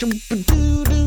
[0.00, 0.97] Hey, everybody,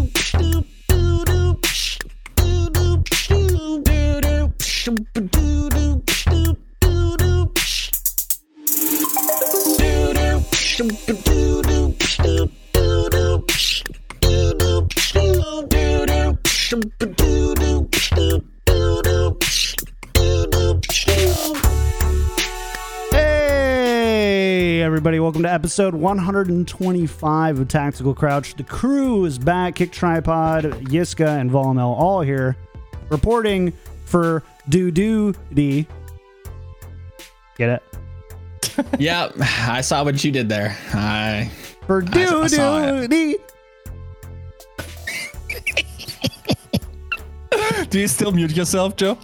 [25.32, 28.54] welcome to episode 125 of Tactical Crouch.
[28.56, 29.76] The crew is back.
[29.76, 32.58] Kick Tripod, Yiska, and Volumel all here
[33.08, 33.72] reporting
[34.04, 35.88] for Doo Doo D.
[37.56, 37.84] Get it?
[39.00, 40.78] yeah, I saw what you did there.
[40.92, 41.50] I
[41.88, 43.38] For Doo Doo D.
[47.90, 49.18] Do you still mute yourself, Joe?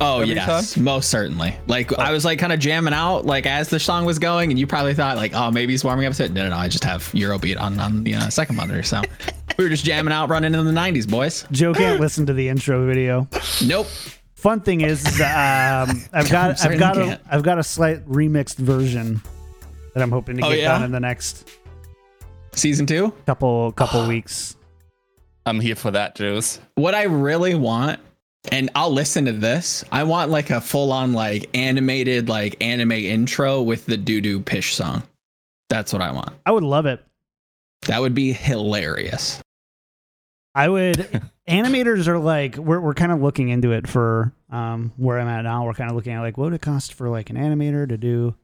[0.00, 1.54] Oh Every yes, most certainly.
[1.66, 4.58] Like I was like kind of jamming out like as the song was going, and
[4.58, 6.32] you probably thought like, oh, maybe he's warming up to it.
[6.32, 6.56] No, no, no.
[6.56, 9.02] I just have Eurobeat on on the uh, second monitor, so
[9.58, 11.46] we were just jamming out, running in the '90s, boys.
[11.52, 13.28] Joe can't listen to the intro video.
[13.64, 13.86] Nope.
[14.34, 17.20] Fun thing is, is um, I've got I've got a can't.
[17.30, 19.20] I've got a slight remixed version
[19.94, 20.68] that I'm hoping to Oh, get yeah?
[20.72, 21.48] done in the next
[22.52, 23.12] Season two.
[23.26, 24.56] couple couple weeks.
[25.46, 26.58] I'm here for that, Juice.
[26.74, 28.00] What I really want,
[28.50, 29.84] and I'll listen to this.
[29.92, 34.40] I want like a full on like animated like anime intro with the doo doo
[34.40, 35.02] pish song.
[35.68, 36.32] That's what I want.
[36.46, 37.04] I would love it.
[37.86, 39.40] That would be hilarious.
[40.54, 41.22] I would.
[41.48, 45.42] animators are like we're we're kind of looking into it for um where I'm at
[45.42, 45.64] now.
[45.64, 47.96] We're kind of looking at like what would it cost for like an animator to
[47.96, 48.34] do.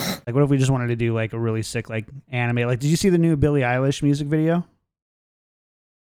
[0.00, 2.66] Like, what if we just wanted to do like a really sick like anime?
[2.66, 4.66] Like, did you see the new Billie Eilish music video?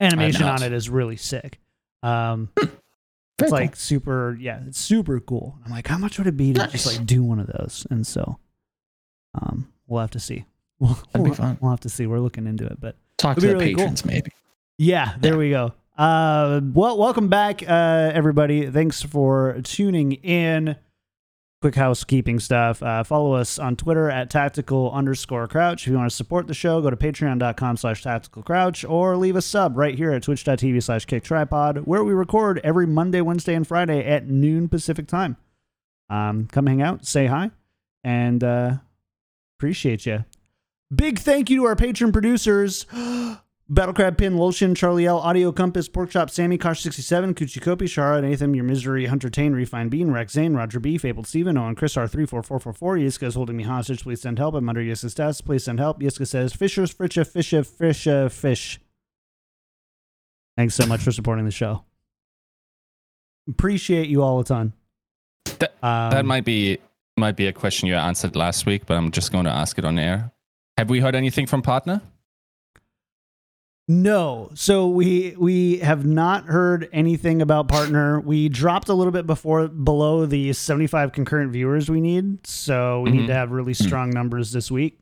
[0.01, 1.59] Animation on it is really sick.
[2.03, 2.51] Um,
[3.39, 3.61] Very it's cool.
[3.61, 5.59] like super, yeah, it's super cool.
[5.65, 7.87] I'm like, how much would it be to just like do one of those?
[7.91, 8.39] And so,
[9.35, 10.45] um, we'll have to see.
[10.81, 11.59] We'll, That'd we'll, fun.
[11.61, 12.07] we'll have to see.
[12.07, 13.79] We're looking into it, but talk to the be really cool.
[13.79, 14.31] patrons maybe.
[14.79, 15.39] yeah, there Yeah.
[15.39, 15.73] we go.
[15.97, 18.71] Uh, well, welcome back, uh, everybody.
[18.71, 20.77] Thanks for tuning in.
[21.61, 22.81] Quick housekeeping stuff.
[22.85, 25.83] Uh, follow us on Twitter at tactical underscore crouch.
[25.83, 29.35] If you want to support the show, go to patreon.com slash tactical crouch or leave
[29.35, 33.55] a sub right here at twitch.tv slash kick tripod, where we record every Monday, Wednesday,
[33.55, 35.37] and Friday at noon Pacific time.
[36.09, 37.51] Um, come hang out, say hi,
[38.05, 38.75] and uh,
[39.59, 40.25] appreciate you.
[40.95, 42.87] Big thank you to our patron producers.
[43.71, 48.55] Battlecrab Pin, Lotion, Charlie L, Audio Compass, Pork Chop, Sammy, Kosh67, Kuchi Kopi, Shara, Nathan,
[48.55, 52.75] Your Misery, Hunter Tane, Refined Bean, Rex Zane, Roger B, Fabled Steven, Owen, Chris R34444,
[53.05, 54.03] Yiska is holding me hostage.
[54.05, 54.55] Please send help.
[54.55, 55.45] I'm under Yiska's desk.
[55.45, 56.01] Please send help.
[56.01, 58.81] Yiska says, Fishers, Frisha, Fisha, Fisha, Fish.
[60.57, 61.85] Thanks so much for supporting the show.
[63.51, 64.73] Appreciate you all a ton.
[65.59, 66.79] That- Um, that might be
[67.19, 69.85] might be a question you answered last week, but I'm just going to ask it
[69.85, 70.31] on air.
[70.79, 72.01] Have we heard anything from partner?
[73.91, 74.51] No.
[74.55, 78.21] So we we have not heard anything about partner.
[78.21, 82.47] We dropped a little bit before below the 75 concurrent viewers we need.
[82.47, 83.27] So we need Mhm.
[83.29, 84.99] to have really strong numbers this week.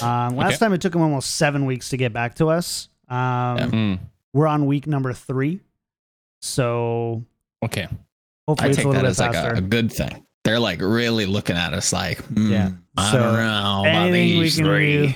[0.00, 0.56] Um, last Okay.
[0.56, 2.88] time it took them almost seven weeks to get back to us.
[3.08, 3.58] Um.
[3.70, 3.98] Mm,
[4.32, 5.60] We're on week number three.
[6.40, 7.24] So
[7.64, 7.88] okay.
[8.48, 9.54] hopefully I it's a little that bit as like faster.
[9.54, 10.24] a, a good thing.
[10.44, 12.70] They're like really looking at us like, hmm, Yeah.
[12.96, 15.06] I So, don't know about anything we these can three.
[15.08, 15.14] do.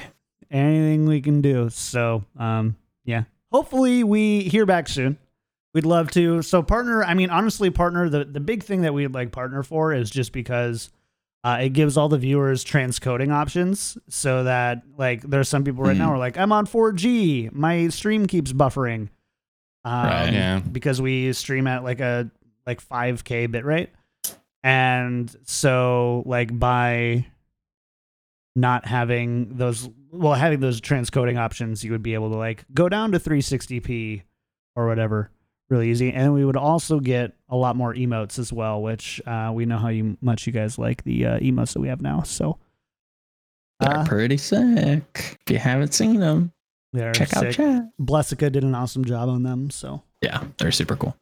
[0.51, 1.69] anything we can do.
[1.71, 2.77] So, um,
[3.09, 3.25] yeah.
[3.51, 5.19] Hopefully we hear back soon.
[5.75, 6.43] We'd love to.
[6.43, 7.03] So, partner.
[7.05, 8.09] I mean, honestly, partner.
[8.09, 10.91] The the big thing that we'd like partner for is just because
[11.45, 15.97] uh, it gives all the viewers transcoding options, so that like there's some people right
[15.97, 16.09] now Mm.
[16.09, 19.09] who are like, I'm on 4G, my stream keeps buffering.
[19.85, 20.33] Um, Right.
[20.33, 20.59] Yeah.
[20.61, 22.31] because we stream at like a
[22.67, 23.91] like 5k bit rate
[24.63, 27.25] and so like by
[28.57, 32.89] not having those well having those transcoding options you would be able to like go
[32.89, 34.23] down to 360p
[34.75, 35.31] or whatever
[35.71, 39.51] really easy and we would also get a lot more emotes as well which uh,
[39.55, 42.23] we know how you, much you guys like the uh, emotes that we have now
[42.23, 42.59] so
[43.81, 45.39] They're uh, pretty sick.
[45.47, 46.53] If you haven't seen them,
[46.95, 47.85] they're check out chat.
[47.99, 51.15] Blessica did an awesome job on them so Yeah, they're super cool.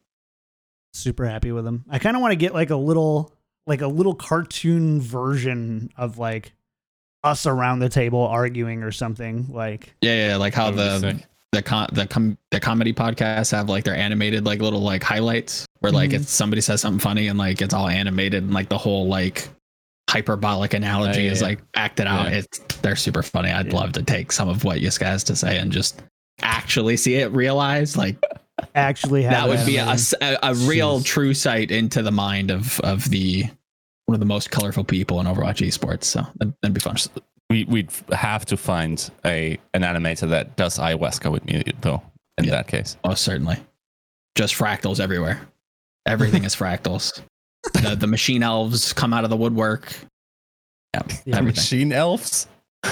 [0.94, 1.84] super happy with them.
[1.90, 3.32] I kind of want to get like a little
[3.66, 6.54] like a little cartoon version of like
[7.26, 11.18] us around the table arguing or something like Yeah, yeah, like how That would be
[11.18, 15.02] the the con- the com- the comedy podcasts have like their animated like little like
[15.02, 16.14] highlights where like Mhm.
[16.14, 19.48] if somebody says something funny and like it's all animated and like the whole like
[20.10, 22.26] hyperbolic analogy yeah, is like acted out.
[22.30, 22.38] Yeah.
[22.38, 23.50] It's they're super funny.
[23.50, 23.74] I'd Yeah.
[23.78, 26.02] love to take some of what Yiska has to say and just
[26.42, 27.96] actually see it realized.
[27.96, 28.16] Like
[28.74, 30.00] actually have that would be a, animated.
[30.00, 31.04] s- a- a real Jeez.
[31.04, 33.46] true sight into the mind of of the
[34.06, 36.04] one of the most colorful people in Overwatch esports.
[36.04, 36.96] So that'd, that'd be fun.
[37.50, 42.02] we we'd have to find a an animator that does ayahuasca with me though.
[42.38, 42.50] In Yeah.
[42.52, 43.56] that case, Oh, certainly.
[44.36, 45.40] Just fractals everywhere.
[46.06, 47.20] Everything is fractals.
[47.72, 49.92] The, the machine elves come out of the woodwork.
[50.94, 51.40] Yeah, Yeah.
[51.40, 52.46] machine elves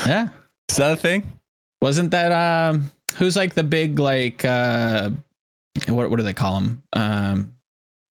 [0.06, 0.28] Yeah.
[0.70, 1.38] is that a thing?
[1.82, 5.10] Wasn't that um who's like the big like uh
[5.88, 6.82] what what do they call them?
[6.94, 7.53] Um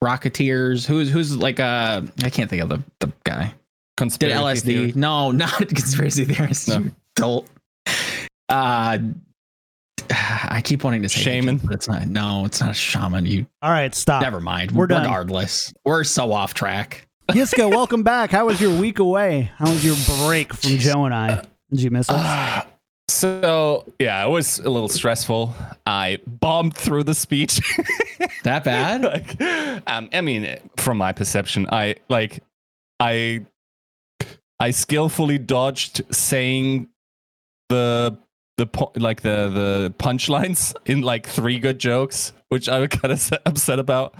[0.03, 0.85] Rocketeers.
[0.85, 3.45] Who's who's like uh I can't think of the, the guy.
[3.45, 3.53] Did
[3.97, 4.63] Conspiracy LSD.
[4.63, 4.93] theory.
[4.95, 6.67] No, not conspiracy theorist.
[6.67, 6.79] No.
[6.79, 7.47] you Dolt.
[8.49, 8.97] Uh
[10.09, 11.57] I keep wanting to say Shaman?
[11.57, 12.07] but it's not.
[12.07, 13.25] No, it's not a shaman.
[13.25, 14.21] You All right, stop.
[14.21, 14.71] never mind.
[14.71, 15.03] We're done.
[15.03, 17.07] Regardless, we're so off track.
[17.29, 18.31] Yiska, welcome back.
[18.31, 19.49] How was your week away?
[19.57, 19.95] How was your
[20.27, 21.45] break from Joe and I?
[21.69, 22.17] Did you miss us?
[22.19, 22.67] Ah,
[23.07, 25.53] so yeah, it was a little stressful.
[25.85, 27.61] I bombed through the speech.
[28.43, 29.03] That bad?
[29.03, 29.41] like,
[29.87, 32.41] um, I mean, from my perception, I like,
[32.99, 33.45] I,
[34.59, 36.89] I skillfully dodged saying
[37.69, 38.17] the
[38.57, 43.11] the po- like the the punchlines in like three good jokes, which I was kind
[43.11, 44.15] of upset about.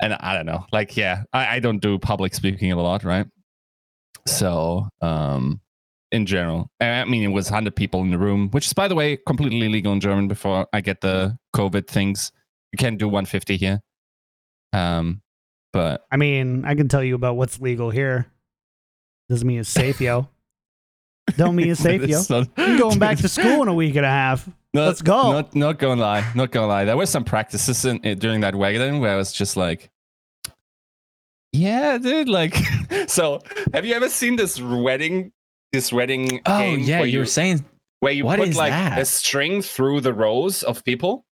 [0.00, 3.26] And I don't know, like, yeah, I, I don't do public speaking a lot, right?
[4.26, 5.60] So, um,
[6.12, 8.94] in general, I mean, it was hundred people in the room, which is, by the
[8.94, 10.28] way, completely legal in German.
[10.28, 12.32] Before I get the COVID things,
[12.72, 13.80] you can't do 150 here.
[14.72, 15.22] Um,
[15.72, 18.26] but I mean, I can tell you about what's legal here.
[19.28, 20.28] Doesn't mean it's safe, yo.
[21.36, 22.22] Don't mean it's safe, yo.
[22.28, 24.48] Not- I'm going back to school in a week and a half.
[24.74, 25.32] Not- Let's go.
[25.32, 26.24] Not, not gonna lie.
[26.34, 26.84] Not gonna lie.
[26.84, 29.90] There were some practices in, in- during that wagon where I was just like,
[31.52, 32.28] yeah, dude.
[32.28, 32.56] Like,
[33.08, 33.40] so
[33.72, 35.32] have you ever seen this wedding?
[35.72, 37.64] This wedding Oh game yeah, where you were saying
[38.00, 38.98] where you what put like that?
[38.98, 41.24] a string through the rows of people,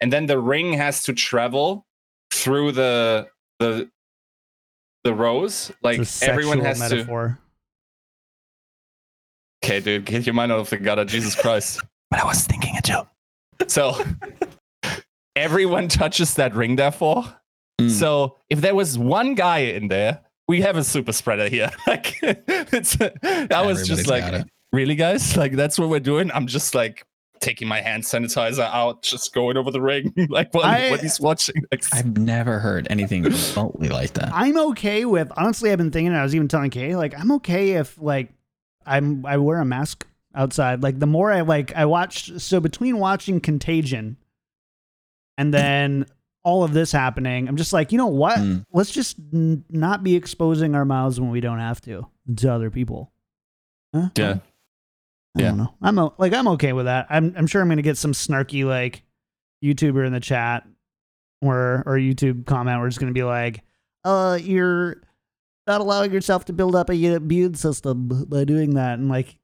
[0.00, 1.86] and then the ring has to travel
[2.32, 3.28] through the
[3.60, 3.90] the
[5.04, 5.70] the rows.
[5.82, 6.96] Like everyone has to.
[6.96, 7.38] metaphor.
[9.64, 11.80] Okay, dude, get your mind out of the gutter, Jesus Christ.
[12.10, 13.08] but I was thinking a joke.
[13.68, 13.96] So
[15.36, 17.24] everyone touches that ring, therefore.
[17.80, 17.90] Mm.
[17.90, 21.70] So if there was one guy in there, we have a super spreader here.
[21.86, 25.36] Like it's I was just like, really, guys?
[25.36, 26.30] Like that's what we're doing.
[26.32, 27.04] I'm just like
[27.40, 31.20] taking my hand sanitizer out, just going over the ring, like what, I- what he's
[31.20, 31.56] watching.
[31.70, 34.30] Like, I've never heard anything remotely like that.
[34.32, 37.72] I'm okay with honestly I've been thinking I was even telling Kay, like I'm okay
[37.72, 38.30] if like
[38.86, 40.82] I'm I wear a mask outside.
[40.82, 44.16] Like the more I like I watched so between watching Contagion
[45.36, 46.06] and then
[46.44, 48.38] all of this happening, I'm just like, you know what?
[48.38, 48.64] Mm.
[48.72, 52.06] Let's just n- not be exposing our mouths when we don't have to
[52.36, 53.10] to other people.
[53.94, 54.10] Huh?
[54.16, 54.38] yeah.
[55.36, 55.48] I Yeah.
[55.48, 55.74] don't know.
[55.82, 57.06] I'm o- like I'm okay with that.
[57.10, 59.02] I'm I'm sure I'm gonna get some snarky like
[59.64, 60.66] YouTuber in the chat
[61.42, 63.62] or or YouTube comment where it's gonna be like,
[64.04, 65.02] uh, you're
[65.66, 69.36] not allowing yourself to build up a immune system by doing that, and like.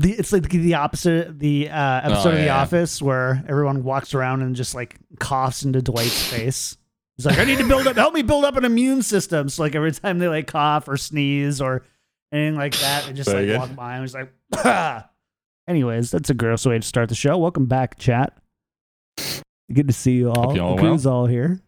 [0.00, 2.60] The, it's like the opposite the uh, episode of yeah, The yeah.
[2.62, 6.76] Office where everyone walks around and just like coughs into Dwight's face.
[7.16, 9.48] He's like, I need to build up, help me build up an immune system.
[9.48, 11.82] So like every time they like cough or sneeze or
[12.30, 13.58] anything like that, they just Very like good.
[13.70, 15.10] walk by and he's like, "Ah."
[15.66, 17.36] Anyways, that's a gross way to start the show.
[17.36, 18.38] Welcome back, chat.
[19.72, 20.44] Good to see you all.
[20.50, 21.60] Hope you're all the crew's all here.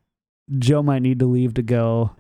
[0.56, 2.12] Joe might need to leave to go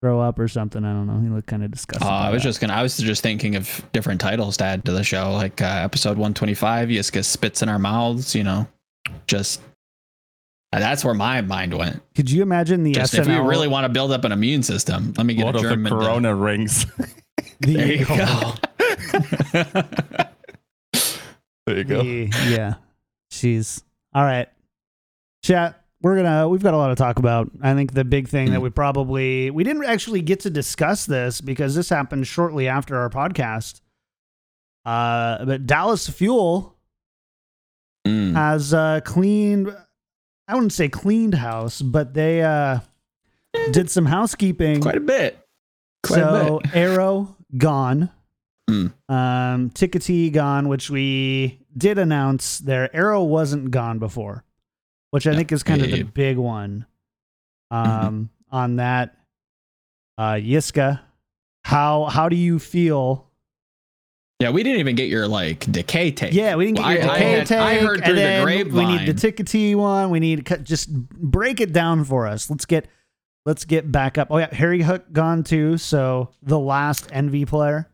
[0.00, 0.84] throw up or something.
[0.84, 1.20] I don't know.
[1.20, 2.06] He looked kind of disgusted.
[2.06, 2.48] Uh, I was that.
[2.48, 2.72] just gonna.
[2.74, 6.18] I was just thinking of different titles to add to the show, like uh, episode
[6.18, 6.88] 125.
[6.88, 8.34] Yiska spits in our mouths.
[8.34, 8.66] You know,
[9.26, 9.60] just
[10.72, 12.02] uh, that's where my mind went.
[12.14, 13.18] Could you imagine the Just SNL?
[13.20, 15.58] if we really want to build up an immune system, let me get What a
[15.58, 15.92] of the German.
[15.92, 16.84] to- Corona rings?
[17.60, 18.54] the, there you go.
[21.66, 22.02] there you go.
[22.02, 22.74] the- yeah.
[23.30, 23.82] She's
[24.14, 24.48] All right.
[25.44, 25.84] Chat.
[26.00, 26.48] We're gonna.
[26.48, 27.50] We've got a lot to talk about.
[27.60, 31.40] I think the big thing that we probably we didn't actually get to discuss this
[31.40, 33.80] because this happened shortly after our podcast.
[34.84, 36.74] Uh, but Dallas Fuel
[38.06, 38.34] Mm.
[38.34, 39.74] has uh, cleaned.
[40.46, 42.78] I wouldn't say cleaned house, but they uh,
[43.72, 44.80] did some housekeeping.
[44.80, 45.38] Quite a bit.
[46.04, 48.08] Quite a so Aero gone.
[48.70, 48.92] Mm.
[49.10, 52.94] Um, Tickety gone, which we did announce there.
[52.96, 54.44] Aero wasn't gone before,
[55.10, 55.36] which I Yeah.
[55.36, 56.86] think is kind of the big one.
[57.70, 59.16] Um, on that,
[60.16, 61.00] uh, Yiska,
[61.64, 63.26] how how do you feel?
[64.40, 66.32] Yeah, we didn't even get your like decay take.
[66.32, 67.58] Yeah, we didn't get Well, your I- I decay had- take.
[67.58, 69.14] I heard through the then We need the.
[69.14, 70.10] Tickety one.
[70.10, 72.48] We need to cut, just break it down for us.
[72.48, 72.86] Let's get
[73.44, 74.28] let's get back up.
[74.30, 75.76] Oh yeah, Harry Hook gone too.
[75.76, 77.88] So the last Envy player.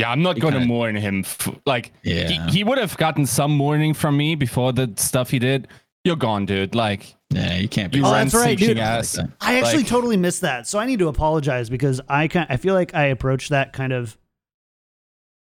[0.00, 1.24] Yeah, I'm not going to mourn him.
[1.66, 2.28] Like, Yeah.
[2.28, 5.68] he, he would have gotten some mourning from me before the stuff he did.
[6.04, 6.74] You're gone, dude.
[6.74, 7.98] Like, Yeah, you can't be.
[7.98, 8.68] you Oh, that's right, dude.
[8.68, 9.18] seeking ass.
[9.40, 10.66] I actually Like- totally missed that.
[10.66, 13.92] So I need to apologize because I kind I feel like I approached that kind
[13.92, 14.16] of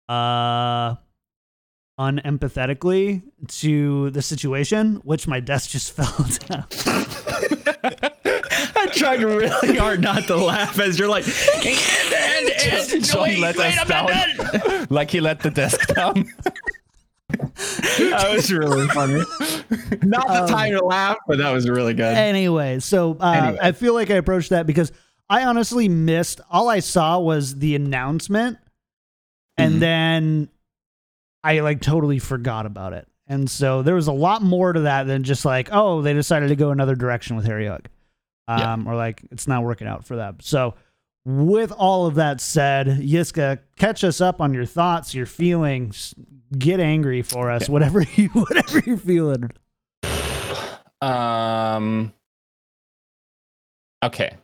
[0.09, 0.95] uh
[1.99, 6.65] unempathetically to the situation, which my desk just fell down.
[9.01, 11.65] I tried really hard not to laugh as you're like, and,
[12.13, 14.87] and, and, John wait, let wait, us down.
[14.89, 16.25] like he let the desk down.
[17.29, 19.21] That was really funny.
[20.03, 22.15] Not the Um, time to laugh, but that was really good.
[22.17, 23.59] anyway, so uh, Anyway.
[23.61, 24.91] I feel like I approached that because
[25.29, 26.41] I honestly missed.
[26.49, 28.57] All I saw was the announcement,
[29.57, 29.79] and Mhm.
[29.79, 30.49] then
[31.43, 33.07] I like totally forgot about it.
[33.27, 36.49] And so there was a lot more to that than just like, oh, they decided
[36.49, 37.87] to go another direction with Harry Hook,
[38.49, 38.91] um, Yeah.
[38.91, 40.37] or like it's not working out for them.
[40.41, 40.75] So.
[41.25, 46.15] With all of that said, Yiska, catch us up on your thoughts, your feelings.
[46.57, 49.51] Get angry for us, whatever you whatever you're feeling.
[51.01, 52.13] Um.
[54.03, 54.37] Okay,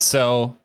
[0.00, 0.56] so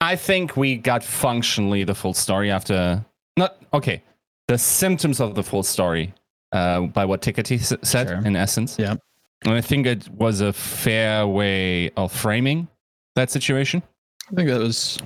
[0.00, 3.04] I think we got functionally the full story after
[3.36, 4.02] not okay.
[4.48, 6.12] The symptoms of the full story,
[6.52, 8.18] uh, by what Tickety s- said Sure.
[8.26, 8.76] in essence.
[8.78, 8.96] Yeah.
[9.44, 12.68] And I think it was a fair way of framing
[13.14, 13.82] that situation.
[14.30, 14.98] I think that was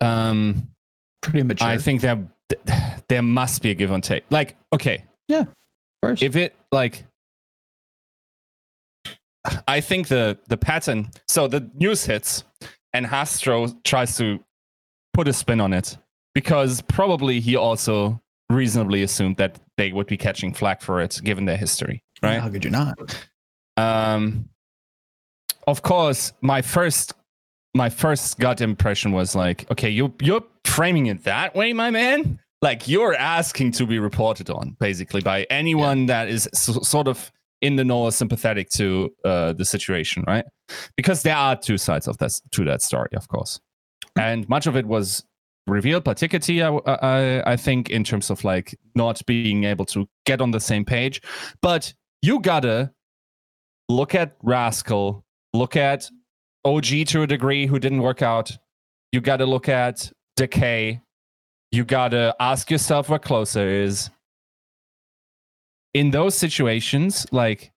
[0.00, 0.68] Um,
[1.22, 1.66] pretty mature.
[1.66, 2.18] I think there
[3.08, 4.24] there must be a give and take.
[4.30, 5.40] Like, okay, Yeah.
[5.42, 5.48] of
[6.02, 6.22] course.
[6.22, 7.04] if it like
[9.66, 12.44] i think the the pattern so the news hits
[12.92, 14.40] and Hastro tries to
[15.14, 15.96] put a spin on it
[16.34, 21.44] because probably he also reasonably assumed that they would be catching flack for it given
[21.46, 22.40] their history right?
[22.40, 22.98] How could you not?
[23.78, 24.48] um
[25.66, 27.14] of course my first
[27.74, 32.38] my first gut impression was like okay you you're framing it that way my man?
[32.60, 37.30] Like you're asking to be reported on basically by anyone that is so, sort of
[37.60, 40.44] in the know or sympathetic to uh, the situation right?
[40.96, 43.60] Because there are two sides of this to that story of course.
[44.18, 45.24] And much of it was
[45.68, 50.08] revealed by Tickety, I, I, I think in terms of like not being able to
[50.24, 51.20] get on the same page.
[51.60, 52.92] But you gotta
[53.88, 56.10] look at Rascal, look at
[56.64, 58.56] OG to a degree who didn't work out.
[59.12, 61.00] You got to look at Decay.
[61.72, 64.10] You got to ask yourself what closer is.
[65.94, 67.72] In those situations, like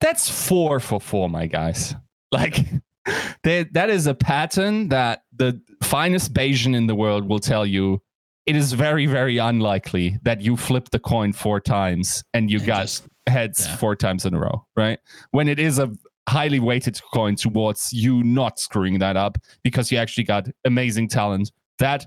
[0.00, 1.94] that's four for four, my guys.
[2.32, 2.64] Like
[3.42, 8.00] they, that is a pattern that the finest Bayesian in the world will tell you.
[8.46, 12.66] It is very, very unlikely that you flip the coin four times and you And
[12.66, 13.76] got just- heads Yeah.
[13.76, 14.98] four times in a row, right?
[15.30, 15.90] When it is a
[16.28, 21.50] highly weighted coin towards you not screwing that up because you actually got amazing talent
[21.78, 22.06] that,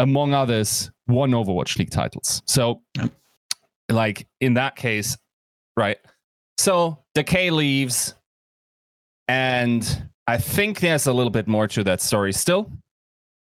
[0.00, 2.42] among others, won Overwatch League titles.
[2.46, 3.12] So, Yep.
[3.90, 5.16] like in that case,
[5.76, 5.98] right?
[6.58, 8.14] So Decay leaves,
[9.28, 12.70] and I think there's a little bit more to that story still.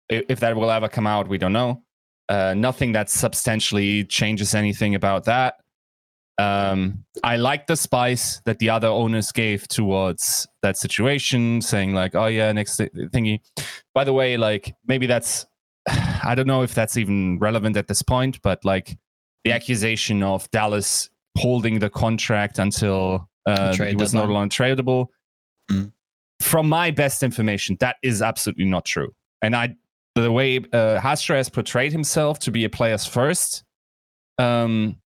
[0.10, 1.84] If that will ever come out, we don't know.
[2.29, 5.55] Uh, nothing that substantially changes anything about that.
[6.39, 12.13] Um, I like the spice that the other owners gave towards that situation, saying like,
[12.15, 13.39] "Oh yeah, next thingy."
[13.96, 15.48] By the way, like maybe that's
[15.88, 18.98] I don't know if that's even relevant at this point, but like
[19.44, 25.08] the accusation of Dallas holding the contract until uh, trade was no longer tradable.
[25.72, 25.91] Mm.
[26.39, 29.13] From my best information, that is absolutely not true.
[29.41, 29.75] And I,
[30.15, 33.63] the way uh, Hastro has portrayed himself to be a player's first
[34.38, 34.98] um,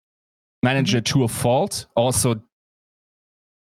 [0.64, 1.20] manager mm-hmm.
[1.20, 2.42] to a fault, also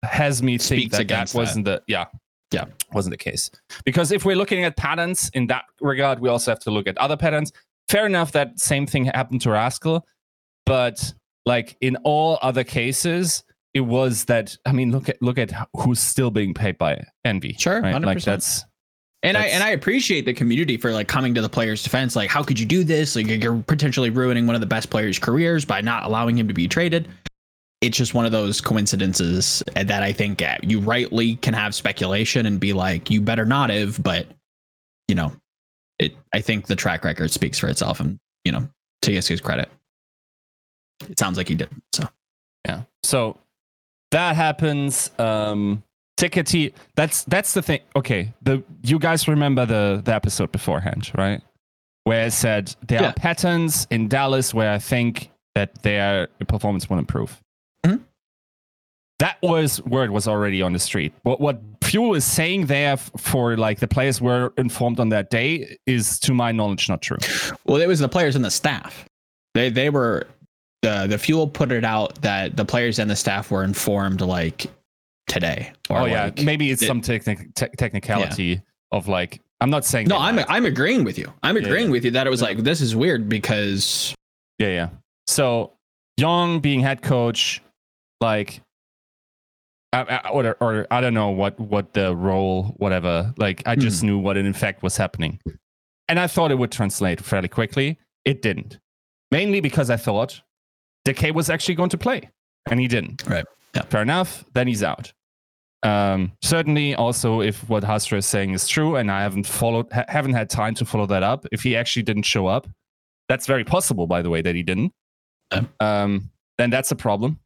[0.03, 1.37] has me think Speaks that that that.
[1.37, 2.05] wasn't the yeah
[2.51, 2.65] Yeah.
[2.91, 3.51] wasn't the case.
[3.85, 6.97] Because if we're looking at patterns in that regard, we also have to look at
[6.97, 7.51] other patterns.
[7.89, 10.05] Fair enough that same thing happened to Rascal,
[10.65, 11.13] but
[11.45, 13.43] like in all other cases,
[13.73, 17.53] it was that I mean, look at look at who's still being paid by Envy.
[17.59, 18.01] Sure, right?
[18.01, 18.25] like 100%.
[18.25, 18.65] that's
[19.23, 22.15] And I and I appreciate the community for like coming to the player's defense.
[22.15, 23.15] Like, how could you do this?
[23.15, 26.53] Like, you're potentially ruining one of the best players' careers by not allowing him to
[26.53, 27.07] be traded.
[27.81, 32.45] It's just one of those coincidences that I think uh, you rightly can have speculation
[32.45, 34.01] and be like, you better not have.
[34.01, 34.27] But
[35.07, 35.31] you know,
[35.99, 36.15] it.
[36.33, 38.67] I think the track record speaks for itself, and you know,
[39.03, 39.69] to his credit,
[41.09, 41.69] it sounds like he did.
[41.93, 42.07] So
[42.65, 42.83] Yeah.
[43.03, 43.37] So
[44.11, 45.11] that happens.
[45.19, 45.83] Um
[46.21, 47.79] Tickety, that's that's the thing.
[47.95, 48.31] Okay.
[48.43, 51.41] The you guys remember the the episode beforehand, right?
[52.03, 53.09] Where it said there Yeah.
[53.09, 57.39] are patterns in Dallas where I think that their performance will improve.
[57.85, 58.01] Mhm.
[59.19, 61.13] That was word was already on the street.
[61.23, 65.77] What what Fuel is saying there for like the players were informed on that day
[65.87, 67.17] is to my knowledge not true.
[67.65, 69.05] Well, it was the players and the staff.
[69.55, 70.27] They they were
[70.83, 74.67] the the fuel put it out that the players and the staff were informed like
[75.27, 75.73] today.
[75.89, 78.61] Or oh yeah, like- maybe it's it- some technic- te- technicality
[78.91, 80.39] of like I'm not saying No, I'm.
[80.49, 81.31] I'm agreeing with you.
[81.43, 81.91] I'm agreeing yeah.
[81.91, 82.47] with you that it was Yeah.
[82.47, 84.15] like this is weird because
[84.57, 84.89] Yeah, yeah.
[85.27, 85.73] So
[86.17, 87.61] Young being head coach,
[88.19, 88.61] like,
[89.93, 93.33] I, I, or, or I don't know what what the role, whatever.
[93.37, 94.07] Like, I just hmm.
[94.07, 95.39] knew what in fact was happening,
[96.07, 97.97] and I thought it would translate fairly quickly.
[98.25, 98.79] It didn't,
[99.31, 100.41] mainly because I thought
[101.05, 102.29] Decay was actually going to play,
[102.69, 103.23] and he didn't.
[103.27, 103.45] Right.
[103.75, 103.83] Yeah.
[103.83, 104.43] Fair enough.
[104.53, 105.11] Then he's out.
[105.83, 110.05] Um, certainly, also if what Hastro is saying is true, and I haven't followed, ha-
[110.07, 111.45] haven't had time to follow that up.
[111.51, 112.67] If he actually didn't show up,
[113.29, 114.93] that's very possible, by the way, that he didn't.
[115.51, 115.63] Yeah.
[115.79, 117.39] Um, then that's a problem.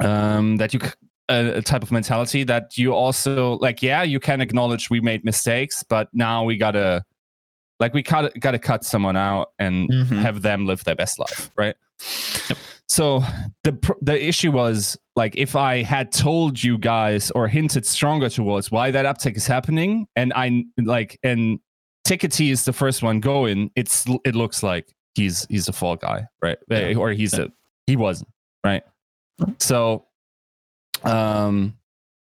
[0.00, 0.90] Um, that you c-
[1.28, 3.82] a, a type of mentality that you also like.
[3.82, 7.04] Yeah, you can acknowledge we made mistakes, but now we gotta
[7.80, 10.20] like we gotta gotta cut someone out and Mhm.
[10.22, 11.74] have them live their best life, right?
[12.88, 13.22] So
[13.64, 18.70] the the issue was like if I had told you guys or hinted stronger towards
[18.70, 21.58] why that uptick is happening, and I like and
[22.06, 26.26] Tickety is the first one going, it's it looks like he's he's a fall guy,
[26.42, 26.58] right?
[26.68, 26.94] Yeah.
[26.96, 27.44] Or he's Yeah.
[27.44, 27.48] a
[27.86, 28.28] he wasn't,
[28.64, 28.82] right?
[29.58, 30.06] So,
[31.04, 31.76] um,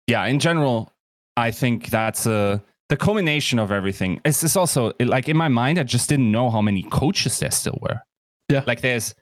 [0.06, 0.92] yeah, in general,
[1.37, 4.21] I think that's a the culmination of everything.
[4.25, 7.50] It's just also like in my mind, I just didn't know how many coaches there
[7.50, 8.00] still were.
[8.49, 8.64] Yeah.
[8.66, 9.14] like there's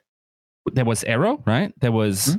[0.74, 1.72] there was Aero, right?
[1.80, 2.38] There was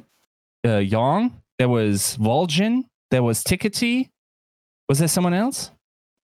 [0.65, 4.09] uh, Young, there was Vol'jin, there was Tickety.
[4.89, 5.71] Was there someone else?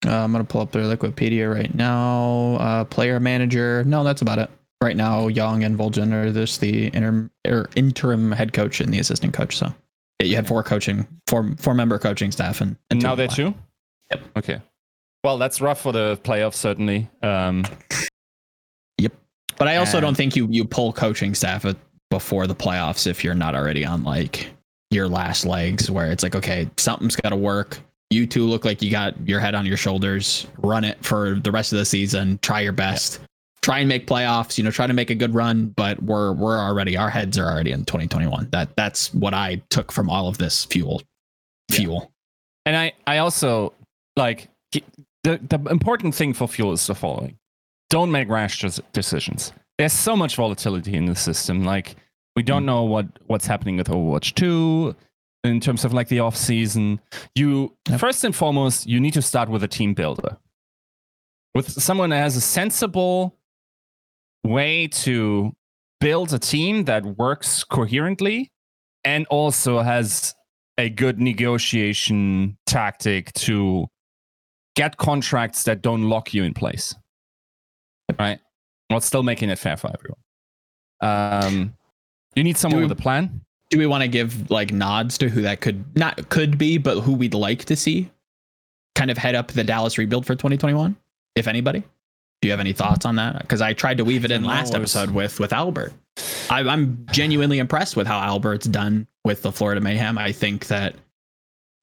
[0.06, 2.56] uh, I'm gonna pull up their Wikipedia right now.
[2.60, 3.84] Uh, player manager.
[3.86, 4.50] No, that's about it.
[4.82, 9.00] Right now, Young and Vol'jin are just the interim er, interim head coach and the
[9.00, 9.58] assistant coach.
[9.58, 9.74] So
[10.20, 13.28] yeah, you had four coaching, four four member coaching staff, and, And and now they're
[13.28, 13.56] two.
[14.12, 14.22] Yep.
[14.38, 14.62] Okay.
[15.24, 17.10] Well, that's rough for the playoffs, certainly.
[17.24, 17.66] Um,
[19.00, 19.14] yep.
[19.58, 21.76] But I also And- don't think you you pull coaching staff at,
[22.10, 24.50] before the playoffs if you're not already on like
[24.90, 27.80] your last legs, where it's like, okay, something's got to work.
[28.10, 30.48] You two look like you got your head on your shoulders.
[30.60, 32.40] Run it for the rest of the season.
[32.42, 33.20] Try your best.
[33.62, 34.58] Try and make playoffs.
[34.58, 35.68] You know, try to make a good run.
[35.76, 38.48] But we're we're already our heads are already in 2021.
[38.52, 41.02] That that's what I took from all of this fuel.
[41.70, 41.78] Yeah.
[41.78, 42.12] Fuel.
[42.66, 43.74] And I, I also
[44.16, 44.84] like the
[45.24, 47.38] the important thing for fuel is the following:
[47.90, 49.52] don't make rash decisions.
[49.78, 51.64] There's so much volatility in the system.
[51.64, 51.96] Like
[52.36, 52.68] we don't mm.
[52.68, 54.96] know what what's happening with Overwatch Two
[55.44, 57.00] in terms of like the off season.
[57.36, 58.00] You Yep.
[58.00, 60.38] first and foremost, you need to start with a team builder,
[61.56, 63.38] with someone that has a sensible
[64.44, 65.56] way to
[66.00, 68.52] build a team that works coherently
[69.04, 70.36] and also has
[70.78, 73.88] a good negotiation tactic to
[74.76, 76.94] get contracts that don't lock you in place.
[78.20, 78.40] Right?
[78.90, 80.20] While still making it fair for everyone.
[81.02, 81.74] Um,
[82.36, 83.42] you need someone we- with a plan.
[83.70, 87.02] Do we want to give like nods to who that could not could be, but
[87.02, 88.10] who we'd like to see
[88.96, 90.96] kind of head up the Dallas rebuild for 2021,
[91.36, 91.84] if anybody?
[92.42, 93.40] Do you have any thoughts on that?
[93.40, 95.92] Because I tried to weave it in last episode with with Albert.
[96.50, 100.18] I, I'm genuinely impressed with how Albert's done with the Florida Mayhem.
[100.18, 100.96] I think that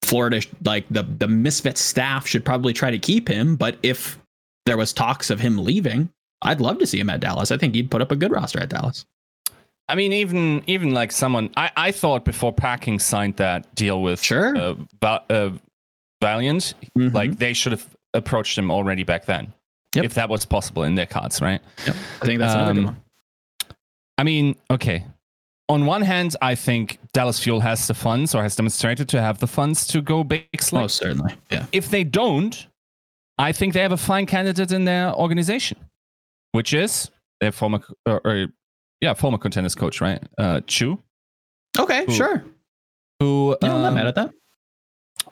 [0.03, 3.57] Florida, like the the Misfit staff, should probably try to keep him.
[3.57, 4.19] But if
[4.65, 6.09] there was talks of him leaving,
[6.45, 7.51] I'd love to see him at Dallas.
[7.51, 9.05] I think he'd put up a good roster at Dallas.
[9.89, 14.23] I mean, even even like someone I, I thought before Packing signed that deal with
[14.23, 14.57] Sure.
[14.57, 15.51] uh, Va- uh,
[16.23, 17.13] Valiant, Mhm.
[17.13, 19.53] like they should have approached him already back then,
[19.95, 20.05] Yep.
[20.07, 21.61] if that was possible in their cards, right?
[21.87, 22.97] I think that's another good um, one.
[24.17, 25.05] I mean, okay.
[25.69, 29.39] On one hand, I think Dallas Fuel has the funds or has demonstrated to have
[29.39, 30.47] the funds to go big.
[30.73, 31.67] Most certainly, yeah.
[31.73, 32.67] If they don't,
[33.39, 35.79] I think they have a fine candidate in their organization,
[36.55, 38.47] which is their former, or, or
[39.01, 40.23] yeah, former contenders coach, right?
[40.39, 41.03] Uh, Chu,
[41.77, 42.45] Okay, Who- sure.
[43.19, 44.31] who Yeah, I'm not um, mad at that.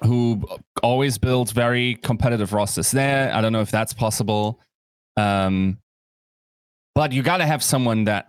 [0.03, 0.45] who
[0.83, 3.33] always builds very competitive rosters there.
[3.33, 4.59] I don't know if that's possible.
[5.17, 5.79] Um,
[6.97, 8.29] but you got to have someone that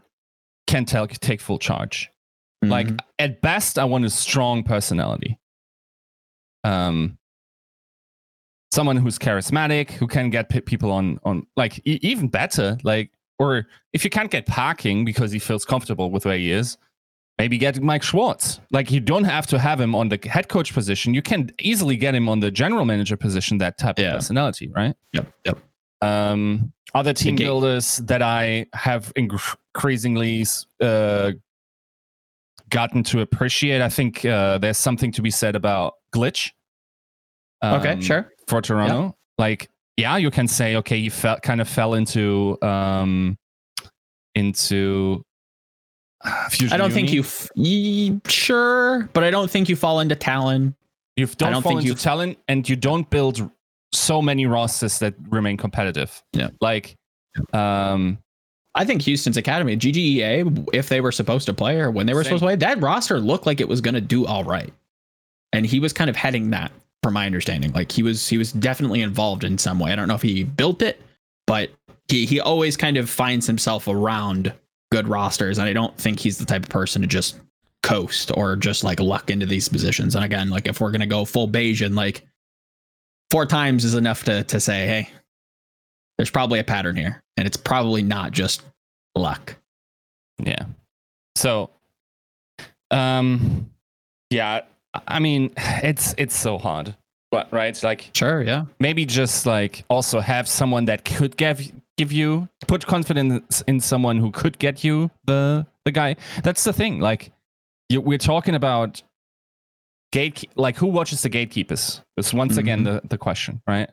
[0.67, 2.11] can tell, take full charge.
[2.61, 2.99] Like Mhm.
[3.17, 5.39] at best, I want a strong personality.
[6.63, 7.17] Um,
[8.73, 12.77] someone who's charismatic, who can get pe- people on on like e- even better.
[12.83, 16.77] Like, or if you can't get Packing because he feels comfortable with where he is,
[17.37, 18.59] maybe get Mike Schwartz.
[18.71, 21.13] Like, you don't have to have him on the head coach position.
[21.13, 23.57] You can easily get him on the general manager position.
[23.59, 24.09] That type Yeah.
[24.09, 24.95] of personality, right?
[25.13, 25.57] yep, yep.
[26.01, 30.45] um, other team builders that I have increasingly
[30.79, 31.31] uh,
[32.69, 33.81] gotten to appreciate.
[33.81, 36.51] I think uh, there's something to be said about glitch.
[37.63, 38.32] Okay, um, sure.
[38.47, 43.37] For Toronto, like yeah, you can say okay, you felt kind of fell into um,
[44.35, 45.23] into
[46.23, 47.21] uh, Fusion I don't think you.
[47.21, 50.75] F- ye- sure, but I don't think you fall into Talon.
[51.15, 53.49] You don't don't fall think into you- talent, and you don't build
[53.93, 56.23] so many rosters that remain competitive.
[56.33, 56.49] Yeah.
[56.59, 56.95] Like,
[57.53, 58.17] um,
[58.73, 62.23] I think Houston's Academy, GGEA, if they were supposed to play or when they were
[62.23, 62.39] Same.
[62.39, 64.73] supposed to play, that roster looked like it was going to do all right.
[65.51, 66.71] And he was kind of heading that,
[67.03, 67.71] from my understanding.
[67.73, 69.91] Like he was, he was definitely involved in some way.
[69.91, 71.01] I don't know if he built it,
[71.45, 71.69] but
[72.07, 74.53] he he always kind of finds himself around
[74.91, 77.39] good rosters, and I don't think he's the type of person to just
[77.81, 80.15] coast or just like luck into these positions.
[80.15, 82.25] And again, like if we're gonna go full Bayesian, like
[83.31, 85.09] four times is enough to to say, hey,
[86.17, 88.63] there's probably a pattern here, and it's probably not just
[89.15, 89.55] luck.
[90.39, 90.65] yeah.
[91.35, 91.71] So,
[92.91, 93.69] um,
[94.29, 94.61] yeah.
[95.07, 96.95] I mean, it's it's so hard,
[97.31, 98.65] but right, like Sure, yeah.
[98.79, 104.17] maybe just like also have someone that could give give you put confidence in someone
[104.17, 106.15] who could get you the the guy.
[106.43, 106.99] That's the thing.
[106.99, 107.31] Like
[107.89, 109.03] you, we're talking about
[110.11, 112.01] gate like who watches the gatekeepers.
[112.17, 113.89] It's once again the the question, right?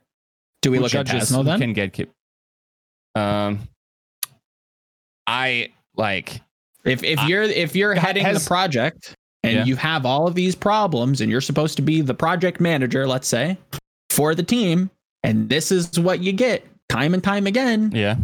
[0.63, 1.61] Do we Who look at judges Tasmo who then?
[1.61, 2.09] Can gatekeep.
[3.19, 3.61] Um,
[5.27, 6.41] I like
[6.85, 9.65] If if I- you're if you're heading has- the project and Yeah.
[9.65, 13.29] you have all of these problems and you're supposed to be the project manager, let's
[13.29, 13.57] say,
[14.11, 14.91] for the team,
[15.23, 18.17] and this is what you get time and time again, yeah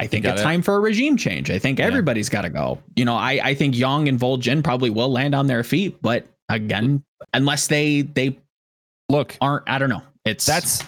[0.00, 0.44] I think it's it.
[0.44, 1.50] time for a regime change.
[1.50, 1.86] I think Yeah.
[1.86, 2.78] everybody's got to go.
[2.94, 6.24] You know, I I think Young and Vol'jin probably will land on their feet, but
[6.48, 7.02] again,
[7.34, 8.38] unless they they
[9.08, 10.02] look aren't, I don't know.
[10.24, 10.84] It's that's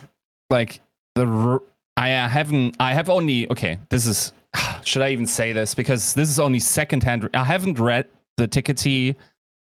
[0.48, 0.80] like
[1.16, 1.62] the r-
[1.96, 4.32] I haven't I have only okay this is
[4.84, 8.06] should I even say this because this is only secondhand I haven't read
[8.40, 9.14] the Tickety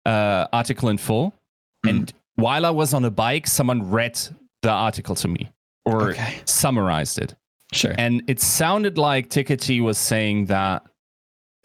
[0.05, 1.33] uh, article in full
[1.85, 1.89] Mm.
[1.89, 4.15] and while I was on a bike someone read
[4.63, 5.51] the article to me
[5.85, 6.33] or Okay.
[6.45, 7.35] summarized it
[7.73, 7.93] sure.
[7.97, 10.83] and it sounded like Tickety was saying that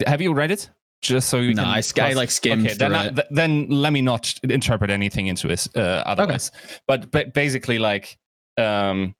[0.05, 0.69] have you read it
[1.01, 3.91] just so you No, can I I, like, skimmed okay then, I- th- then let
[3.91, 6.51] me not interpret anything into it uh, otherwise
[6.87, 8.17] but but basically like
[8.57, 9.15] um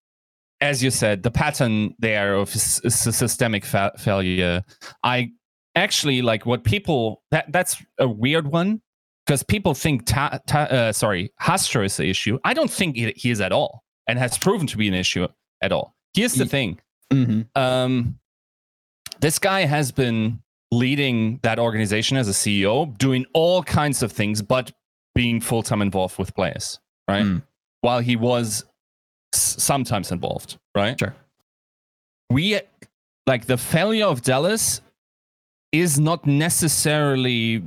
[0.62, 2.82] as you said the pattern there of s-
[3.20, 4.64] systemic fa- failure
[5.04, 5.32] i
[5.76, 8.82] actually like what people that that's a weird one
[9.26, 13.12] because people think ta, ta, uh, sorry Hastro is the issue i don't think he,
[13.16, 15.28] he is at all and has proven to be an issue
[15.62, 16.80] at all here's the thing
[17.12, 17.46] Mhm.
[17.56, 18.18] um,
[19.20, 24.42] this guy has been leading that organization as a CEO, doing all kinds of things,
[24.42, 24.72] but
[25.14, 27.24] being full time involved with players, right?
[27.24, 27.44] Mm.
[27.82, 28.66] While he was
[29.34, 30.98] sometimes involved, right?
[31.00, 31.16] Sure.
[32.32, 32.60] We
[33.28, 34.82] like the failure of Dallas
[35.74, 37.64] is not necessarily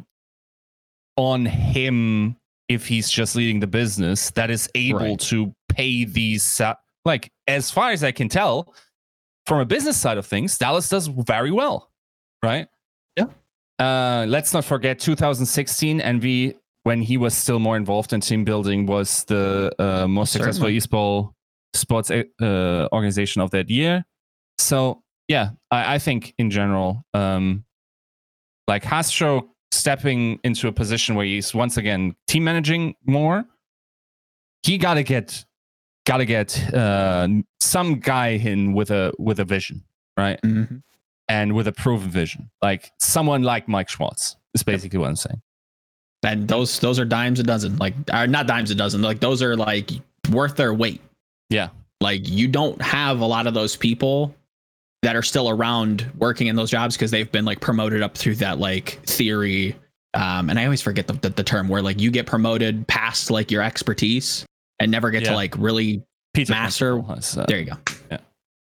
[1.17, 2.37] on him
[2.69, 5.21] if he's just leading the business that is able Right.
[5.21, 6.61] to pay these
[7.05, 8.75] like as far as I can tell
[9.47, 11.91] from a business side of things Dallas does very well
[12.45, 12.69] right
[13.17, 13.27] Yeah.
[13.79, 18.87] uh let's not forget 2016 Envy when he was still more involved in team building
[18.87, 21.33] was the uh, most successful esports
[21.75, 24.05] sports uh, organization of that year
[24.59, 27.65] so yeah I, I think in general um
[28.69, 33.45] like Hastro stepping into a position where he's once again team managing more,
[34.63, 35.45] he gotta get
[36.07, 37.29] gotta get uh,
[37.61, 39.85] some guy in with a with a vision,
[40.17, 40.41] right?
[40.43, 40.83] Mhm.
[41.29, 45.43] And with a proven vision, like someone like Mike Schwartz is basically what I'm saying.
[46.23, 47.77] And those those are dimes a dozen.
[47.77, 49.03] Like are not dimes a dozen.
[49.03, 49.91] Like those are like
[50.31, 51.01] worth their weight.
[51.51, 51.69] Yeah.
[52.01, 54.35] Like you don't have a lot of those people
[55.07, 58.35] that are still around working in those jobs because they've been like promoted up through
[58.35, 59.77] that like theory.
[60.15, 63.31] Um, and I always forget the, the, the term where like you get promoted past
[63.31, 64.45] like your expertise
[64.81, 65.29] and never get Yeah.
[65.31, 66.03] to like really
[66.35, 67.77] Peter Master- uh, there you go.
[68.11, 68.19] Yeah.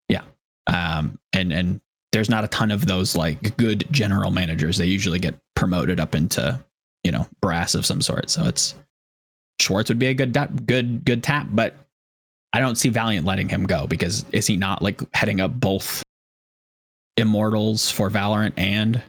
[0.08, 0.22] Yeah.
[0.68, 1.82] Um, and and
[2.12, 4.78] there's not a ton of those like good general managers.
[4.78, 6.64] They usually get promoted up into
[7.04, 8.30] you know brass of some sort.
[8.30, 8.76] So it's
[9.60, 11.76] Schwartz would be a good good good tap, but
[12.54, 16.04] I don't see Valiant letting him go because is he not like heading up both
[17.18, 19.02] Immortals for Valorant and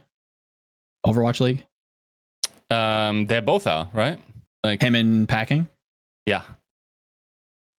[1.05, 1.65] Overwatch League?
[2.69, 4.19] um, they're both are right.
[4.63, 5.67] Like Him and packing.
[6.25, 6.41] yeah,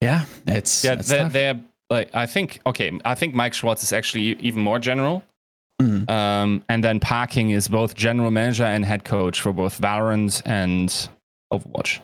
[0.00, 0.92] Yeah, it's yeah.
[0.94, 1.60] it's They're, they're
[1.90, 2.98] like I think okay.
[3.04, 5.22] I think Mike Schwartz is actually even more general.
[5.80, 6.10] Mhm.
[6.10, 10.88] Um, and then Packing is both general manager and head coach for both Valorant and
[11.52, 12.00] Overwatch.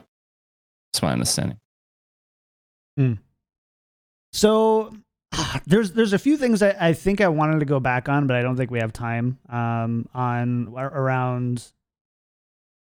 [0.93, 1.59] That's my understanding.
[4.33, 4.95] So
[5.67, 8.37] there's there's a few things I, I think I wanted to go back on, but
[8.37, 11.73] I don't think we have time um, on around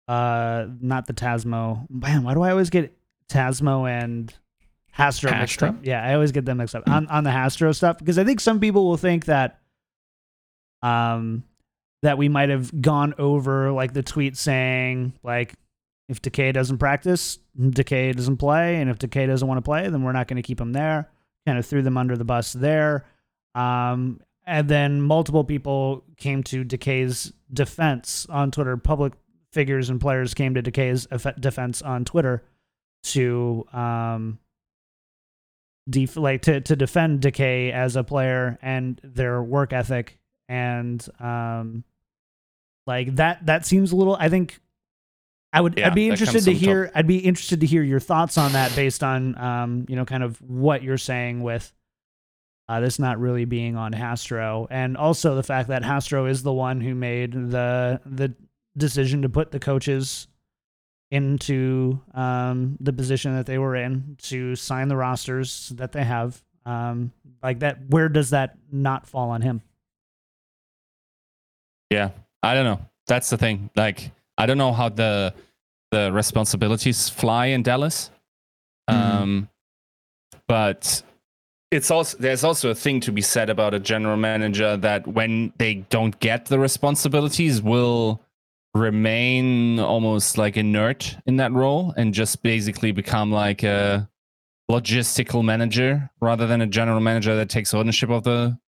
[0.09, 1.87] uh not the Tasmo.
[1.91, 2.97] Man, why do I always get
[3.29, 4.33] Tasmo and
[4.93, 5.69] Hastro mixed Hastro?
[5.71, 5.77] up?
[5.83, 8.41] Yeah, I always get them mixed up on on the Hastro stuff because I think
[8.41, 9.61] some people will think that
[10.83, 11.45] um
[12.03, 15.55] that we might have gone over like the tweet saying like
[16.11, 20.03] if Decay doesn't practice, Decay doesn't play, and if Decay doesn't want to play, then
[20.03, 21.09] we're not going to keep him there.
[21.47, 23.07] Kind of threw them under the bus there.
[23.55, 28.77] Um, and then multiple people came to Decay's defense on Twitter.
[28.77, 29.15] Public
[29.53, 31.07] figures and players came to Decay's
[31.39, 32.45] defense on Twitter
[33.05, 34.39] to um,
[35.89, 41.85] def- like to to defend Decay as a player and their work ethic and um,
[42.87, 44.17] like that that seems a little.
[44.19, 44.61] I think
[45.55, 45.79] I would.
[45.79, 46.61] Yeah, I'd be interested to top.
[46.61, 46.91] hear.
[46.97, 50.25] I'd be interested to hear your thoughts on that, based on um, you know, kind
[50.25, 51.73] of what you're saying with
[52.69, 56.53] uh, this not really being on Hastro, and also the fact that Hastro is the
[56.53, 58.35] one who made the the
[58.77, 60.27] decision to put the coaches
[61.13, 66.43] into um, the position that they were in to sign the rosters that they have.
[66.67, 67.13] Um,
[67.45, 69.63] like that, where does that not fall on him?
[71.91, 72.11] Yeah,
[72.43, 72.81] I don't know.
[73.07, 73.71] That's the thing.
[73.77, 75.35] Like, I don't know how the
[75.91, 78.11] the responsibilities fly in Dallas.
[78.91, 78.95] Mhm.
[78.95, 79.49] Um,
[80.49, 81.03] but
[81.71, 85.53] it's also there's also a thing to be said about a general manager that when
[85.59, 88.21] they don't get the responsibilities, will
[88.75, 94.09] remain almost like inert in that role and just basically become like a
[94.69, 98.59] logistical manager rather than a general manager that takes ownership of the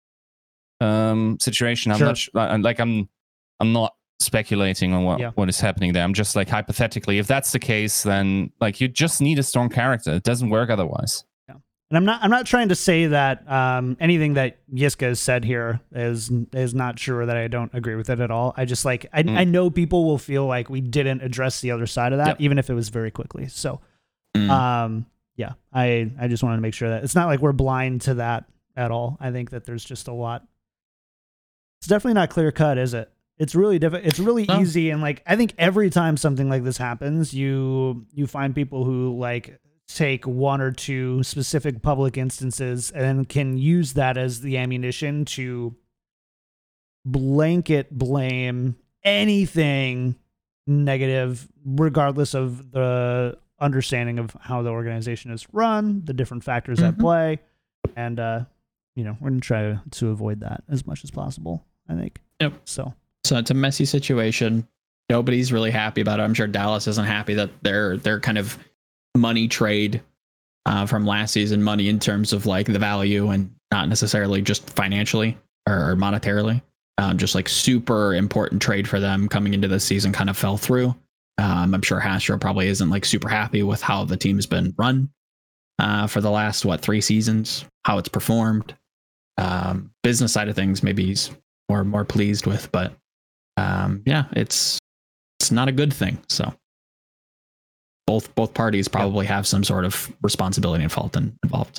[0.80, 2.14] um situation i'm Sure.
[2.34, 3.08] not like i'm
[3.58, 5.30] i'm not speculating on what Yeah.
[5.34, 8.88] what is happening there i'm just like hypothetically if that's the case then like you
[8.88, 11.56] just need a strong character it doesn't work otherwise Yeah.
[11.90, 15.44] And I'm not I'm not trying to say that um, anything that Yiska has said
[15.44, 18.52] here is is not sure that I don't agree with it at all.
[18.56, 19.36] I just like I, Mm.
[19.36, 22.40] I know people will feel like we didn't address the other side of that, Yep.
[22.40, 23.46] even if it was very quickly.
[23.48, 23.80] So
[24.36, 24.50] Mm.
[24.50, 28.00] um, yeah, I I just wanted to make sure that it's not like we're blind
[28.02, 29.16] to that at all.
[29.20, 30.44] I think that there's just a lot.
[31.78, 33.10] It's definitely not clear cut, is it?
[33.38, 34.06] It's really difficult.
[34.06, 34.60] It's really No.
[34.60, 38.84] easy, and like I think every time something like this happens, you you find people
[38.84, 44.56] who like take one or two specific public instances and can use that as the
[44.56, 45.76] ammunition to
[47.04, 50.16] blanket blame anything
[50.66, 56.94] negative, regardless of the understanding of how the organization is run, the different factors at
[56.96, 57.00] Mhm.
[57.00, 57.38] play,
[57.94, 58.44] and uh,
[58.96, 61.64] you know we're gonna try to avoid that as much as possible.
[61.88, 62.20] I think.
[62.40, 62.54] Yep.
[62.64, 62.94] So
[63.26, 64.66] So it's a messy situation.
[65.10, 66.22] Nobody's really happy about it.
[66.22, 68.58] I'm sure Dallas isn't happy that their their kind of
[69.16, 70.02] money trade
[70.66, 74.68] uh, from last season, money in terms of like the value and not necessarily just
[74.70, 76.62] financially or, monetarily.
[76.98, 80.56] Um, just like super important trade for them coming into this season kind of fell
[80.56, 80.94] through.
[81.36, 85.10] Um, I'm sure Hastro probably isn't like super happy with how the team's been run
[85.78, 88.74] uh, for the last what three seasons, how it's performed.
[89.36, 91.30] Um, business side of things, maybe he's
[91.68, 92.94] more more pleased with, but
[93.56, 94.78] um, yeah, it's
[95.40, 96.18] it's not a good thing.
[96.28, 96.52] So
[98.06, 101.78] both both parties probably have some sort of responsibility and fault in, involved.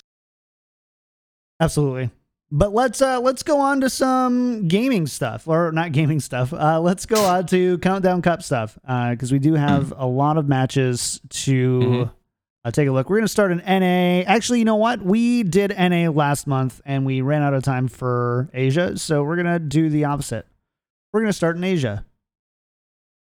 [1.59, 2.11] Absolutely.
[2.49, 6.53] But let's uh let's go on to some gaming stuff or not gaming stuff.
[6.53, 10.37] Uh let's go on to Countdown Cup stuff uh cuz we do have a lot
[10.37, 12.11] of matches to Mhm.
[12.63, 13.09] uh, take a look.
[13.09, 14.23] We're going to start an NA.
[14.25, 15.01] Actually, you know what?
[15.01, 19.35] We did NA last month and we ran out of time for Asia, so we're
[19.35, 20.45] going to do the opposite.
[21.17, 22.05] We're going to start in Asia.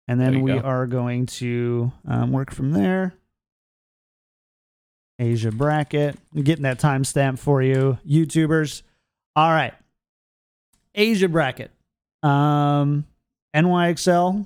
[0.07, 0.59] And then we go.
[0.59, 3.15] are going to um, work from there.
[5.17, 6.15] Asia bracket.
[6.35, 8.83] I'm getting that timestamp for you, YouTubers.
[9.35, 9.73] All right.
[10.93, 11.71] Asia bracket.
[12.21, 13.07] Um,
[13.55, 14.45] NYXL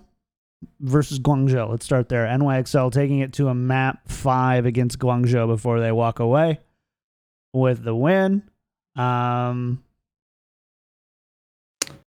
[0.79, 1.71] versus Guangzhou.
[1.71, 2.25] Let's start there.
[2.27, 6.61] NYXL taking it to a map five against Guangzhou before they walk away
[7.51, 8.43] with the win.
[8.95, 9.83] Um,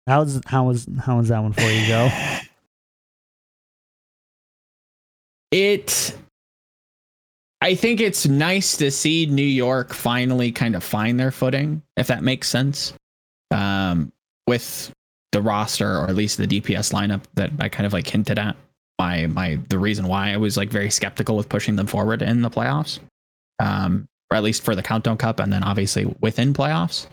[0.07, 2.09] how's how was how was that one for you, Joe?
[5.51, 6.15] It
[7.61, 12.07] I think it's nice to see New York finally kind of find their footing, if
[12.07, 12.93] that makes sense.
[13.51, 14.11] Um,
[14.45, 14.91] with
[15.31, 18.55] the roster or at least the DPS lineup that I kind of like hinted at.
[18.99, 22.41] My my the reason why I was like very skeptical with pushing them forward in
[22.41, 22.99] the playoffs.
[23.59, 27.07] Um, or at least for the countdown cup and then obviously within playoffs.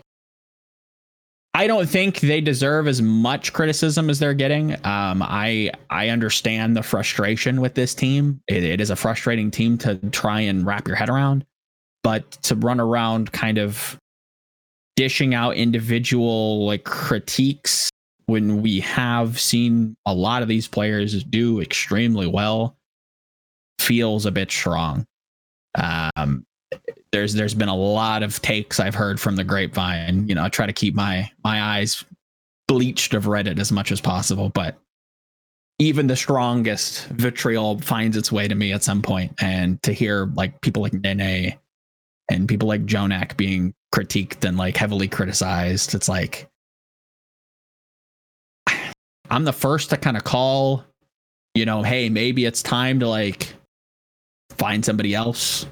[1.55, 4.73] I don't think they deserve as much criticism as they're getting.
[4.85, 8.41] Um, I I understand the frustration with this team.
[8.49, 11.45] It, it is a frustrating team to try and wrap your head around,
[12.03, 13.97] but to run around kind of
[14.97, 17.89] dishing out individual like critiques
[18.25, 22.75] when we have seen a lot of these players do extremely well
[23.79, 25.05] feels a bit strong.
[25.75, 26.45] Um,
[27.11, 30.27] there's there's been a lot of takes I've heard from the grapevine.
[30.27, 32.03] You know, I try to keep my my eyes
[32.67, 34.77] bleached of Reddit as much as possible, but
[35.79, 39.33] even the strongest vitriol finds its way to me at some point.
[39.41, 41.55] And to hear like people like Nene
[42.29, 45.93] and people like Jjonak being critiqued and like heavily criticized.
[45.93, 46.49] It's like
[49.29, 50.83] I'm the first to kind of call,
[51.53, 53.53] you know, hey, maybe it's time to like
[54.51, 55.65] find somebody else.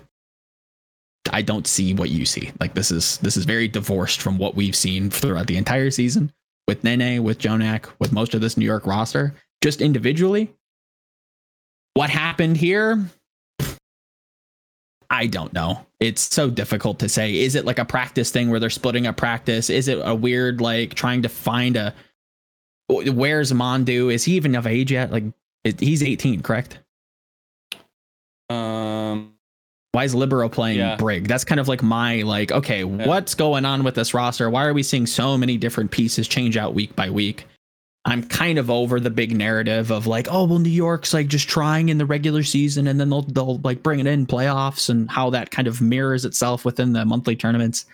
[1.32, 2.52] I don't see what you see.
[2.60, 6.32] Like this is this is very divorced from what we've seen throughout the entire season
[6.68, 9.34] with Nenne, with Jjonak, with most of this New York roster.
[9.62, 10.54] Just individually,
[11.94, 13.06] what happened here?
[15.10, 15.86] I don't know.
[16.00, 17.36] It's so difficult to say.
[17.36, 19.70] Is it like a practice thing where they're splitting a practice?
[19.70, 21.94] Is it a weird like trying to find a
[22.90, 24.12] where's Mondu?
[24.12, 25.12] Is he even of age yet?
[25.12, 25.24] Like
[25.80, 26.80] he's 18, correct?
[28.50, 29.33] Um,
[29.94, 30.96] Why is Libero playing Yeah.
[30.96, 31.28] Brig?
[31.28, 34.50] That's kind of like my like, okay, what's going on with this roster?
[34.50, 37.46] Why are we seeing so many different pieces change out week by week?
[38.06, 41.48] I'm kind of over the big narrative of like, oh well, New York's like just
[41.48, 45.10] trying in the regular season and then they'll they'll like bring it in playoffs and
[45.12, 47.86] how that kind of mirrors itself within the monthly tournaments.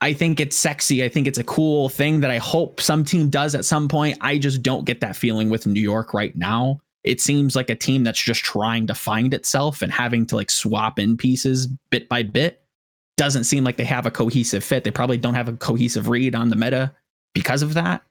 [0.00, 1.04] I think it's sexy.
[1.04, 4.18] I think it's a cool thing that I hope some team does at some point.
[4.20, 6.80] I just don't get that feeling with New York right now.
[7.04, 10.50] It seems like a team that's just trying to find itself and having to like
[10.50, 12.62] swap in pieces bit by bit.
[13.16, 14.84] Doesn't seem like they have a cohesive fit.
[14.84, 16.94] They probably don't have a cohesive read on the meta
[17.34, 18.02] because of that.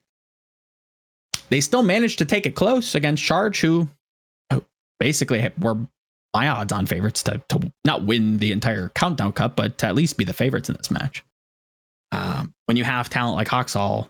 [1.49, 3.87] They still managed to take it close against Charge, who
[4.51, 4.63] who
[4.99, 5.77] basically were
[6.33, 9.95] my odds on favorites to, to not win the entire countdown cup, but to at
[9.95, 11.23] least be the favorites in this match.
[12.11, 14.09] Um, when you have talent like Hoxall,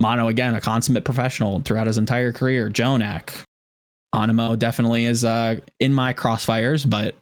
[0.00, 3.44] Mano again, a consummate professional throughout his entire career, Jjonak,
[4.14, 7.14] Anamo definitely is uh, in my crossfires, but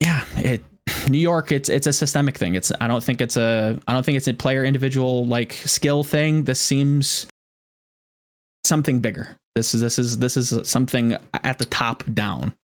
[0.00, 0.64] yeah, it
[1.08, 2.54] New York, it's it's a systemic thing.
[2.54, 6.04] It's I don't think it's a I don't think it's a player individual like skill
[6.04, 6.44] thing.
[6.44, 7.26] This seems
[8.64, 9.36] something bigger.
[9.54, 12.54] This is this is this is something at the top down.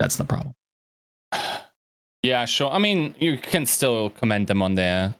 [0.00, 0.54] That's the problem.
[2.22, 2.70] yeah, sure.
[2.70, 5.14] I mean, you can still commend them on their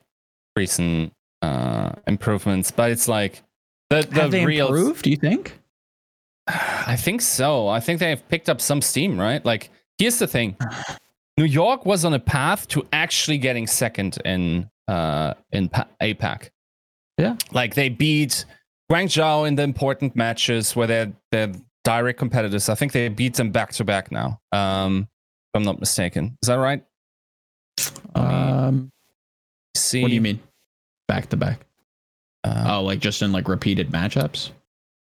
[0.56, 3.42] recent uh, improvements, but it's like
[3.90, 4.66] the the Have they real.
[4.66, 5.02] improved?
[5.02, 5.58] Do you think?
[6.86, 7.66] I think so.
[7.68, 9.44] I think they've picked up some steam, right?
[9.44, 10.56] Like, here's the thing:
[11.38, 16.50] New York was on a path to actually getting second in uh in pa- APAC.
[17.16, 17.36] Yeah.
[17.52, 18.44] like they beat
[18.90, 21.52] Guangzhou in the important matches where they're they're
[21.84, 22.68] direct competitors.
[22.68, 24.40] I think they beat them back to back now.
[24.52, 25.08] Um,
[25.54, 26.36] if I'm not mistaken.
[26.42, 26.84] Is that right?
[28.14, 28.90] Um,
[29.76, 30.40] See, what do you mean?
[31.08, 31.60] Back to back.
[32.42, 34.50] Uh, Oh, like just in like repeated matchups.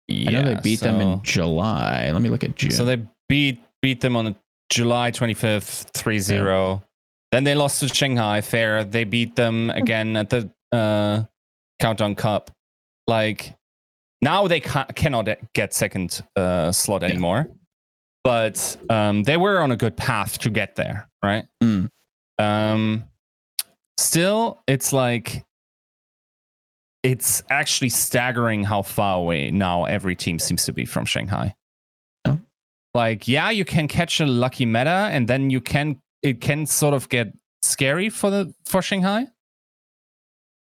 [0.07, 2.09] Yeah, I know they beat them in July.
[2.11, 2.71] Let me look at June.
[2.71, 4.35] So they beat beat them on
[4.69, 6.81] July 25th, 3-0.
[7.31, 8.83] Then they lost to Shanghai Fair.
[8.83, 11.23] They beat them again at the uh,
[11.79, 12.51] Countdown Cup.
[13.07, 13.55] Like
[14.21, 17.09] now they ca- cannot get second uh, slot Yeah.
[17.09, 17.47] anymore.
[18.23, 21.43] But um, they were on a good path to get there, right?
[21.61, 21.89] Mm.
[22.39, 23.03] Um,
[23.97, 25.43] still, it's like
[27.03, 31.53] it's actually staggering how far away now every team seems to be from Shanghai.
[32.25, 32.37] Yeah.
[32.93, 36.93] Like, yeah, you can catch a lucky meta, and then you can it can sort
[36.93, 39.27] of get scary for the for Shanghai.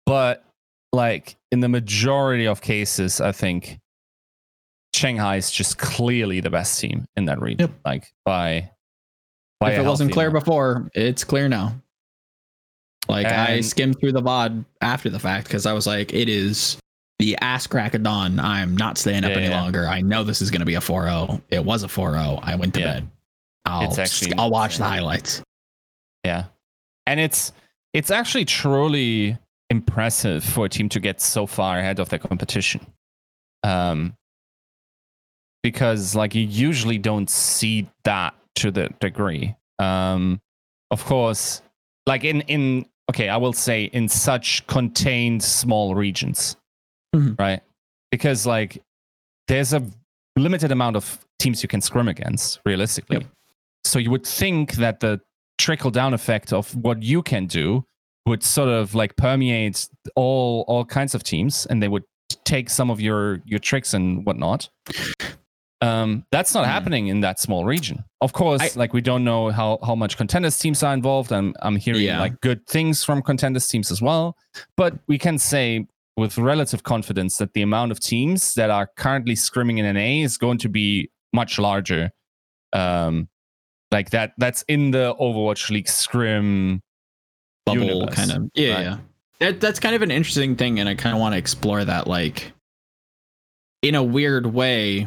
[0.07, 0.45] But
[0.93, 3.79] like in the majority of cases, I think
[4.95, 7.69] Shanghai is just clearly the best team in that region.
[7.69, 7.71] Yep.
[7.85, 8.71] Like by
[9.61, 10.45] by if it wasn't clear amount.
[10.45, 11.75] before, it's clear now.
[13.09, 16.79] Like I skimmed through the VOD after the fact because I was like, it is
[17.19, 18.39] the ass crack of dawn.
[18.39, 19.61] I'm not staying up Yeah, any yeah.
[19.61, 19.87] longer.
[19.89, 21.41] I know this is gonna be a 4-0.
[21.51, 22.41] It was a 4-0.
[22.43, 22.93] I went to Yeah.
[22.95, 23.11] bed.
[23.65, 25.43] I'll It's actually I'll watch the highlights.
[26.25, 26.45] Yeah.
[27.07, 27.53] And it's
[27.95, 29.39] it's actually truly
[29.71, 32.87] impressive for a team to get so far ahead of their competition.
[33.65, 34.15] Um
[35.63, 39.57] because like you usually don't see that to the degree.
[39.79, 40.41] Um
[40.91, 41.63] of course,
[42.07, 46.57] like in in okay, I will say in such contained small regions.
[47.15, 47.39] Mhm.
[47.39, 47.63] Right?
[48.11, 48.83] Because like
[49.49, 49.83] there's a
[50.37, 53.19] limited amount of teams you can scrim against realistically.
[53.19, 53.27] Yep.
[53.85, 55.21] So you would think that the
[55.59, 57.85] trickle down effect of what you can do
[58.27, 62.05] would sort of like permeate all all kinds of teams and they would
[62.45, 64.69] take some of your your tricks and whatnot
[65.81, 66.71] um that's not Hmm.
[66.73, 70.17] happening in that small region of course I- like we don't know how how much
[70.17, 72.19] contenders teams are involved i'm i'm hearing Yeah.
[72.21, 74.37] like good things from contenders teams as well
[74.77, 79.35] but we can say with relative confidence that the amount of teams that are currently
[79.37, 82.11] scrimming in an a is going to be much larger
[82.73, 83.29] um
[83.93, 86.83] like that that's in the overwatch league scrim
[87.67, 88.83] bubble universe, kind of yeah right?
[88.83, 88.99] yeah
[89.39, 92.09] that, that's kind of an interesting thing and i kind of want to explore that
[92.09, 92.53] like
[93.83, 95.07] in a weird way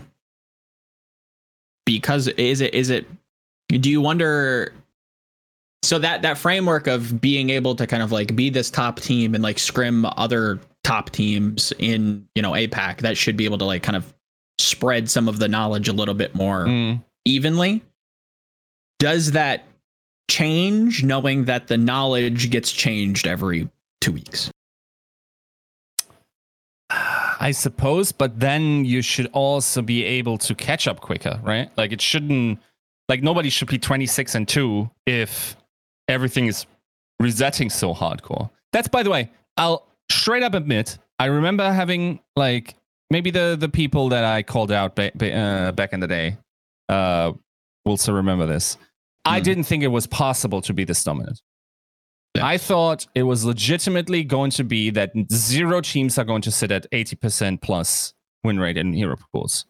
[1.98, 3.06] because is it is it
[3.70, 4.74] do you wonder
[5.84, 9.34] so that that framework of being able to kind of like be this top team
[9.34, 13.66] and like scrim other top teams in you know APAC that should be able to
[13.66, 14.14] like kind of
[14.60, 17.04] spread some of the knowledge a little bit more Mm.
[17.26, 17.82] evenly.
[19.00, 19.66] Does that
[20.30, 23.68] change knowing that the knowledge gets changed every
[24.02, 24.51] two weeks?
[27.42, 31.70] I suppose, but then you should also be able to catch up quicker, right?
[31.76, 32.60] Like it shouldn't
[33.10, 35.58] like nobody should be 26 and 2 if
[36.08, 36.66] everything is
[37.20, 38.50] resetting so hardcore.
[38.72, 42.76] That's by the way, I'll straight up admit, I remember having like
[43.10, 46.38] maybe the the people that I called out ba- ba- uh, back in the day
[46.90, 47.34] uh
[47.86, 48.78] will still remember this.
[49.26, 49.44] I Hmm.
[49.44, 51.42] didn't think it was possible to be this dominant.
[52.36, 52.46] Yeah.
[52.46, 56.72] I thought it was legitimately going to be that zero teams are going to sit
[56.72, 58.14] at 80% plus
[58.44, 59.66] win rate in hero pools.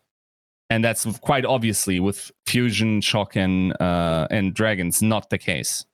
[0.69, 5.85] And that's quite obviously with Fusion, Shock, and, uh, and Dragons not the case.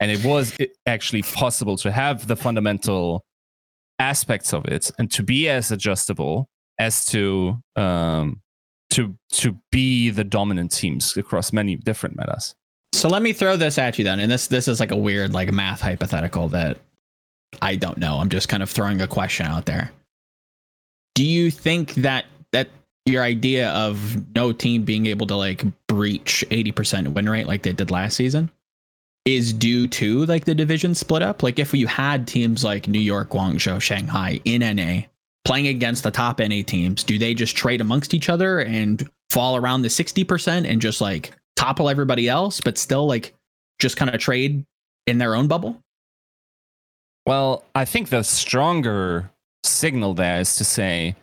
[0.00, 0.56] And it was
[0.86, 3.24] actually possible to have the fundamental
[3.98, 6.48] aspects of it and to be as adjustable
[6.78, 8.40] as to um,
[8.90, 12.54] to to be the dominant teams across many different metas.
[12.94, 15.32] So let me throw this at you then, and this this is like a weird
[15.32, 16.78] like math hypothetical that
[17.60, 18.18] I don't know.
[18.18, 19.90] I'm just kind of throwing a question out there.
[21.14, 22.68] Do you think that that
[23.04, 27.72] your idea of no team being able to like breach 80% win rate like they
[27.72, 28.50] did last season
[29.24, 31.42] is due to like the division split up?
[31.42, 35.02] Like if you had teams like New York, Guangzhou, Shanghai in NA
[35.44, 39.56] playing against the top NA teams, do they just trade amongst each other and fall
[39.56, 43.34] around the 60% and just like topple everybody else, but still like
[43.78, 44.64] just kind of trade
[45.06, 45.80] in their own bubble?
[47.26, 49.30] Well, I think the stronger
[49.62, 51.16] signal there is to say,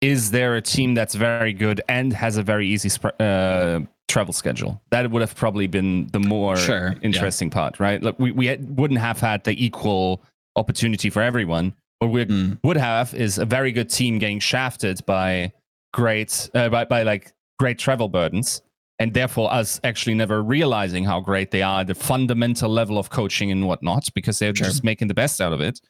[0.00, 4.34] is there a team that's very good and has a very easy sp- uh, travel
[4.34, 4.82] schedule?
[4.90, 6.98] That would have probably been the more Sure, yeah.
[7.02, 8.02] interesting part, right?
[8.02, 10.20] Look, we, we had- wouldn't have had the equal
[10.56, 11.74] opportunity for everyone.
[12.00, 12.58] What we Mm.
[12.64, 15.52] would have is a very good team getting shafted by
[15.94, 17.32] great, uh, by, by like
[17.64, 18.60] great travel burdens.
[18.98, 23.50] And therefore, us actually never realizing how great they are, the fundamental level of coaching
[23.50, 24.66] and whatnot, because they're Sure.
[24.66, 25.80] just making the best out of it.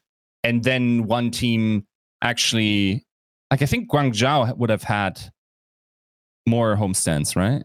[0.43, 1.85] And then one team
[2.23, 3.05] actually,
[3.51, 5.21] like I think Guangzhou would have had
[6.47, 7.63] more homestands, right?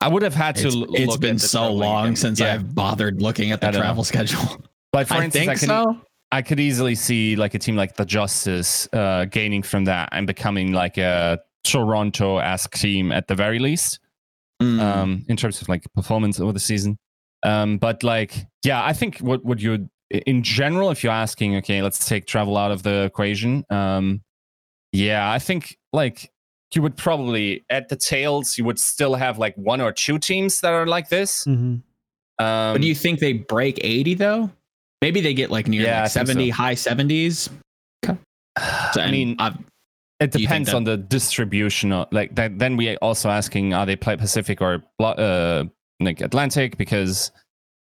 [0.00, 0.68] I would have had to.
[0.68, 2.16] It's, it's been so long again.
[2.16, 2.54] since Yeah.
[2.54, 3.80] I've bothered looking at the don't know.
[3.80, 4.64] travel schedule.
[4.90, 6.00] But for I instance, think I could, so.
[6.32, 10.26] I could easily see like a team like the Justice uh, gaining from that and
[10.26, 14.00] becoming like a Toronto-esque team at the very least,
[14.62, 14.80] Mm.
[14.80, 16.96] um, in terms of like performance over the season.
[17.44, 21.82] Um, but like, yeah, I think what what you in general, if you're asking, okay,
[21.82, 23.64] let's take travel out of the equation.
[23.70, 24.22] Um,
[24.92, 26.30] yeah, I think like
[26.74, 30.60] you would probably at the tails, you would still have like one or two teams
[30.62, 31.44] that are like this.
[31.44, 31.74] Mm-hmm.
[32.44, 34.50] Um, but do you think they break 80 though?
[35.02, 36.56] Maybe they get like near Yeah, like 70, so.
[36.56, 37.48] high 70s.
[38.92, 39.58] So, I mean, I've-
[40.20, 41.92] It Do you think depends that- on the distribution.
[41.92, 45.64] Of, like that, then we also asking are they play Pacific or uh,
[46.00, 46.76] like Atlantic?
[46.76, 47.30] Because,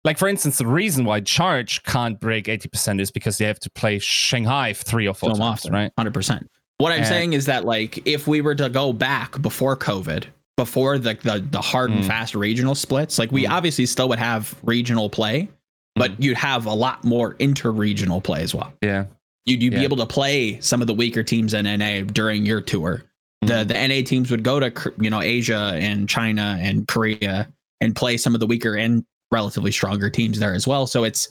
[0.03, 3.59] like for instance, the reason why Charge can't break eighty percent is because they have
[3.59, 5.91] to play Shanghai three or four times, often, right?
[5.99, 6.47] 100%.
[6.79, 10.23] What I'm And- saying is that like if we were to go back before COVID,
[10.57, 12.07] before the the, the hard and Mm.
[12.07, 13.51] fast regional splits, like we Mm.
[13.51, 15.49] obviously still would have regional play,
[15.95, 18.73] but you'd have a lot more inter-regional play as well.
[18.81, 19.05] Yeah,
[19.45, 22.61] You'd, you'd be able to play some of the weaker teams in NA during your
[22.61, 23.03] tour.
[23.41, 23.67] The Mhm.
[23.67, 28.15] the NA teams would go to you know Asia and China and Korea and play
[28.15, 30.87] some of the weaker and relatively stronger teams there as well.
[30.87, 31.27] So it's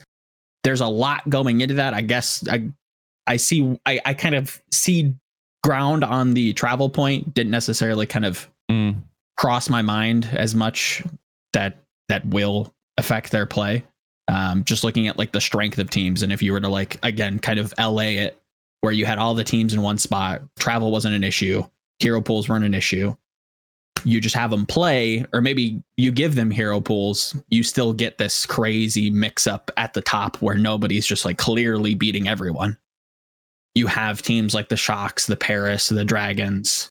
[0.65, 1.95] there's a lot going into that.
[1.95, 2.69] I guess I
[3.27, 5.15] I see I, I kind of see
[5.65, 7.33] ground on the travel point.
[7.33, 8.97] Didn't necessarily kind of Mm.
[9.39, 11.03] cross my mind as much
[11.55, 13.85] that that will affect their play.
[14.33, 16.99] Um, just looking at like the strength of teams, and if you were to like
[17.03, 18.41] again kind of LA it,
[18.81, 21.63] where you had all the teams in one spot, travel wasn't an issue,
[21.99, 23.15] hero pools weren't an issue.
[24.05, 27.37] You just have them play, or maybe you give them hero pools.
[27.51, 31.95] You still get this crazy mix up at the top where nobody's just like clearly
[31.95, 32.79] beating everyone.
[33.75, 36.91] You have teams like the Shocks, the Paris, the Dragons,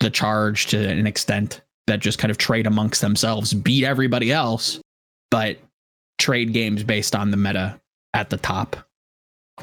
[0.00, 4.80] the Charge to an extent that just kind of trade amongst themselves, beat everybody else,
[5.30, 5.58] but
[6.18, 7.80] trade games based on the meta
[8.14, 8.76] at the top,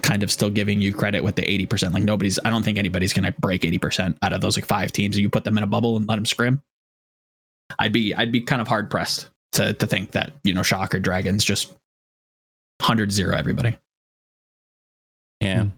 [0.02, 1.94] kind of still giving you credit with the 80%.
[1.94, 4.92] Like nobody's, I don't think anybody's going to break 80% out of those like five
[4.92, 5.18] teams.
[5.18, 6.62] You put them in a bubble and let them scrim.
[7.80, 10.94] I'd be, I'd be kind of hard pressed to, to think that, you know, Shock
[10.96, 11.70] or Dragons just
[12.80, 13.78] 100 0 everybody.
[15.40, 15.64] yeah.
[15.64, 15.72] Mm.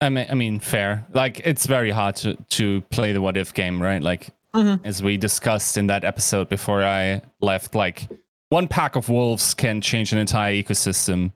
[0.00, 1.04] I mean, I mean, fair.
[1.12, 4.00] Like it's very hard to to play the what if game, right?
[4.00, 4.80] Like Mhm.
[4.84, 8.06] as we discussed in that episode before I left, like
[8.50, 11.32] one pack of wolves can change an entire ecosystem.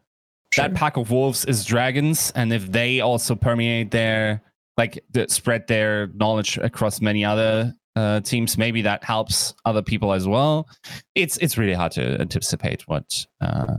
[0.52, 0.68] Sure.
[0.68, 4.42] That pack of wolves is dragons, and if they also permeate their
[4.76, 10.12] like the, spread their knowledge across many other uh, teams, maybe that helps other people
[10.12, 10.68] as well.
[11.14, 13.76] It's it's really hard to anticipate what uh,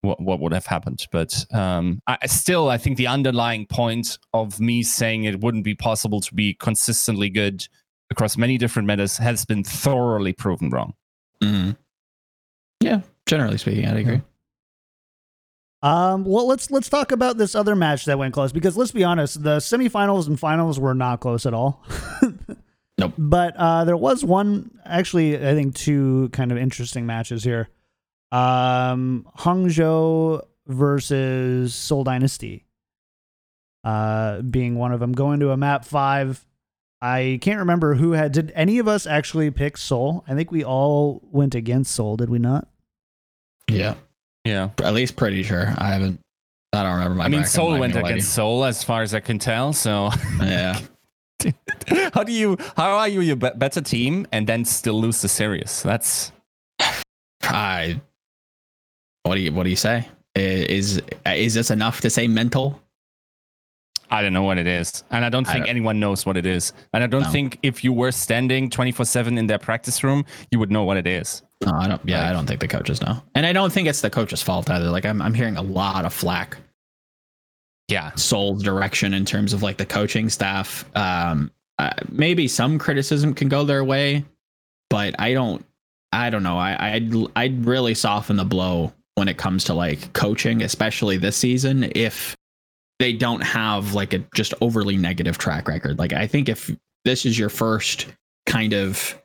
[0.00, 4.60] what what would have happened, but um, I still I think the underlying point of
[4.60, 7.66] me saying it wouldn't be possible to be consistently good
[8.10, 10.94] across many different metas has been thoroughly proven wrong.
[11.42, 11.76] Mhm.
[12.80, 14.22] Yeah, generally speaking, I'd agree.
[15.82, 19.04] Um, well, let's let's talk about this other match that went close because let's be
[19.04, 21.84] honest, the semifinals and finals were not close at all.
[22.98, 23.12] Nope.
[23.18, 27.68] But uh, there was one, actually, I think two kind of interesting matches here.
[28.32, 32.64] Um, Hangzhou versus Seoul Dynasty,
[33.84, 35.12] uh, being one of them.
[35.12, 36.45] Going to a map five.
[37.02, 38.32] I can't remember who had.
[38.32, 40.24] Did any of us actually pick Seoul?
[40.26, 42.16] I think we all went against Seoul.
[42.16, 42.68] Did we not?
[43.70, 43.94] Yeah,
[44.44, 44.70] Yeah.
[44.82, 45.74] at least pretty sure.
[45.76, 46.20] I haven't.
[46.72, 47.24] I don't remember my.
[47.24, 49.72] I mean, bracket, Seoul went gonna against Seoul as far as I can tell.
[49.72, 50.10] So.
[50.40, 50.78] Yeah.
[52.14, 52.56] how do you?
[52.76, 55.82] How are you a be- better team and then still lose the series?
[55.82, 56.32] That's
[57.42, 58.00] I.
[59.24, 60.08] What do you What do you say?
[60.34, 62.80] Is is this enough to say mental?
[64.10, 66.36] I don't know what it is, and I don't I think don't- anyone knows what
[66.36, 66.72] it is.
[66.92, 67.28] And I don't No.
[67.30, 70.84] think if you were standing twenty four seven in their practice room, you would know
[70.84, 71.42] what it is.
[71.64, 72.00] No, I don't.
[72.04, 74.42] Yeah, Like- I don't think the coaches know, and I don't think it's the coach's
[74.42, 74.90] fault either.
[74.90, 76.58] Like I'm, I'm hearing a lot of flack
[77.88, 78.10] Yeah.
[78.16, 80.84] Seoul's direction in terms of like the coaching staff.
[80.96, 84.24] Um, uh, maybe some criticism can go their way,
[84.90, 85.64] but I don't.
[86.12, 86.58] I don't know.
[86.58, 91.36] I, I'd I'd really soften the blow when it comes to like coaching, especially this
[91.36, 91.90] season.
[91.94, 92.35] If
[92.98, 96.70] they don't have like a just overly negative track record, like I think if
[97.04, 98.06] this is your first
[98.46, 99.20] kind of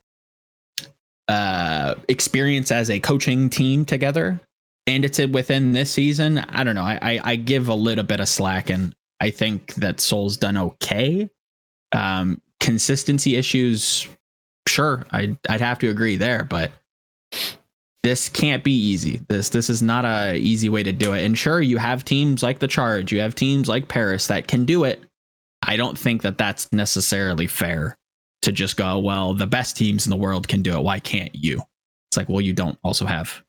[1.27, 4.39] uh experience as a coaching team together
[4.87, 6.83] and it's within this season i don't know.
[6.83, 10.57] I, I i give a little bit of slack and i think that Seoul's done
[10.57, 11.29] okay.
[11.91, 14.07] Um consistency issues
[14.67, 16.71] sure i'd, I'd have to agree there but
[18.03, 21.37] this can't be easy this this is not a easy way to do it and
[21.37, 24.83] sure you have teams like the charge you have teams like paris that can do
[24.83, 25.03] it
[25.67, 27.95] i don't think that that's necessarily fair
[28.41, 31.35] to just go well the best teams in the world can do it why can't
[31.35, 31.61] you
[32.09, 33.41] it's like well you don't also have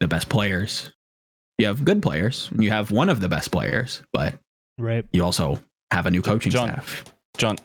[0.00, 0.90] the best players
[1.58, 4.34] you have good players you have one of the best players but
[4.76, 5.06] Right.
[5.12, 5.60] you also
[5.92, 6.68] have a new coaching John.
[6.68, 7.04] staff
[7.38, 7.56] John,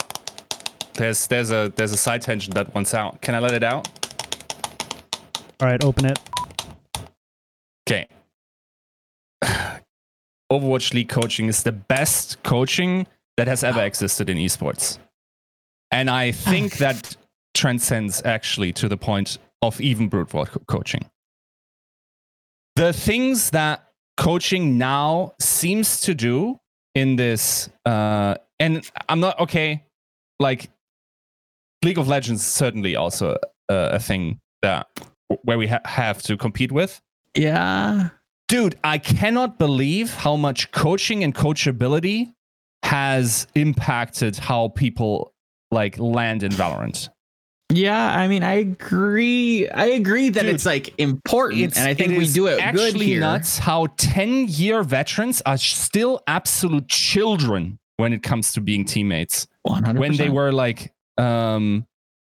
[0.93, 3.21] there's there's a there's a side tension that wants out.
[3.21, 3.87] Can I let it out?
[5.61, 5.83] All right.
[5.83, 6.19] Open it.
[7.87, 8.07] Okay.
[10.51, 13.07] Overwatch League coaching is the best coaching
[13.37, 14.99] that has ever existed in esports.
[15.91, 17.15] And I think that
[17.53, 21.09] transcends actually to the point of even brute force co- coaching.
[22.75, 26.59] The things that coaching now seems to do
[26.95, 29.83] in this, uh, and I'm not okay,
[30.39, 30.69] like
[31.83, 33.37] League of Legends is certainly also
[33.69, 34.87] a, a thing that
[35.43, 37.01] where we ha- have to compete with.
[37.35, 38.09] yeah
[38.47, 42.33] Dude, I cannot believe how much coaching and coachability
[42.81, 45.31] has impacted how people
[45.69, 47.09] like land in Valorant.
[47.71, 52.17] yeah i mean i agree i agree that Dude, it's like important and i think
[52.17, 57.77] we do it good actually here nuts how 10 year veterans are still absolute children
[57.97, 59.99] when it comes to being teammates 100%.
[59.99, 61.85] when they were like um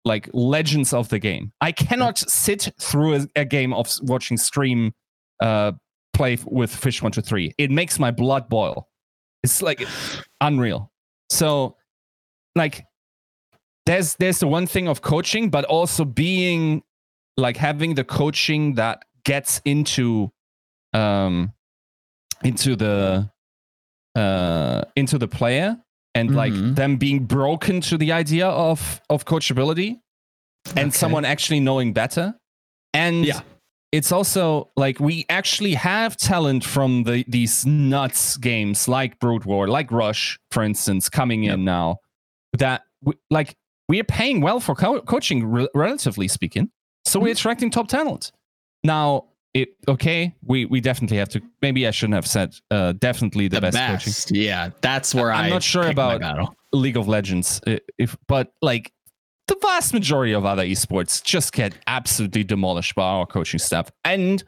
[0.06, 1.52] like legends of the game.
[1.60, 4.94] I cannot sit through a, a game of watching stream
[5.42, 5.74] uh
[6.14, 8.88] play with fish 123 it makes my blood boil.
[9.44, 9.86] It's like
[10.40, 10.92] unreal.
[11.30, 11.76] So
[12.56, 12.86] like
[13.86, 16.84] there's there's the one thing of coaching but also being
[17.38, 20.32] like having the coaching that gets into
[20.94, 21.52] um
[22.44, 23.30] into the
[24.16, 25.78] uh into the player
[26.16, 26.36] and Mhm.
[26.36, 30.00] like them being broken to the idea of of coachability
[30.76, 30.98] and Okay.
[30.98, 32.34] someone actually knowing better
[32.94, 33.42] and Yeah.
[33.92, 39.68] it's also like we actually have talent from the these nuts games like Brood War,
[39.68, 41.54] like Rush, for instance, coming Yep.
[41.54, 41.98] in now.
[42.58, 43.56] That we, like
[43.90, 46.72] we are paying well for co- coaching, re- relatively speaking.
[47.06, 47.24] So Mm-hmm.
[47.26, 48.32] we're attracting top talent.
[48.84, 49.26] Now,
[49.56, 50.36] it okay.
[50.44, 51.42] We we definitely have to.
[51.64, 54.36] Maybe I shouldn't have said uh, definitely the, the best, coaching.
[54.44, 57.62] yeah that's where I'm not sure about- League of Legends,
[57.98, 58.92] if but like
[59.48, 63.90] the vast majority of other esports just get absolutely demolished by our coaching staff.
[64.04, 64.44] And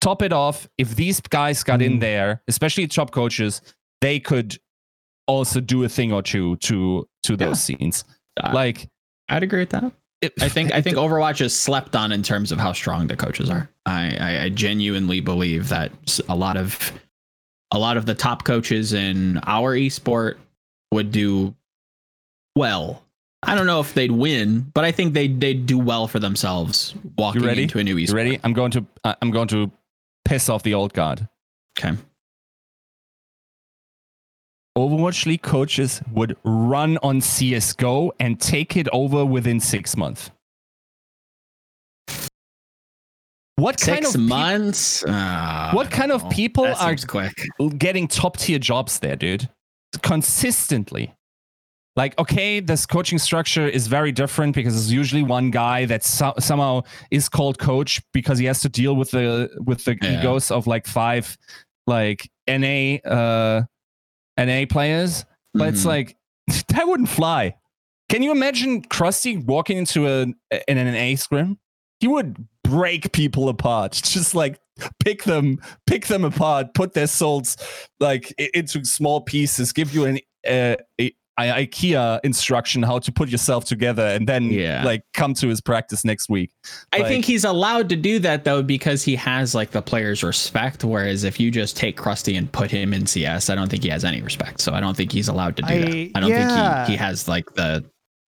[0.00, 2.00] top it off, if these guys got in Mm.
[2.00, 3.60] there, especially top coaches,
[4.02, 4.56] they could
[5.26, 8.04] also do a thing or two to to those scenes.
[8.42, 8.88] Uh, Like
[9.30, 9.90] i'd agree with that
[10.20, 13.16] it, I think I think Overwatch is slept on in terms of how strong the
[13.16, 13.68] coaches are.
[13.86, 15.92] I, I, I genuinely believe that
[16.28, 16.92] a lot of
[17.70, 20.36] a lot of the top coaches in our esport
[20.92, 21.54] would do
[22.56, 23.02] well.
[23.42, 26.94] I don't know if they'd win, but I think they they'd do well for themselves
[27.18, 27.64] walking ready?
[27.64, 28.08] into a new esport.
[28.08, 28.40] You ready?
[28.42, 29.70] I'm going to uh, I'm going to
[30.24, 31.28] piss off the old guard.
[31.78, 31.96] Okay.
[34.76, 40.30] Overwatch League coaches would run on CS:GO and take it over within six months.
[43.56, 45.04] What Six kind of months.
[45.04, 47.32] Uh, What kind of people that are- quick?
[47.78, 49.48] getting top tier jobs there, dude.
[50.02, 51.14] Consistently.
[51.96, 56.34] Like, okay, this coaching structure is very different because it's usually one guy that so-
[56.40, 56.82] somehow
[57.12, 60.18] is called coach because he has to deal with the with the Yeah.
[60.18, 61.38] egos of like five
[61.86, 63.62] like NA uh
[64.36, 65.24] NA players.
[65.52, 65.86] But it's Mhm.
[65.86, 66.16] like
[66.68, 67.54] that wouldn't fly.
[68.08, 70.22] Can you imagine Crusty walking into a
[70.66, 71.58] in an NA scrim?
[72.00, 73.92] He would break people apart.
[74.04, 74.58] Just like
[74.98, 77.56] pick them pick them apart put their souls
[78.00, 83.28] like into small pieces give you an uh, a, I- ikea instruction how to put
[83.28, 84.82] yourself together and then Yeah.
[84.84, 86.50] like come to his practice next week
[86.92, 90.24] I Like- think he's allowed to do that though because he has like the players'
[90.24, 90.82] respect.
[90.82, 93.90] Whereas if you just take Crusty and put him in CS, I don't think he
[93.90, 94.60] has any respect.
[94.60, 96.10] So I don't think he's allowed to do I- that.
[96.16, 96.76] I don't yeah.
[96.78, 97.84] think he, he has like the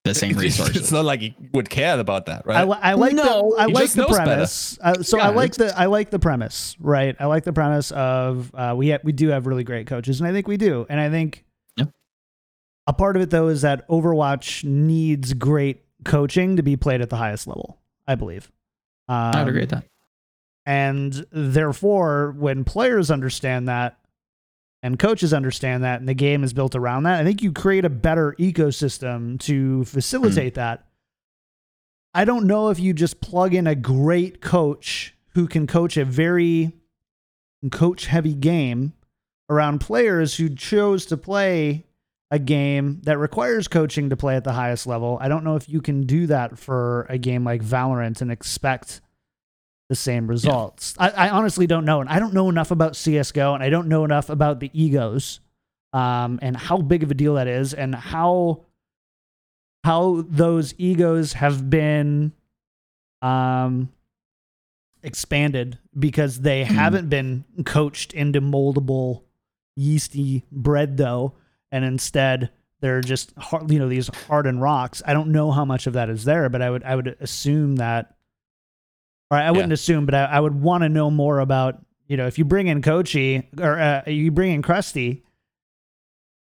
[0.07, 0.77] the same resources.
[0.77, 3.63] it's not like he would care about that I, right li- I like No, the
[3.63, 4.79] I like the premise.
[4.83, 7.15] Uh, so I like the I like the premise, right?
[7.21, 10.29] I like the premise of uh, we ha- we do have really great coaches, and
[10.29, 11.45] I think we do, and I think
[11.77, 11.85] Yeah.
[12.87, 17.11] a part of it though is that Overwatch needs great coaching to be played at
[17.11, 17.79] the highest level.
[18.07, 18.51] I believe.
[19.09, 19.85] Um, I would agree with that.
[20.65, 23.99] And therefore, when players understand that
[24.87, 27.85] and coaches understand that and the game is built around that, I think you create
[27.85, 30.61] a better ecosystem to facilitate hmm.
[30.61, 30.87] that.
[32.15, 36.05] I don't know if you just plug in a great coach who can coach a
[36.05, 36.73] very
[37.71, 38.95] coach heavy game
[39.51, 41.85] around players who chose to play
[42.31, 45.19] a game that requires coaching to play at the highest level.
[45.21, 49.01] I don't know if you can do that for a game like Valorant and expect
[49.89, 50.95] the same results.
[50.99, 52.01] I, I honestly don't know.
[52.01, 55.41] And I don't know enough about CSGO and I don't know enough about the egos
[55.93, 58.65] um, and how big of a deal that is and how
[59.85, 62.33] how those egos have been
[63.23, 63.89] um,
[65.03, 66.75] expanded because they Hmm.
[66.75, 69.23] haven't been coached into moldable
[69.77, 71.35] yeasty bread dough
[71.71, 75.87] and instead they're just hard, you know these hardened rocks i don't know how much
[75.87, 78.16] of that is there but i would i would assume that
[79.31, 82.27] or i wouldn't assume but i, I would want to know more about you know
[82.27, 85.23] if you bring in coachy or uh, you bring in Crusty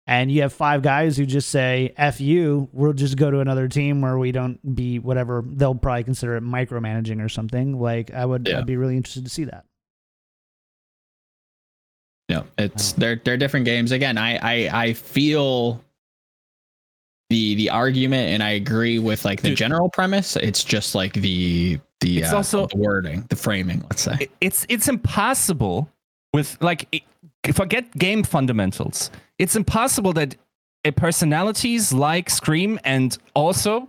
[0.07, 3.67] and you have five guys who just say "f you," we'll just go to another
[3.67, 7.79] team where we don't be whatever they'll probably consider it micromanaging or something.
[7.79, 8.59] Like I would, Yeah.
[8.59, 9.65] I'd be really interested to see that.
[12.29, 13.91] Yeah, it's they're they're different games.
[13.91, 15.83] Again, I I I feel
[17.29, 19.57] the the argument, and I agree with like the Dude.
[19.57, 20.35] general premise.
[20.35, 23.81] It's just like the the It's uh, also- the wording, the framing.
[23.89, 24.29] Let's say.
[24.41, 25.89] it's it's impossible
[26.33, 27.03] with like
[27.53, 29.11] forget game fundamentals.
[29.39, 30.35] It's impossible that
[30.83, 33.87] a personalities like Scream and also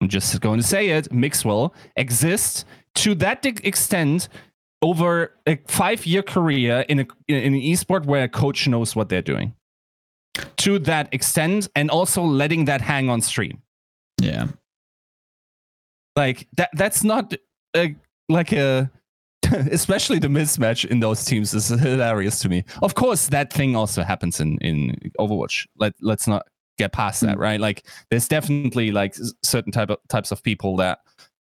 [0.00, 2.64] I'm just going to say it, Mixwell exist
[2.96, 4.28] to that extent
[4.82, 9.20] over a five-year career in a in an esport where a coach knows what they're
[9.20, 9.54] doing.
[10.58, 13.60] To that extent, and also letting that hang on stream
[14.22, 14.46] Yeah.
[16.20, 17.34] Like that that's not
[17.76, 17.96] a,
[18.28, 18.90] like a
[19.72, 22.64] especially the mismatch in those teams is hilarious to me.
[22.82, 25.66] Of course that thing also happens in in overwatch.
[25.76, 26.42] Let let's not
[26.78, 27.40] get past that Mm.
[27.46, 27.60] right?
[27.60, 30.98] Like there's definitely like certain type of types of people that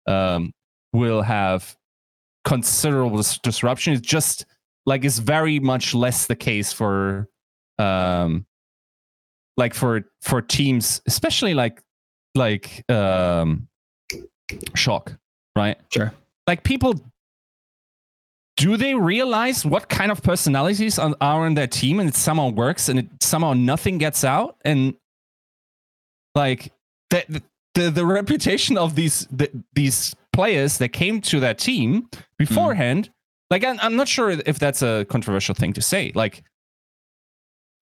[0.07, 0.53] um
[0.93, 1.77] will have
[2.45, 3.93] considerable dis- disruption.
[3.95, 4.47] It's just
[4.87, 7.29] like it's very much less the case for
[7.79, 8.47] um
[9.57, 11.83] like for for teams especially like
[12.35, 13.69] like um
[14.75, 15.15] shock
[15.59, 15.77] right?
[15.91, 16.13] Sure.
[16.47, 16.95] like people
[18.57, 22.49] do they realize what kind of personalities are, are in their team and it somehow
[22.49, 24.57] works and it somehow nothing gets out?
[24.65, 24.95] And
[26.35, 26.73] like
[27.11, 27.43] the
[27.75, 33.11] the, the reputation of these the, these players that came to that team beforehand
[33.51, 36.13] like I'm, I'm not sure if that's a controversial thing to say.
[36.15, 36.43] Like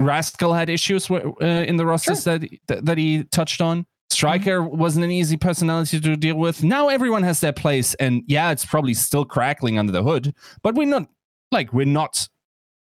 [0.00, 4.76] rascal had issues uh, in the rosters that, that that he touched on striker mm-hmm.
[4.76, 8.64] wasn't an easy personality to deal with now everyone has their place and yeah it's
[8.64, 11.08] probably still crackling under the hood but we're not
[11.52, 12.28] like we're not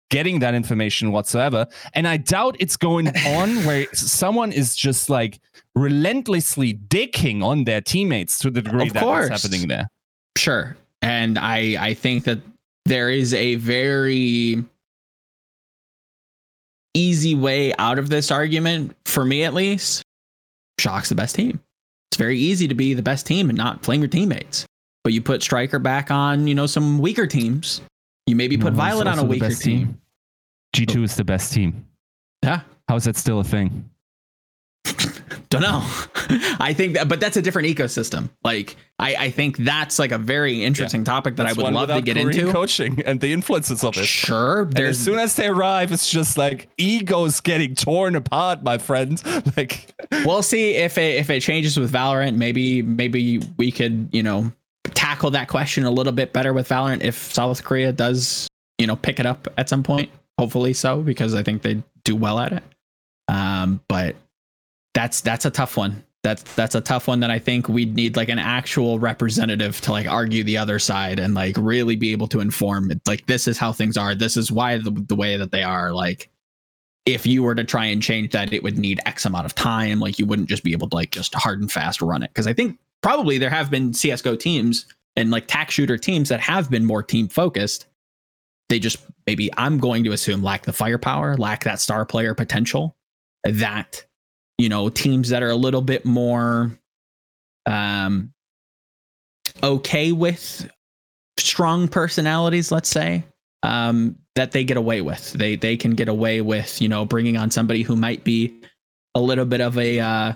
[0.10, 1.68] getting that information whatsoever.
[1.94, 5.40] And I doubt it's going on where someone is just like
[5.76, 9.30] relentlessly dicking on their teammates to the degree Of that course.
[9.30, 9.90] that's happening there.
[10.38, 10.78] Sure.
[11.02, 12.40] And I I think that
[12.86, 14.64] there is a very
[16.94, 20.04] easy way out of this argument for me at least.
[20.80, 21.60] Shock's the best team.
[22.12, 24.66] It's very easy to be the best team and not flame your teammates.
[25.04, 27.82] But you put Striker back on, you know, some weaker teams.
[28.28, 30.00] You maybe put No, Violet on a weaker best team.
[30.76, 31.86] G2 is the best team.
[32.44, 32.62] Yeah.
[32.88, 33.90] How is that still a thing?
[35.60, 35.84] Don't know.
[36.60, 38.30] I think that, but that's a different ecosystem.
[38.44, 41.90] Like, I, I think that's like a very interesting topic that That's I would love
[41.90, 42.52] to get Korean into.
[42.52, 44.06] coaching and the influences of it.
[44.06, 44.70] Sure.
[44.76, 49.22] As soon as they arrive, it's just like egos getting torn apart, my friend.
[49.58, 49.94] Like,
[50.26, 52.36] we'll see if it if it changes with Valorant.
[52.36, 54.52] Maybe maybe we could you know
[54.94, 58.48] tackle that question a little bit better with Valorant if South Korea does
[58.78, 60.10] you know pick it up at some point.
[60.38, 62.64] Hopefully so because I think they do well at it.
[63.28, 64.16] Um, but
[64.96, 66.04] that's that's a tough one.
[66.24, 69.92] That's that's a tough one that I think we'd need like an actual representative to
[69.92, 72.92] like argue the other side and like really be able to inform.
[73.06, 74.16] Like this is how things are.
[74.16, 75.92] This is why the the way that they are.
[75.92, 76.32] Like
[77.06, 80.00] if you were to try and change that, it would need X amount of time.
[80.00, 82.32] Like you wouldn't just be able to like just hard and fast run it.
[82.32, 84.86] Because I think probably there have been CS:GO teams
[85.16, 87.86] and like tack shooter teams that have been more team focused.
[88.70, 92.96] They just maybe I'm going to assume lack the firepower, lack that star player potential
[93.44, 94.06] that
[94.58, 96.78] you know teams that are a little bit more
[97.66, 98.34] um
[99.64, 100.70] okay with
[101.38, 103.24] strong personalities let's say
[103.64, 105.32] um that they get away with.
[105.34, 108.54] They they can get away with you know bringing on somebody who might be
[109.16, 110.34] a little bit of a uh, uh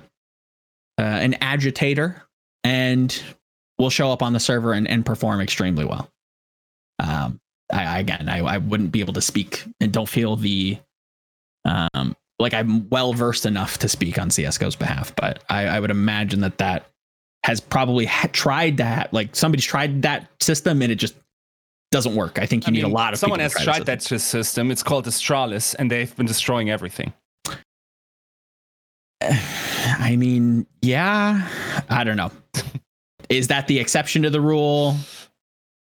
[0.97, 2.23] an agitator
[2.63, 3.21] and
[3.77, 6.09] will show up on the server and, and perform extremely well.
[6.99, 7.39] Um
[7.71, 10.79] I, again I, I wouldn't be able to speak and don't feel the
[11.65, 15.91] um like I'm well versed enough to speak on CS:GO's behalf, but I, I would
[15.91, 16.85] imagine that that
[17.43, 19.13] has probably ha- tried that.
[19.13, 21.15] Like somebody's tried that system and it just
[21.91, 22.39] doesn't work.
[22.39, 24.71] I think you I need mean, a lot of someone has tried the that system.
[24.71, 27.13] It's called Astralis, and they've been destroying everything.
[29.21, 31.47] I mean, yeah,
[31.89, 32.31] I don't know.
[33.29, 34.95] Is that the exception to the rule?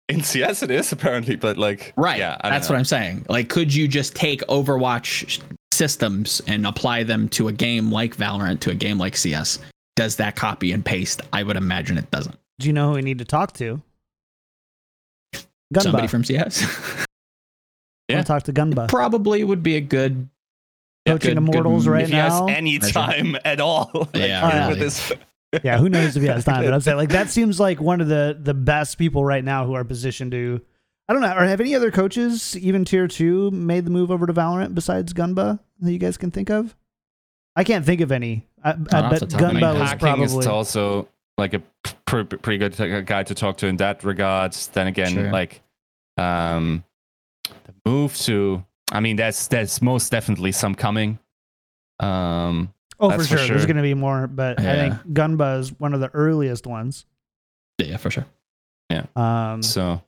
[0.09, 2.19] In CS, it is apparently, but like, Right.
[2.19, 2.75] Yeah, that's know.
[2.75, 3.27] what I'm saying.
[3.29, 5.41] Like, could you just take Overwatch
[5.75, 9.59] systems and apply them to a game like Valorant, to a game like CS?
[9.97, 11.21] Does that copy and paste?
[11.33, 12.37] I would imagine it doesn't.
[12.59, 13.81] Do you know who we need to talk to?
[15.73, 15.83] Gunba.
[15.83, 16.63] Somebody from CS
[18.11, 18.89] I want to talk to Gunba.
[18.89, 20.29] probably would be a good.
[21.07, 21.93] Coaching good- good Immortals move.
[21.93, 22.47] right if he now.
[22.47, 22.93] has any Measure.
[22.93, 24.81] time at all, like, Yeah, here really.
[24.81, 25.13] this.
[25.63, 26.65] yeah, who knows if he has time?
[26.65, 29.67] But I'm saying like that seems like one of the the best people right now
[29.67, 30.61] who are positioned to.
[31.09, 31.35] I don't know.
[31.35, 35.13] Or have any other coaches, even tier two, made the move over to Valorant besides
[35.13, 36.75] Gunba that you guys can think of?
[37.57, 38.47] I can't think of any.
[38.63, 39.81] I, I off bet the top of my Gunba head.
[39.81, 41.63] was Hacking is also like a
[42.07, 44.53] pr- pretty good t- guy to talk to in that regard.
[44.73, 45.31] Then again, Sure.
[45.31, 45.61] like
[46.17, 46.85] um,
[47.45, 51.19] the move to, I mean, that's that's most definitely some coming.
[52.01, 53.39] Um, oh, for sure.
[53.39, 56.67] for There's going to be more, but I think Gunba is one of the earliest
[56.67, 57.05] ones.
[57.79, 58.27] Yeah, for sure.
[58.91, 59.07] Yeah.
[59.17, 60.03] Um, so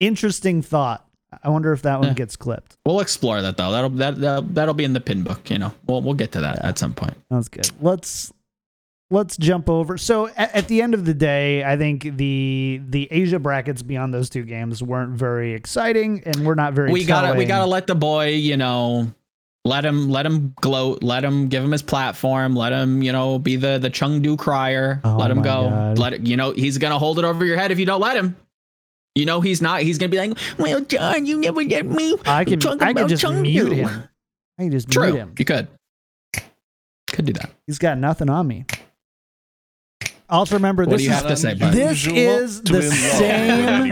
[0.00, 1.06] interesting thought.
[1.42, 2.14] I wonder if that one Yeah.
[2.14, 2.76] gets clipped.
[2.86, 3.72] We'll explore that though.
[3.72, 5.50] That'll that, that that'll be in the pin book.
[5.50, 6.68] You know, we'll we'll get to that Yeah.
[6.68, 7.14] at some point.
[7.30, 7.68] That's good.
[7.80, 8.32] Let's
[9.10, 9.98] let's jump over.
[9.98, 14.14] So at, at the end of the day, I think the the Asia brackets beyond
[14.14, 16.92] those two games weren't very exciting, and we're not very.
[16.92, 18.28] we gotta we gotta let the boy.
[18.28, 19.12] You know,
[19.64, 21.02] let him let him gloat.
[21.02, 22.54] Let him give him his platform.
[22.54, 25.00] Let him you know be the the Chengdu crier.
[25.02, 25.68] Oh let him go.
[25.68, 25.98] God.
[25.98, 28.16] Let it, you know he's gonna hold it over your head if you don't let
[28.16, 28.36] him.
[29.14, 29.82] You know he's not.
[29.82, 32.16] He's gonna be like, well, John, you never get me.
[32.26, 33.88] I can talking I can about just Chengdu." mute him.
[34.58, 35.34] I can just True, mute him.
[35.38, 35.68] you could.
[37.08, 37.50] Could do that.
[37.66, 38.66] He's got nothing on me.
[40.28, 41.54] Also remember What this do you is have to say.
[41.54, 43.88] This is the same-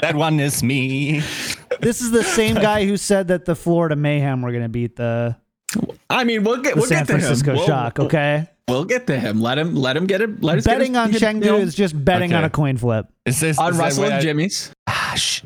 [0.00, 1.20] that one is me.
[1.80, 4.96] this is the same guy who said that the Florida Mayhem were going to beat
[4.96, 5.34] the,
[6.10, 7.20] I mean, we'll get the we'll San get to him.
[7.20, 7.98] Francisco We'll- Shock.
[7.98, 9.40] Okay, We'll get to him.
[9.40, 10.42] Let him let him get it.
[10.42, 13.06] Let us get betting his- on get- Chengdu is just betting on a coin flip.
[13.26, 14.72] Is this on is Russell and I- Jimmy's.
[14.86, 15.42] Ah, sh-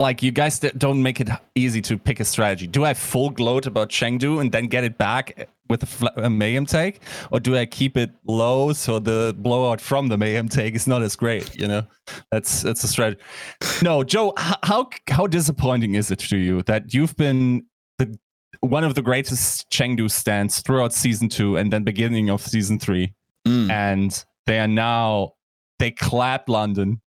[0.00, 2.66] like you guys don't make it easy to pick a strategy.
[2.66, 6.28] Do I full gloat about Chengdu and then get it back with a, fl- a
[6.28, 10.74] mayhem take, or do I keep it low so the blowout from the mayhem take
[10.74, 11.54] is not as great?
[11.54, 11.82] You know,
[12.32, 13.20] that's that's a strategy.
[13.80, 17.64] No, Joe, h- how how disappointing is it to you that you've been the
[18.60, 23.12] one of the greatest Chengdu stands throughout season two and then beginning of season three,
[23.46, 23.70] Mm.
[23.70, 25.34] and they are now
[25.80, 27.00] they clapped London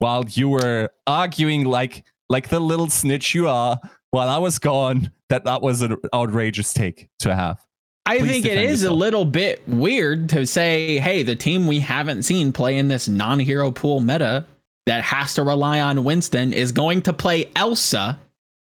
[0.00, 3.80] while you were arguing like like the little snitch you are
[4.10, 7.64] while I was gone that that was an outrageous take to have.
[8.04, 11.66] I Please think it is is a little bit weird to say, hey, the team
[11.66, 14.44] we haven't seen play in this non hero pool meta
[14.86, 18.18] that has to rely on Winston is going to play Elsa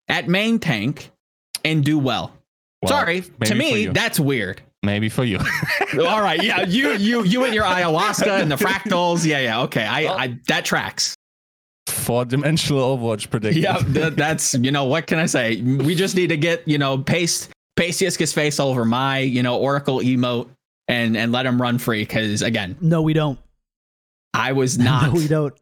[0.08, 1.12] at main tank
[1.66, 2.32] and do well.
[2.82, 4.62] Well, Sorry, to me, that's weird.
[4.82, 5.38] maybe for you.
[6.00, 9.26] All right, yeah, you you you and your ayahuasca and the fractals.
[9.26, 9.86] Yeah, yeah, okay.
[9.86, 11.16] I, I that tracks.
[11.88, 13.62] Four dimensional Overwatch prediction.
[13.64, 15.62] Yeah, th- that's you know what can I say?
[15.62, 19.58] We just need to get you know paste paste Yiska's face over my you know
[19.60, 20.48] Oracle emote
[20.88, 23.38] and and let him run free because again, No, we don't.
[24.34, 25.08] I was not.
[25.08, 25.54] No, we don't.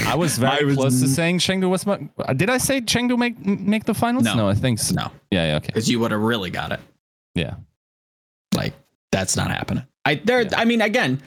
[0.06, 1.86] I was very was close to saying Chengdu was.
[1.86, 4.24] My, uh, did I say Chengdu make make the finals?
[4.24, 4.48] No.
[4.48, 4.94] I think so.
[4.94, 5.66] No, Yeah, yeah, okay.
[5.66, 6.80] because you would have really got it.
[7.34, 7.54] Yeah.
[8.54, 8.74] Like
[9.12, 9.84] that's not happening.
[10.04, 10.42] I there.
[10.42, 10.50] Yeah.
[10.56, 11.22] I mean, again,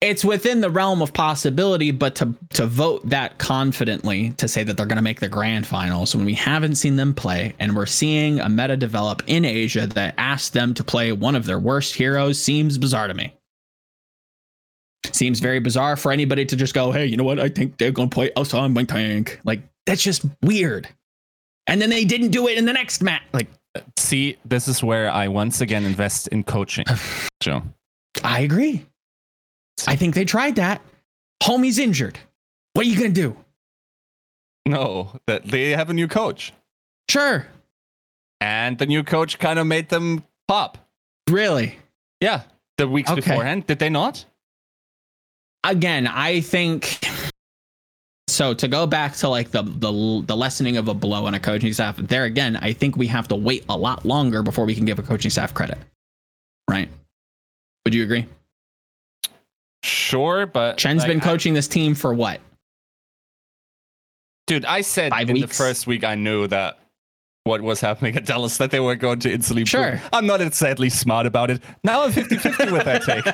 [0.00, 4.76] it's within the realm of possibility, but to to vote that confidently to say that
[4.76, 7.86] they're going to make the grand finals when we haven't seen them play and we're
[7.86, 11.94] seeing a meta develop in Asia that asks them to play one of their worst
[11.94, 13.34] heroes seems bizarre to me.
[15.12, 17.38] Seems very bizarre for anybody to just go, hey, you know what?
[17.40, 19.40] I think they're going to play Elsa on my tank.
[19.44, 20.88] Like that's just weird.
[21.66, 23.22] And then they didn't do it in the next match.
[23.32, 23.48] Like
[23.96, 26.84] See, this is where I once again invest in coaching,
[27.40, 27.62] Joe.
[28.24, 28.84] I agree.
[29.86, 30.82] I think they tried that.
[31.42, 32.18] Homie's injured.
[32.74, 33.36] What are you gonna do?
[34.66, 36.52] No, that they have a new coach,
[37.08, 37.46] Sure.
[38.40, 40.78] and the new coach kind of made them pop.
[41.28, 41.78] Really?
[42.20, 42.42] Yeah,
[42.76, 43.20] the weeks Okay.
[43.20, 44.24] beforehand, did they not?
[45.64, 46.98] Again, I think
[48.28, 51.40] so to go back to like the the the lessening of a blow on a
[51.40, 54.74] coaching staff, there again, I think we have to wait a lot longer before we
[54.74, 55.78] can give a coaching staff credit.
[56.68, 56.88] Right?
[57.84, 58.26] Would you agree?
[59.82, 62.40] Sure, but Chen's like, been I- coaching this team for what?
[64.46, 65.46] dude, I said in weeks?
[65.46, 66.80] the first week I knew that
[67.44, 69.64] what was happening at Dallas that they were going to instantly.
[69.64, 69.92] Sure.
[69.92, 70.08] improve.
[70.12, 71.62] I'm not exactly smart about it.
[71.84, 73.24] Now I'm 50-50 with that take.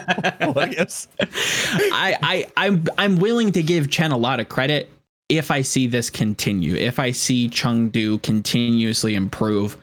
[0.41, 1.09] well, I guess.
[1.21, 4.91] I, I I'm I'm willing to give Chen a lot of credit
[5.29, 6.77] if I see this continue.
[6.77, 9.77] If I see Chengdu continuously improve,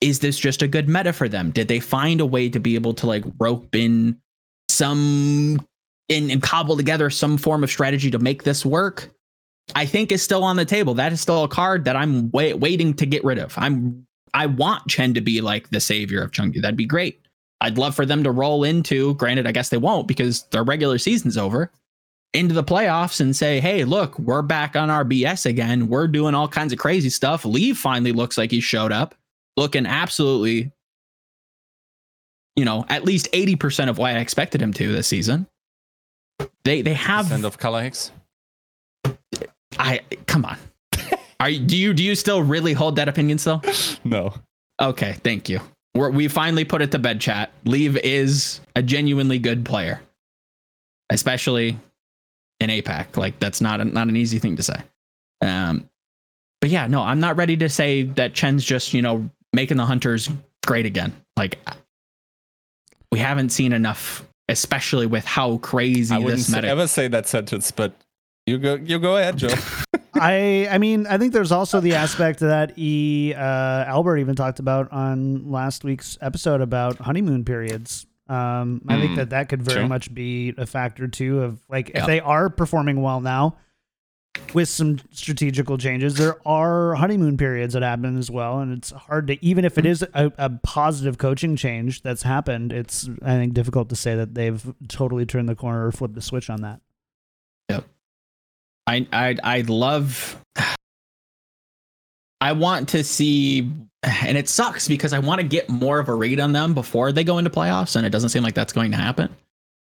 [0.00, 1.50] is this just a good meta for them?
[1.50, 4.18] Did they find a way to be able to like rope in
[4.68, 5.66] some
[6.08, 9.10] and, and cobble together some form of strategy to make this work?
[9.74, 10.94] I think is still on the table.
[10.94, 13.54] That is still a card that I'm wait, waiting to get rid of.
[13.56, 16.62] I'm I want Chen to be like the savior of Chengdu.
[16.62, 17.20] That'd be great.
[17.60, 20.98] I'd love for them to roll into, granted, I guess they won't because their regular
[20.98, 21.70] season's over,
[22.32, 25.88] into the playoffs and say, hey, look, we're back on our BS again.
[25.88, 27.44] We're doing all kinds of crazy stuff.
[27.44, 29.14] Lee finally looks like he showed up,
[29.56, 30.72] looking absolutely,
[32.56, 35.46] you know, at least 80% of what I expected him to this season.
[36.64, 38.12] They they have End of color Hicks.
[39.80, 40.58] I come on.
[41.40, 43.62] Are you, do you do you still really hold that opinion still?
[44.04, 44.34] No.
[44.80, 45.60] Okay, thank you.
[45.94, 47.50] We're, we finally put it to bed, chat.
[47.64, 50.00] Leave is a genuinely good player,
[51.10, 51.78] especially
[52.60, 53.16] in APAC.
[53.16, 54.76] Like that's not a, not an easy thing to say.
[55.40, 55.88] Um,
[56.60, 59.86] but yeah, no, I'm not ready to say that Chen's just you know making the
[59.86, 60.28] hunters
[60.66, 61.14] great again.
[61.36, 61.58] Like
[63.10, 66.68] we haven't seen enough, especially with how crazy I this meta.
[66.68, 67.94] ever say that sentence, but
[68.46, 69.54] you go you go ahead, Joe.
[70.14, 74.58] I I mean I think there's also the aspect that E uh, Albert even talked
[74.58, 78.06] about on last week's episode about honeymoon periods.
[78.28, 79.88] Um, I think Mm, that that could very true.
[79.88, 82.00] much be a factor too of like Yeah.
[82.02, 83.56] if they are performing well now
[84.54, 89.26] with some strategical changes, there are honeymoon periods that happen as well, and it's hard
[89.28, 92.72] to even if it is a, a positive coaching change that's happened.
[92.72, 96.22] It's I think difficult to say that they've totally turned the corner or flipped the
[96.22, 96.80] switch on that.
[98.90, 100.36] I I I love
[102.40, 103.70] I want to see
[104.02, 107.12] and it sucks because I want to get more of a read on them before
[107.12, 109.34] they go into playoffs and it doesn't seem like that's going to happen.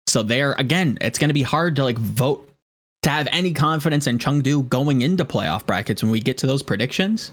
[0.06, 2.48] So there again, it's going to be hard to like vote
[3.02, 6.62] to have any confidence in Chengdu going into playoff brackets when we get to those
[6.62, 7.32] predictions.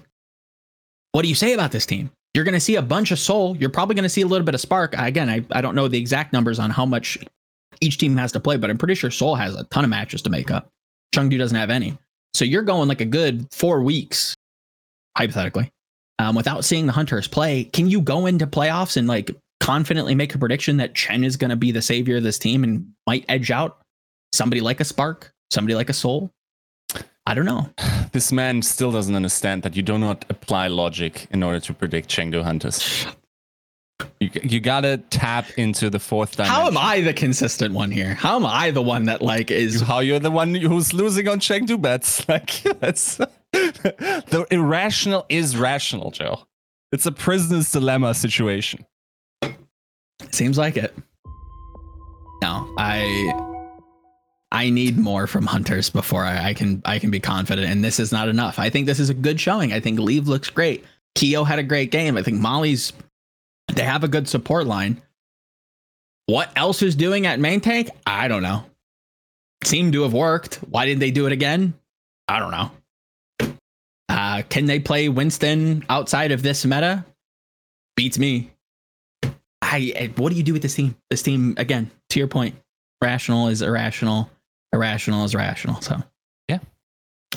[1.14, 2.12] What do you say about this team?
[2.34, 3.56] You're going to see a bunch of Seoul.
[3.58, 4.96] You're probably going to see a little bit of spark.
[4.98, 7.20] Again, I, I don't know the exact numbers on how much
[7.80, 10.24] each team has to play, but I'm pretty sure Seoul has a ton of matches
[10.24, 10.72] to make up.
[11.14, 11.98] Chengdu doesn't have any.
[12.34, 14.34] So you're going like a good four weeks,
[15.18, 15.70] hypothetically,
[16.20, 17.66] um, without seeing the Hunters play.
[17.66, 21.52] Can you go into playoffs and like confidently make a prediction that Chen is going
[21.52, 23.80] to be the savior of this team and might edge out
[24.34, 26.32] somebody like a Spark, somebody like a Seoul?
[27.26, 27.70] I don't know.
[28.12, 32.10] this man still doesn't understand that you do not apply logic in order to predict
[32.10, 33.06] Chengdu hunters.
[34.20, 36.54] You, you gotta tap into the fourth dimension.
[36.56, 38.14] How am I the consistent one here?
[38.14, 41.28] How am I the one that like is You- How you're the one who's losing
[41.28, 42.26] on Chengdu bets?
[42.30, 42.50] Like
[42.80, 43.16] that's
[43.54, 46.40] the irrational is rational, Joe.
[46.92, 48.86] It's a prisoner's dilemma situation.
[50.32, 50.96] Seems like it.
[52.42, 53.50] No, I
[54.52, 57.68] I need more from hunters before I, I can I can be confident.
[57.70, 58.60] And this is not enough.
[58.60, 59.74] I think this is a good showing.
[59.74, 60.84] I think Leave looks great.
[61.16, 62.18] Keo had a great game.
[62.18, 62.92] I think Molly's
[63.68, 65.02] they have a good support line.
[66.26, 67.90] What else is doing at main tank?
[68.06, 68.64] I don't know.
[69.64, 70.56] Seemed to have worked.
[70.70, 71.74] Why didn't they do it again?
[72.28, 73.56] I don't know.
[74.10, 77.06] Uh, can they play Winston outside of this meta?
[77.96, 78.52] Beats me.
[79.62, 80.96] I, I- what do you do with this team?
[81.10, 82.56] This team again, to your point,
[83.02, 84.30] rational is irrational,
[84.72, 85.82] irrational is rational.
[85.82, 86.02] So
[86.50, 86.60] yeah.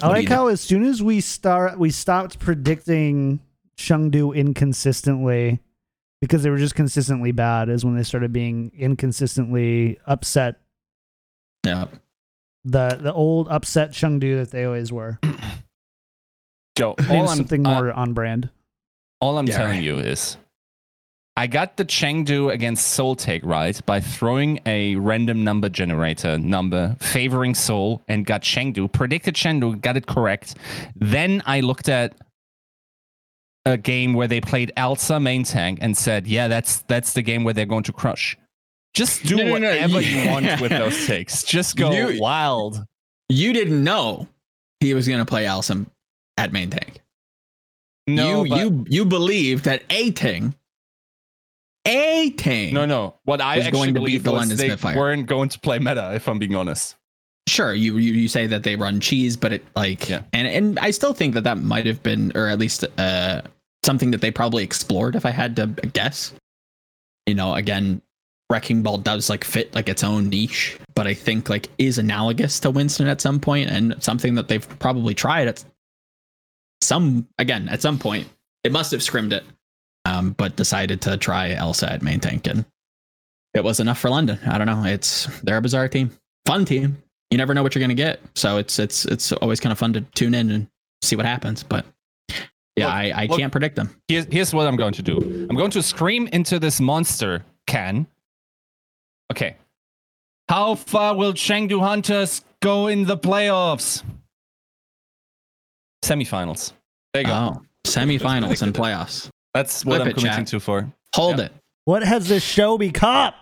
[0.02, 0.34] I What do like you do?
[0.34, 3.40] how as soon as we start, we stopped predicting
[3.78, 5.60] Chengdu inconsistently
[6.20, 7.68] because they were just consistently bad.
[7.68, 10.56] Is when they started being inconsistently upset.
[11.64, 11.86] yeah,
[12.64, 15.18] The the old upset Chengdu that they always were.
[16.76, 18.50] Joe, Maybe all I'm, something uh, more on brand.
[19.20, 20.36] all I'm Yeah, telling you is
[21.38, 26.96] I got the Chengdu against Seoul Take right by throwing a random number generator number
[27.00, 30.56] favoring Seoul and got Chengdu, predicted Chengdu, got it correct.
[30.96, 32.14] Then I looked at
[33.66, 37.44] a game where they played Elsa main tank and said, yeah, that's that's the game
[37.44, 38.36] where they're going to crush.
[38.94, 41.42] Just do No, no, no, whatever you want with those takes.
[41.42, 42.82] Just go You- wild.
[43.28, 44.26] you didn't know
[44.80, 45.84] he was going to play Elsa
[46.38, 47.02] at main tank.
[48.06, 50.54] No, you you you believe that a ting,
[51.84, 52.72] a ting.
[52.74, 53.14] no, no.
[53.24, 54.96] What I was going to beat the London they Spitfire.
[54.96, 56.12] weren't going to play meta.
[56.14, 56.94] If I'm being honest.
[57.48, 60.22] sure you, you you say that they run cheese but it like Yeah.
[60.32, 63.42] and and i still think that that might have been or at least uh
[63.86, 66.32] something that they probably explored if i had to guess
[67.26, 68.02] you know again
[68.50, 72.60] wrecking ball does like fit like its own niche but i think like is analogous
[72.60, 75.64] to winston at some point and something that they've probably tried at
[76.82, 78.28] some again at some point
[78.62, 79.44] it must have scrimmed it
[80.04, 82.64] um but decided to try elsa at main tank and
[83.54, 86.10] it was enough for london i don't know it's they're a bizarre team
[86.44, 88.20] fun team you never know what you're to get.
[88.34, 90.68] So it's it's it's always kind of fun to tune in and
[91.02, 91.62] see what happens.
[91.62, 91.84] But
[92.76, 93.90] yeah, Look, I, I look- can't predict them.
[94.08, 95.46] Here's, here's what I'm going to do.
[95.50, 98.06] I'm going to scream into this monster can.
[99.32, 99.56] Okay.
[100.48, 104.02] How far will Chengdu Hunters go in the playoffs?
[106.04, 106.72] Semifinals.
[107.12, 107.32] There you go.
[107.34, 109.28] Oh, semifinals and playoffs.
[109.54, 110.46] That's what flip I'm it, committing chat.
[110.48, 110.92] to for.
[111.14, 111.46] Hold Yeah.
[111.46, 111.52] it.
[111.84, 113.32] What has this show become?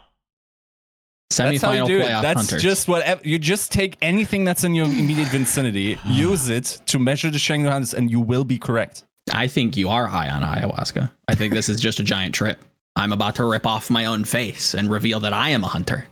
[1.31, 2.05] That's how you Semifinal do it.
[2.07, 2.63] That's hunters.
[2.63, 7.31] just what you just take anything that's in your immediate vicinity, use it to measure
[7.31, 9.05] the Chengdu Hunters, and you will be correct.
[9.33, 11.11] I think you are high on ayahuasca.
[11.29, 12.63] I think this is just a giant trip.
[12.97, 16.07] I'm about to rip off my own face and reveal that I am a hunter.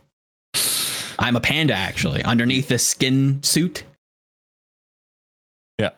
[1.19, 3.83] I'm a panda, actually, underneath this skin suit.
[5.79, 5.91] Yeah.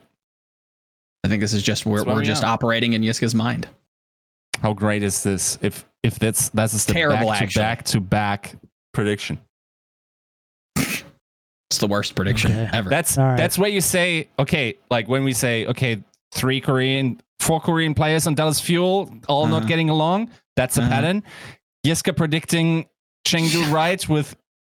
[1.24, 2.47] I think this is just we're, where we're we just are.
[2.51, 3.68] operating in Yiska's mind.
[4.61, 5.57] How great is this?
[5.61, 8.55] If if that's that's the Terrible, back to back to back
[8.93, 9.39] prediction.
[10.78, 12.70] It's the worst prediction Okay.
[12.78, 12.89] ever.
[12.89, 13.38] That's All right.
[13.38, 16.03] that's where you say okay, like when we say okay,
[16.34, 19.67] three Korean, four Korean players on Dallas Fuel, all not Uh-huh.
[19.67, 20.30] getting along.
[20.55, 20.89] That's a Uh-huh.
[20.89, 21.23] pattern.
[21.86, 22.86] Yiska predicting
[23.28, 24.36] Chengdu right with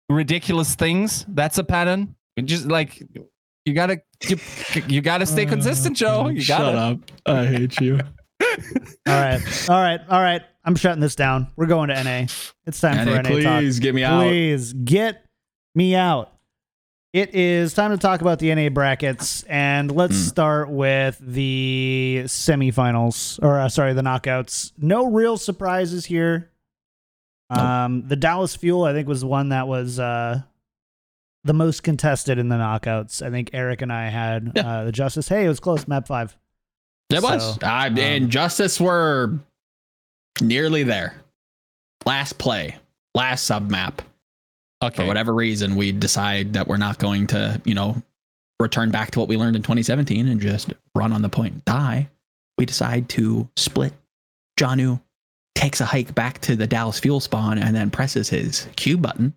[0.10, 1.26] ridiculous things.
[1.28, 2.16] That's a pattern.
[2.36, 3.02] You just like
[3.66, 4.38] you gotta you,
[4.88, 6.28] you gotta stay consistent, Joe.
[6.30, 6.78] You gotta.
[6.78, 7.00] up.
[7.26, 8.00] I hate you.
[9.08, 9.40] All right,
[9.70, 10.42] all right, all right.
[10.66, 11.48] I'm shutting this down.
[11.56, 12.26] We're going to NA.
[12.66, 13.60] It's time for NA, NA talk.
[13.62, 14.22] please get me out.
[14.24, 15.24] Please get
[15.76, 16.34] me out.
[17.16, 20.22] It is time to talk about the NA brackets, and let's Hmm.
[20.28, 24.74] start with the semifinals, or uh, sorry, the knockouts.
[24.78, 26.50] No real surprises here.
[27.50, 30.42] Um, the Dallas Fuel, I think, was one that was uh,
[31.46, 33.26] the most contested in the knockouts.
[33.26, 34.68] I think Eric and I had Yeah.
[34.80, 35.30] uh, the Justice.
[35.30, 35.88] Hey, it was close.
[35.88, 36.36] Map five.
[37.12, 37.58] It was.
[37.64, 39.40] I um, and Justice were
[40.42, 41.16] nearly there.
[42.06, 42.76] Last play,
[43.14, 44.02] last sub map.
[44.88, 44.98] Okay.
[45.04, 48.02] For whatever reason, we decide that we're not going to, you know,
[48.60, 51.66] return back to what we learned in 2017 and just run on the point and
[51.66, 52.10] die.
[52.58, 53.94] We decide to split.
[54.60, 55.02] Jjanu
[55.56, 59.34] takes a hike back to the Dallas fuel spawn and then presses his Q button.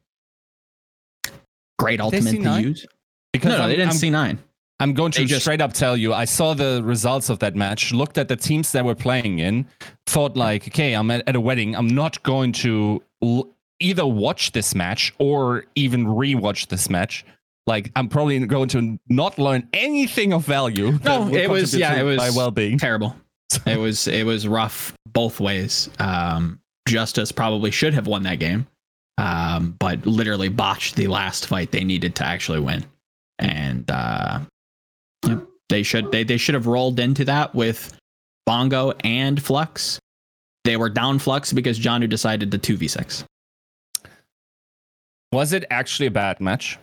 [1.78, 2.62] Great ultimate to C9?
[2.62, 2.86] use.
[3.32, 4.38] Because No, no they didn't I'm, see nine.
[4.80, 7.92] I'm going to just- straight up tell you, I saw the results of that match,
[7.92, 9.66] looked at the teams that were playing in,
[10.06, 11.74] thought like, okay, I'm at, at a wedding.
[11.74, 13.48] I'm not going to l-
[13.80, 17.24] either watch this match or even rewatch this match.
[17.66, 20.98] Like, I'm probably going to not learn anything of value.
[21.04, 22.78] No, it was- yeah, it was- my well-being.
[22.78, 23.14] Terrible.
[23.66, 25.88] it was it was rough both ways.
[25.98, 28.66] Um, Justice probably should have won that game,
[29.16, 32.84] um, but literally botched the last fight they needed to actually win.
[33.38, 34.40] And uh,
[35.26, 37.96] yeah, They should they they should have rolled into that with
[38.44, 39.98] Bongo and Flux.
[40.64, 43.24] They were down Flux because Jjanu decided to 2v6.
[45.32, 46.78] Was it actually a bad match?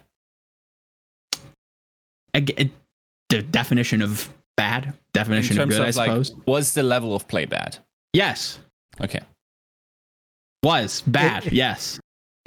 [2.34, 2.72] Again,
[3.30, 6.32] the definition of bad, definition of good, I suppose.
[6.32, 7.78] Like, was the level of play bad?
[8.14, 8.60] Yes.
[9.02, 9.22] Okay.
[10.64, 12.00] Was bad, yes.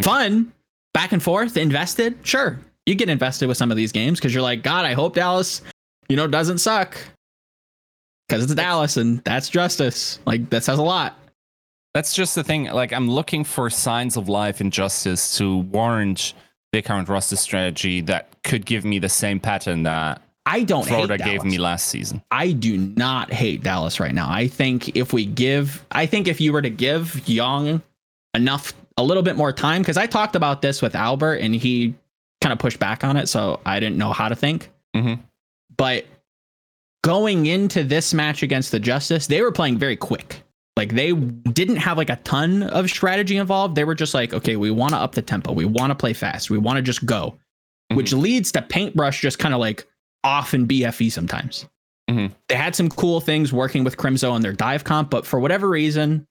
[0.03, 0.53] Fun,
[0.95, 2.17] back and forth, invested.
[2.23, 2.59] Sure.
[2.87, 5.63] You get invested with some of these games because you're like, God, I hope Dallas,
[6.09, 6.97] you know, doesn't suck.
[8.29, 10.21] Because it's Dallas and that's justice.
[10.27, 11.19] Like that says a lot.
[11.95, 12.65] That's just the thing.
[12.65, 16.35] Like I'm looking for signs of life and justice to warrant
[16.73, 21.23] the current roster strategy that could give me the same pattern that I don't Florida
[21.23, 22.23] hate gave me last season.
[22.31, 24.31] I do not hate Dallas right now.
[24.31, 27.83] I think if we give, I think if you were to give Young
[28.35, 31.95] enough, a little bit more time, because I talked about this with Albert and he
[32.41, 34.71] kind of pushed back on it, so I didn't know how to think.
[34.97, 35.21] Mhm.
[35.77, 36.07] But
[37.05, 40.43] going into this match against the Justice, they were playing very quick.
[40.79, 43.75] Like they didn't have like a ton of strategy involved.
[43.75, 45.53] They were just like, okay, we want to up the tempo.
[45.53, 46.51] We want to play fast.
[46.51, 47.37] We want to just go,
[47.95, 49.89] which leads to Paintbrush just kind of like
[50.23, 51.67] off in BFE sometimes.
[52.09, 52.33] Mhm.
[52.49, 55.69] They had some cool things working with Crimzo on their dive comp, but for whatever
[55.69, 56.29] reason,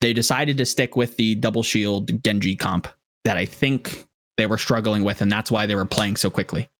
[0.00, 2.86] they decided to stick with the double shield Genji comp
[3.24, 6.70] that I think they were struggling with, and that's why they were playing so quickly.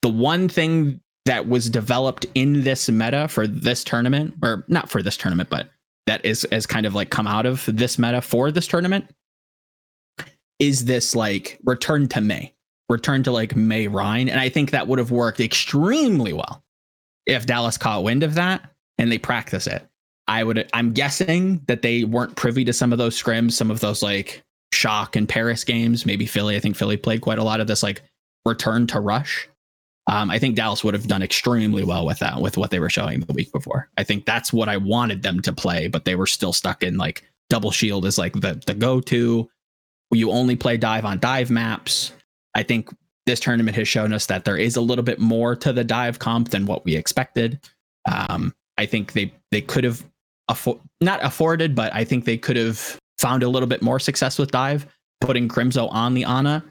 [0.00, 5.02] The one thing that was developed in this meta for this tournament, or not for
[5.02, 5.68] this tournament, but
[6.08, 9.10] that is has kind of like come out of this meta for this tournament,
[10.58, 12.54] is this like return to Mei,
[12.88, 16.64] return to like Mei Rein, and I think that would have worked extremely well
[17.26, 19.86] if Dallas caught wind of that and they practice it.
[20.26, 23.80] I would I'm guessing that they weren't privy to some of those scrims, some of
[23.80, 24.42] those like
[24.72, 26.56] shock and Paris games, maybe Philly.
[26.56, 28.02] I think Philly played quite a lot of this like
[28.46, 29.46] return to rush.
[30.08, 32.88] Um, I think Dallas would have done extremely well with that, with what they were
[32.88, 33.90] showing the week before.
[33.98, 36.96] I think that's what I wanted them to play, but they were still stuck in
[36.96, 39.48] like double shield is like the the go to.
[40.10, 42.12] You only play dive on dive maps.
[42.54, 42.88] I think
[43.26, 46.18] this tournament has shown us that there is a little bit more to the dive
[46.18, 47.60] comp than what we expected.
[48.10, 50.02] Um, I think they they could have
[50.48, 54.38] afford not afforded, but I think they could have found a little bit more success
[54.38, 54.86] with dive.
[55.20, 56.64] Putting Crimzo on the Ana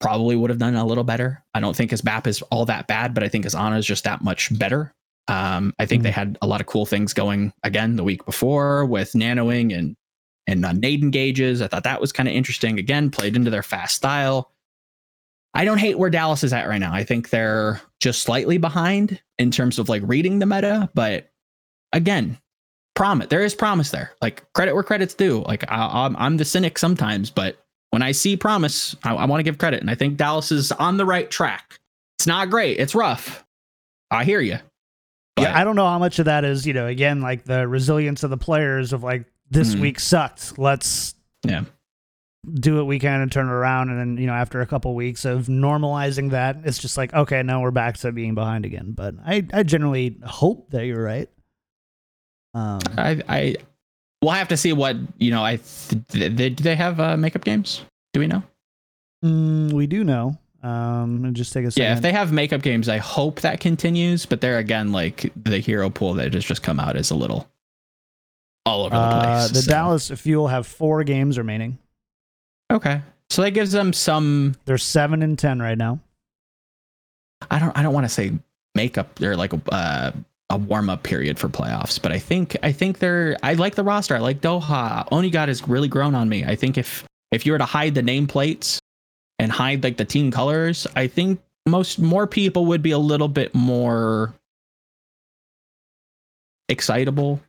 [0.00, 1.42] probably would have done a little better.
[1.54, 3.86] I don't think his map is all that bad, but I think his Ana is
[3.86, 4.94] just that much better.
[5.26, 6.04] Um, I think Mhm.
[6.04, 9.96] they had a lot of cool things going again the week before with nanoing and
[10.46, 11.60] and uh, nade engages.
[11.60, 12.78] I thought that was kind of interesting.
[12.78, 14.50] Again, played into their fast style.
[15.52, 16.94] I don't hate where Dallas is at right now.
[16.94, 21.30] I think they're just slightly behind in terms of like reading the meta, but
[21.92, 22.38] again,
[22.94, 24.12] promise there is promise there.
[24.22, 25.42] Like credit where credit's due.
[25.46, 29.40] Like I, I'm I'm the cynic sometimes, but when I see promise, I, I want
[29.40, 31.78] to give credit, and I think Dallas is on the right track.
[32.18, 32.78] It's not great.
[32.78, 33.44] It's rough.
[34.10, 34.58] I hear you.
[35.38, 38.24] yeah, I don't know how much of that is, you know, again, like the resilience
[38.24, 39.80] of the players of like this Mhm.
[39.80, 40.58] week sucked.
[40.58, 41.14] Let's
[41.46, 41.64] Yeah.
[42.54, 43.90] do what we can and turn it around.
[43.90, 47.42] And then, you know, after a couple weeks of normalizing that, it's just like, okay,
[47.44, 48.92] now we're back to being behind again.
[48.96, 51.28] But I, I generally hope that you're right.
[52.54, 53.56] Um, I I
[54.22, 55.44] we'll have to see what you know.
[55.44, 57.82] I th- th- do they have uh, makeup games?
[58.12, 58.42] Do we know?
[59.24, 60.38] mm, we do know.
[60.62, 61.84] Um, just take a second.
[61.84, 64.26] Yeah, if they have makeup games, I hope that continues.
[64.26, 67.48] But there again, like the hero pool that has just come out is a little
[68.66, 69.50] all over the uh, place.
[69.52, 71.78] the so- Dallas Fuel have four games remaining.
[72.70, 73.00] Okay,
[73.30, 74.54] so that gives them some.
[74.64, 76.00] They're seven and ten right now.
[77.50, 77.76] I don't.
[77.78, 78.32] I don't want to say
[78.74, 79.14] makeup.
[79.14, 80.12] They're like a uh,
[80.50, 83.36] a warm up period for playoffs, but I think I think they're.
[83.42, 84.16] I like the roster.
[84.16, 85.08] I like Doha.
[85.10, 86.44] Onigod has really grown on me.
[86.44, 88.78] I think if if you were to hide the nameplates
[89.38, 93.28] and hide like the team colors, I think most more people would be a little
[93.28, 94.32] bit more
[96.70, 97.40] excitable,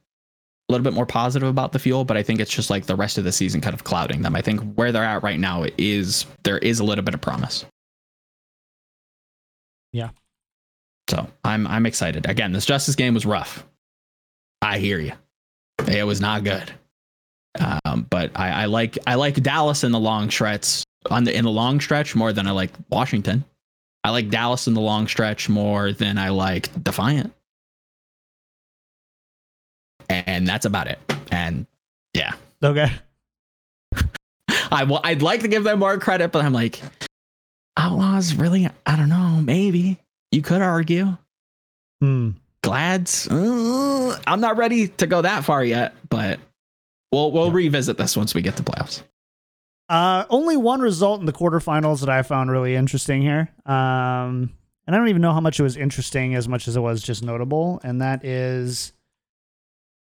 [0.67, 2.03] a little bit more positive about the fuel.
[2.03, 4.35] But I think it's just like the rest of the season kind of clouding them.
[4.35, 7.65] I think where they're at right now is there is a little bit of promise.
[9.93, 10.09] Yeah.
[11.09, 12.29] So I'm I'm excited.
[12.29, 13.65] Again, this Justice game was rough.
[14.61, 15.13] I hear you.
[15.87, 16.71] It was not good.
[17.59, 21.45] Um, but I, I like I like Dallas in the long stretch on the in
[21.45, 23.43] the long stretch more than I like Washington.
[24.03, 27.33] I like Dallas in the long stretch more than I like Defiant.
[30.09, 30.99] And that's about it.
[31.31, 31.67] And
[32.13, 32.33] yeah,
[32.63, 32.91] Okay.
[34.71, 36.79] I well, I'd like to give them more credit, but I'm like,
[37.77, 38.69] Outlaws really?
[38.85, 39.39] I don't know.
[39.41, 39.97] Maybe
[40.31, 41.17] you could argue.
[42.01, 42.31] Hmm.
[42.61, 43.27] Glads.
[43.29, 46.39] uh, I'm not ready to go that far yet, but
[47.11, 47.53] we'll we'll Yeah.
[47.53, 49.03] revisit this once we get to playoffs.
[49.87, 53.49] Uh, only one result in the quarterfinals that I found really interesting here.
[53.65, 54.51] Um,
[54.85, 57.01] and I don't even know how much it was interesting as much as it was
[57.01, 58.91] just notable, and that is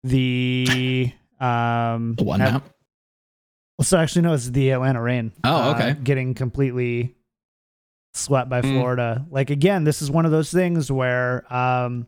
[0.03, 2.39] the um one.
[2.41, 2.61] Well,
[3.83, 5.31] so actually, no, it's the Atlanta Reign.
[5.43, 5.95] Oh, uh, okay.
[6.03, 7.15] getting completely
[8.17, 8.73] swept by Mm.
[8.73, 9.25] Florida.
[9.29, 12.07] Like again, this is one of those things where um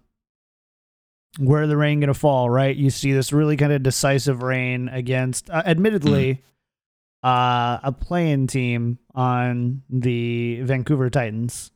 [1.37, 2.75] where the rain going to fall, right?
[2.75, 6.43] You see this really kind of decisive rain against uh, admittedly
[7.23, 11.71] uh a playing team on the Vancouver Titans.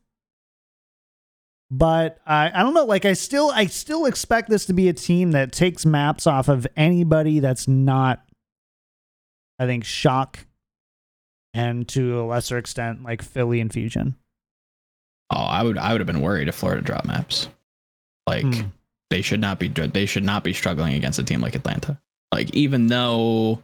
[1.70, 4.94] But I I don't know, like I still I still expect this to be a
[4.94, 8.24] team that takes maps off of anybody that's not
[9.60, 10.46] I think shock
[11.54, 14.16] and to a lesser extent like Philly and Fusion.
[15.36, 17.48] Oh, I would I would have been worried if Florida dropped maps.
[18.28, 18.68] Like Hmm.
[19.10, 22.00] they should not be they should not be struggling against a team like Atlanta.
[22.32, 23.62] Like even though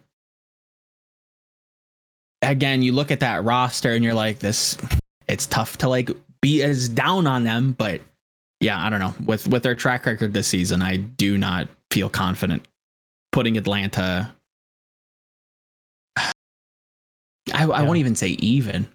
[2.42, 4.78] again, you look at that roster and you're like this
[5.28, 6.10] it's tough to like
[6.42, 8.02] be as down on them, but
[8.62, 9.14] yeah, I don't know.
[9.26, 12.68] With with their track record this season, I do not feel confident
[13.32, 14.34] putting Atlanta
[16.18, 16.32] I,
[17.54, 17.82] I Yeah.
[17.84, 18.88] won't even say even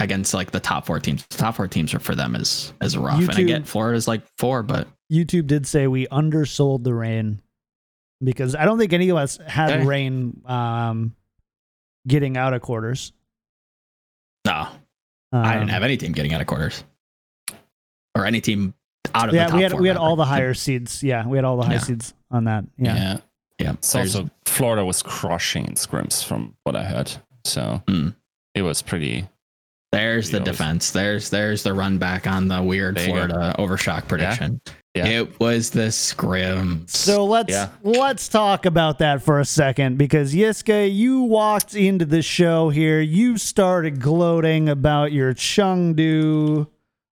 [0.00, 1.26] against like the top four teams.
[1.26, 3.18] The top four teams are for them is is rough.
[3.20, 7.40] and I YouTube- get Florida's like four, but YouTube did say we undersold the Reign
[8.22, 9.84] because I don't think any of us had Okay.
[9.86, 11.14] Reign um
[12.06, 13.12] getting out of quarters.
[14.46, 14.68] no,
[15.32, 16.84] I didn't Um, have any team getting out of quarters
[18.14, 18.74] or any team
[19.14, 21.02] out of Yeah, the top we had four, we had all the higher seeds.
[21.02, 21.78] Yeah, we had all the high Yeah.
[21.80, 22.64] seeds on that.
[22.78, 22.94] Yeah.
[22.96, 23.18] Yeah.
[23.60, 27.10] Yeah, It's there's- also Florida was crushing in scrims from what I heard.
[27.44, 28.14] So Mm.
[28.54, 29.28] it was pretty.
[29.92, 30.90] There's the defense.
[30.90, 33.26] There's there's the run back on the weird There you go.
[33.28, 34.60] Florida overshock prediction.
[34.94, 35.06] Yeah.
[35.06, 36.84] It was the scrim.
[36.88, 37.68] So let's Yeah.
[37.82, 43.00] let's talk about that for a second because Yiska, you walked into the show here.
[43.00, 46.66] You started gloating about your Chengdu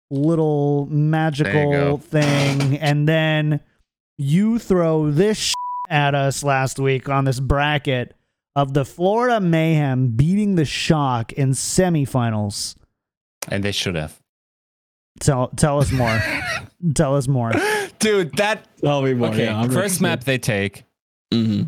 [0.09, 3.61] little magical thing, and then
[4.17, 5.53] you throw this
[5.89, 8.13] at us last week on this bracket
[8.55, 12.75] of the Florida Mayhem beating the Shock in semifinals.
[13.49, 14.19] And they should have.
[15.19, 16.21] Tell tell us more.
[16.95, 17.51] tell us more.
[17.99, 18.67] Dude, that.
[18.77, 19.29] Tell me more.
[19.29, 20.83] Okay, yeah, I'm first map they take.
[21.33, 21.63] hmm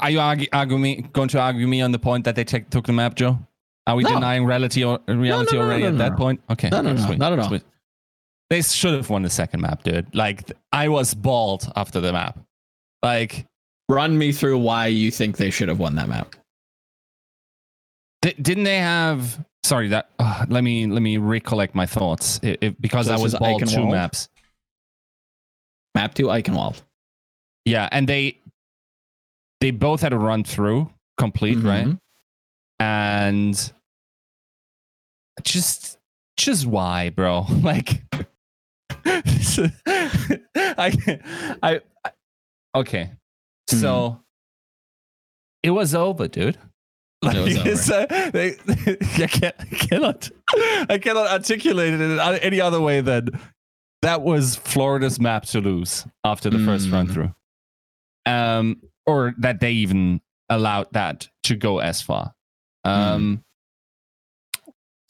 [0.00, 2.68] Are you argue, argue me, going to argue me on the point that they take,
[2.70, 3.38] took the map, Joe?
[3.86, 4.10] Are we No.
[4.14, 6.16] denying reality or reality no, no, already no, at no, that no.
[6.18, 6.40] point?
[6.50, 6.68] Okay.
[6.68, 7.48] No, no, no, sweet, not at all.
[7.48, 7.62] sweet.
[8.50, 10.14] They should have won the second map, dude.
[10.14, 12.38] Like I was bald after the map.
[13.02, 13.46] Like
[13.88, 16.36] Run me through why you think they should have won that map.
[18.22, 19.44] di- didn't they have?
[19.64, 20.10] Sorry, that.
[20.18, 22.38] Uh, let me let me recollect my thoughts.
[22.42, 24.28] It, it- because So I was is bald two maps.
[25.94, 26.82] Map two, Eichenwald.
[27.64, 28.38] Yeah, and they
[29.60, 31.86] they both had a run through complete, right?
[31.86, 31.98] Mhm.
[32.80, 33.72] and
[35.42, 35.98] just
[36.36, 38.02] just why bro like
[39.06, 40.92] I,
[41.62, 42.10] I i
[42.74, 43.10] okay
[43.68, 44.20] so
[45.62, 46.56] it was over dude.
[47.22, 48.54] It was Like, it's, uh, they,
[49.24, 50.30] I, can't, I cannot
[50.88, 53.30] i cannot articulate it in any other way than
[54.02, 56.92] that was florida's map to lose after the first Mm.
[56.92, 57.34] run through.
[58.26, 62.32] Um or that they even allowed that to go as far.
[62.84, 63.42] Um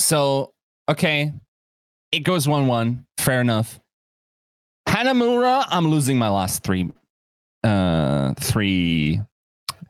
[0.01, 0.53] so
[0.89, 1.33] okay.
[2.11, 3.79] It goes 1-1 fair enough.
[4.89, 6.91] Hanamura i'm losing my last three
[7.65, 9.21] uh three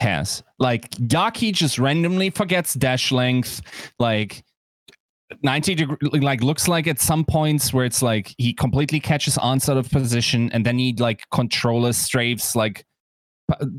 [0.01, 0.43] pairs.
[0.59, 3.61] Like yaki just randomly forgets dash length
[3.99, 4.45] like
[5.43, 9.77] 90 degree like looks like at some points where it's like he completely catches onset
[9.77, 12.85] of position and then he like controller strafes like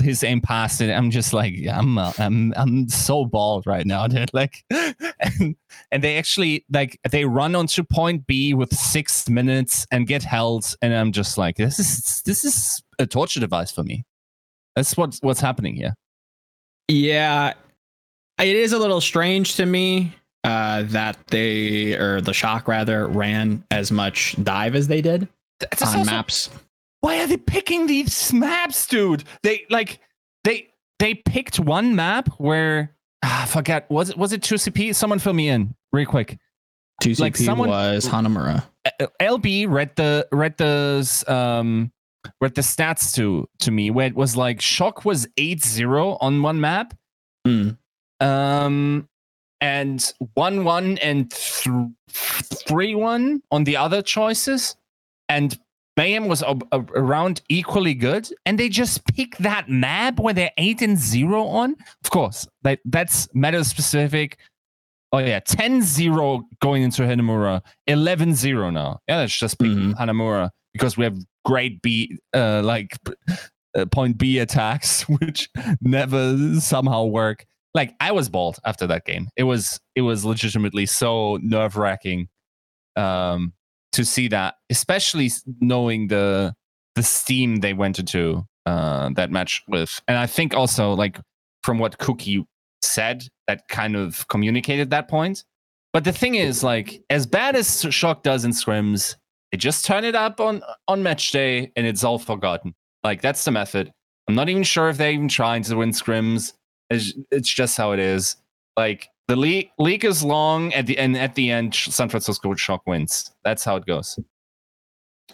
[0.02, 4.08] his aim past it i'm just like i'm uh, i'm i'm so bald right now
[4.14, 5.56] dude like and,
[5.91, 10.76] and they actually like they run onto point b with six minutes and get held
[10.82, 14.04] and i'm just like this is this is a torture device for me
[14.76, 15.94] that's what's what's happening here
[16.88, 17.54] Yeah,
[18.40, 20.14] it is a little strange to me
[20.44, 25.28] uh, that they or the shock rather ran as much dive as they did
[25.60, 26.50] That's on also- maps.
[27.02, 29.24] Why are they picking these maps, dude?
[29.44, 30.00] They like
[30.44, 30.70] they
[31.00, 34.94] they picked one map where ah, I forget was it was it 2CP?
[34.96, 36.38] Someone fill me in real quick.
[37.02, 38.64] Two CP Like someone- was Hanamura.
[39.00, 41.92] Uh, LB read the read the um
[42.42, 46.60] read the stats to to me where it was like shock was 8-0 on one
[46.60, 46.94] map.
[47.48, 47.78] Mm.
[48.20, 49.08] Um
[49.62, 50.00] and
[50.38, 54.76] 1-1 and 3-1 on the other choices.
[55.28, 55.58] And
[55.98, 60.98] Mayhem was around equally good, and they just pick that map where they're eight and
[60.98, 61.76] zero on.
[62.03, 64.38] Of course, that that's meta specific.
[65.11, 68.99] Oh yeah, 10-0 going into Hanamura, 11-0 now.
[69.07, 69.95] Yeah, let's just pick Mhm.
[69.95, 72.95] Hanamura because we have great B uh like
[73.76, 75.49] uh, point B attacks which
[75.82, 77.45] never somehow work.
[77.74, 79.30] Like I was bald after that game.
[79.36, 82.30] It was it was legitimately so nerve-wracking
[82.95, 83.53] um
[83.94, 86.53] to see that, especially knowing the
[86.95, 90.02] the steam they went into uh that match with.
[90.07, 91.20] And I think also like
[91.64, 92.45] from what Cookie
[92.82, 95.44] said that kind of communicated that point.
[95.91, 99.16] But the thing is, like, as bad as Shock does in scrims,
[99.52, 102.76] they just turn it up on on match day and it's all forgotten.
[103.03, 103.91] Like that's the method.
[104.28, 106.53] I'm not even sure if they're even trying to win scrims.
[106.91, 108.36] It's, it's just how it is.
[108.78, 112.82] Like the league league is long at the and at the end San Francisco Shock
[112.88, 113.32] wins.
[113.46, 114.20] That's how it goes.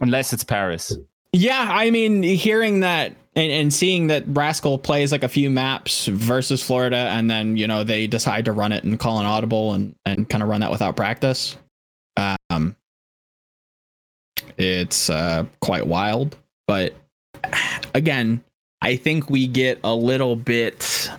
[0.01, 0.95] Unless it's Paris.
[1.31, 6.07] Yeah, I mean, hearing that and, and seeing that Rascal plays like a few maps
[6.07, 9.73] versus Florida, and then you know they decide to run it and call an audible
[9.73, 11.55] and and kind of run that without practice.
[12.17, 12.75] Um,
[14.57, 16.95] it's uh, quite wild, but
[17.93, 18.43] again,
[18.81, 21.09] I think we get a little bit.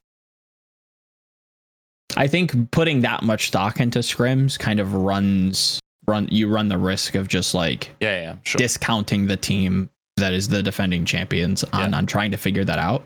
[2.17, 6.79] I think putting that much stock into scrims kind of runs run you run the
[6.79, 8.59] risk of just like Yeah, yeah, sure.
[8.59, 13.05] discounting the team that is the defending champions on on trying to figure that out.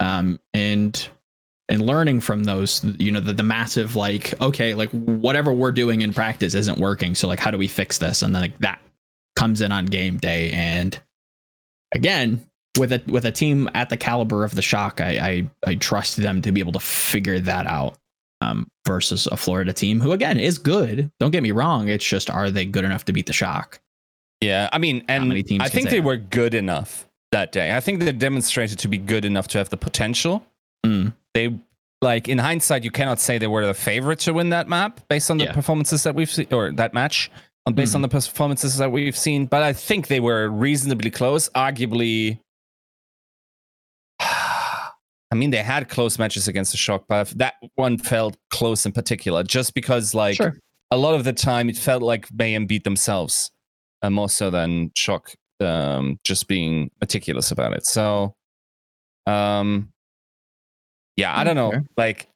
[0.00, 1.08] Um and
[1.68, 6.00] and learning from those you know the, the massive like okay like whatever we're doing
[6.00, 8.22] in practice isn't working so like how do we fix this?
[8.22, 8.80] And then like that
[9.36, 10.50] comes in on game day.
[10.52, 10.98] And
[11.94, 12.44] again
[12.78, 15.18] with a with a team at the caliber of the shock i
[15.64, 17.96] i, I trust them to be able to figure that out
[18.40, 22.30] um versus a florida team who again is good don't get me wrong it's just
[22.30, 23.80] are they good enough to beat the shock
[24.40, 26.04] Yeah, I mean, and I think they that?
[26.04, 27.76] were good enough that day.
[27.76, 30.46] I think they demonstrated to be good enough to have the potential.
[30.86, 31.12] Mm.
[31.34, 31.58] They
[32.00, 35.28] like in hindsight, you cannot say they were the favorite to win that map based
[35.32, 35.52] on the Yeah.
[35.52, 37.30] performances that we've seen, or that match,
[37.66, 39.46] on based on the performances that we've seen.
[39.46, 41.48] But I think they were reasonably close.
[41.56, 42.38] Arguably,
[45.30, 48.92] I mean, they had close matches against the Shock, but that one felt close in
[48.92, 50.56] particular, just because like Sure.
[50.90, 53.50] a lot of the time it felt like Mayhem beat themselves
[54.02, 57.84] uh, more so than Shock um, just being meticulous about it.
[57.84, 58.34] So,
[59.26, 59.90] um,
[61.16, 61.68] yeah, I don't know.
[61.68, 61.80] Okay.
[61.96, 62.28] Like,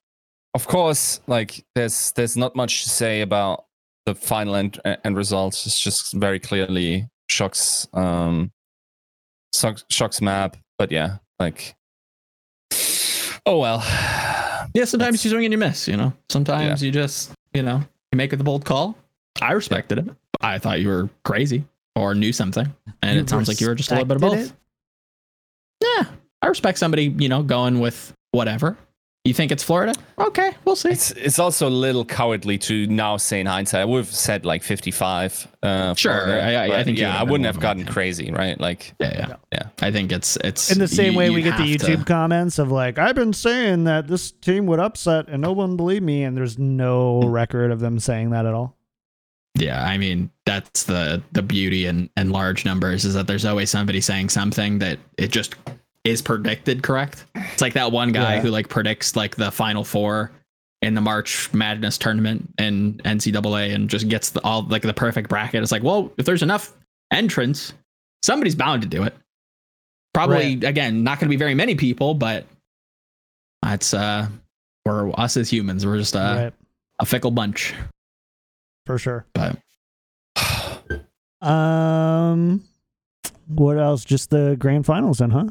[0.55, 3.65] of course, like there's there's not much to say about
[4.05, 5.65] the final end, end results.
[5.67, 8.51] It's just very clearly Shock's um,
[9.55, 10.57] Shock's, Shock's map.
[10.79, 11.75] But yeah, like,
[13.47, 13.83] oh well.
[14.75, 16.15] Yeah, sometimes you swing and you miss, you know.
[16.31, 18.97] Sometimes you just, you know, you make the bold call.
[19.43, 20.07] I respected it.
[20.41, 21.65] I thought you were crazy
[21.95, 22.73] or knew something.
[23.03, 24.33] And You it sounds like you were just a little bit of both.
[24.39, 24.57] respected
[25.83, 26.05] Yeah.
[26.41, 28.79] I respect somebody, you know, going with whatever.
[29.25, 29.93] You think it's Florida?
[30.19, 30.89] Okay, we'll see.
[30.91, 33.81] It's it's also a little cowardly to now say in hindsight.
[33.83, 35.47] I would have said like 55.
[35.63, 37.93] Uh, Sure, Florida, I- I- I think yeah, I wouldn't have gotten fan.
[37.93, 38.59] crazy, right?
[38.61, 39.27] Like, yeah, yeah.
[39.27, 39.37] No.
[39.53, 39.63] Yeah.
[39.81, 42.05] I think it's it's In the same you- way we get the have to- YouTube
[42.07, 46.03] comments of like, I've been saying that this team would upset and no one believed
[46.05, 48.77] me, and there's no record of them saying that at all.
[49.55, 53.71] Yeah, I mean that's the the beauty in in large numbers is that there's always
[53.71, 55.55] somebody saying something that it just
[56.05, 57.27] is predicted correct.
[57.35, 58.41] It's like that one guy Yeah.
[58.41, 60.33] who like predicts like the final four
[60.81, 65.29] in the March Madness tournament in NCAA and just gets the, all like the perfect
[65.29, 65.63] bracket.
[65.63, 66.73] It's like, well, if there's enough
[67.13, 67.73] entrants,
[68.23, 69.15] somebody's bound to do it.
[70.13, 72.47] Probably again, not going to be very many people, but
[73.63, 74.27] that's uh,
[74.85, 75.87] we're us as humans.
[75.87, 76.53] We're just uh, right.
[76.99, 77.75] a fickle bunch.
[78.87, 79.25] For sure.
[79.35, 79.57] But
[81.41, 82.63] Um,
[83.49, 84.05] what else?
[84.05, 85.47] Just the grand finals, then, huh?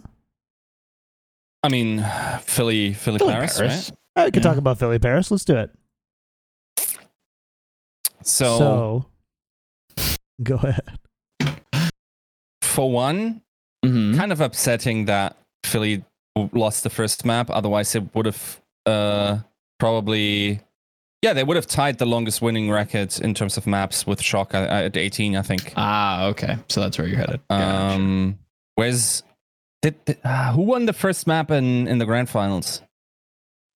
[1.64, 2.04] I mean,
[2.44, 3.92] Philly, Philly, Philly Paris, Paris.
[4.16, 4.42] I could Yeah.
[4.50, 5.30] talk about Philly Paris.
[5.32, 5.70] Let's do it.
[8.24, 9.06] So, so
[10.44, 10.98] go ahead.
[12.62, 13.42] for one,
[13.86, 14.16] Mhm.
[14.16, 15.36] kind of upsetting that
[15.66, 16.04] Philly
[16.54, 17.50] lost the first map.
[17.50, 19.40] Otherwise, it would have uh,
[19.80, 20.60] probably,
[21.22, 24.56] yeah, they would have tied the longest winning record in terms of maps with Shock
[24.56, 25.74] at, at 18, I think.
[25.76, 26.58] Ah, okay.
[26.70, 27.42] So that's where you're headed.
[27.50, 27.64] Gotcha.
[27.96, 28.40] Um,
[28.76, 29.22] where's
[29.82, 32.82] did, did- uh, who won the first map in in the grand finals?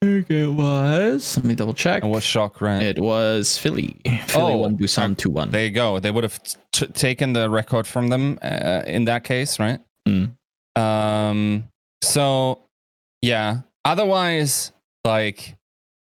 [0.03, 1.37] think it was.
[1.37, 2.03] Let me double check.
[2.03, 2.81] And was Shock right?
[2.83, 3.99] It was Philly.
[4.27, 5.49] Philly Oh, won Busan 2 1.
[5.51, 5.99] There you go.
[5.99, 6.39] They would have
[6.71, 9.79] t- taken the record from them uh, in that case, right?
[10.07, 10.35] Mm.
[10.75, 11.63] Um.
[12.03, 12.59] So,
[13.21, 13.61] yeah.
[13.85, 14.73] Otherwise,
[15.05, 15.55] like,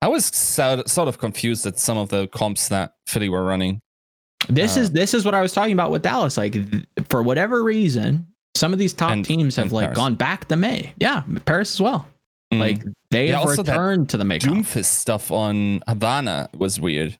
[0.02, 3.80] I was sort sort of confused at some of the comps that Philly were running.
[4.50, 6.38] This Uh, is this is what I was talking about with Dallas.
[6.38, 6.56] Like
[7.10, 8.28] for whatever reason,
[8.58, 9.96] some of these top And- teams have like Paris.
[9.98, 10.94] gone back to Mei.
[11.00, 12.08] Yeah, Paris as well.
[12.54, 12.60] Mm.
[12.60, 14.40] Like they Yeah, have also that returned to the Mei.
[14.40, 17.18] Doomfist stuff on Havana was weird.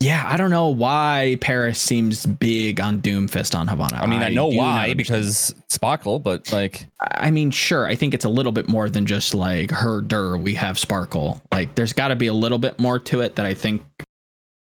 [0.00, 3.96] Yeah, I don't know why Paris seems big on Doomfist on Havana.
[3.96, 4.96] I mean, I, know do why understand.
[4.98, 7.86] because Sp9rk1e, but like, I mean, sure.
[7.86, 10.36] I think it's a little bit more than just like herder.
[10.36, 11.40] We have Sp9rk1e.
[11.52, 13.82] Like, there's got to be a little bit more to it that I think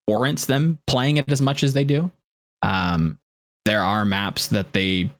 [0.07, 2.09] warrants them playing it as much as they do.
[2.63, 3.19] Um,
[3.65, 5.11] there are maps that they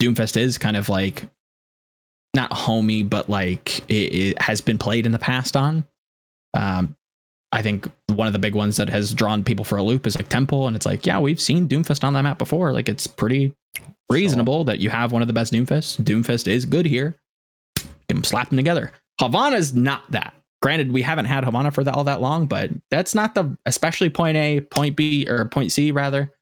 [0.00, 1.24] Doomfist is kind of like
[2.34, 5.84] not homey, but like it, it has been played in the past on.
[6.54, 6.96] Um,
[7.52, 10.16] I think one of the big ones that has drawn people for a loop is
[10.16, 12.72] like Temple, and it's like, yeah, we've seen Doomfist on that map before.
[12.72, 13.54] Like, it's pretty
[14.10, 16.00] reasonable that you have one of the best Doomfists.
[16.02, 17.16] Doomfist is good here.
[18.08, 18.92] Can slap them together.
[19.20, 20.34] Havana's not that.
[20.60, 24.10] Granted, we haven't had Havana for that, all that long, but that's not the, especially
[24.10, 26.32] point A, point B, or point C rather,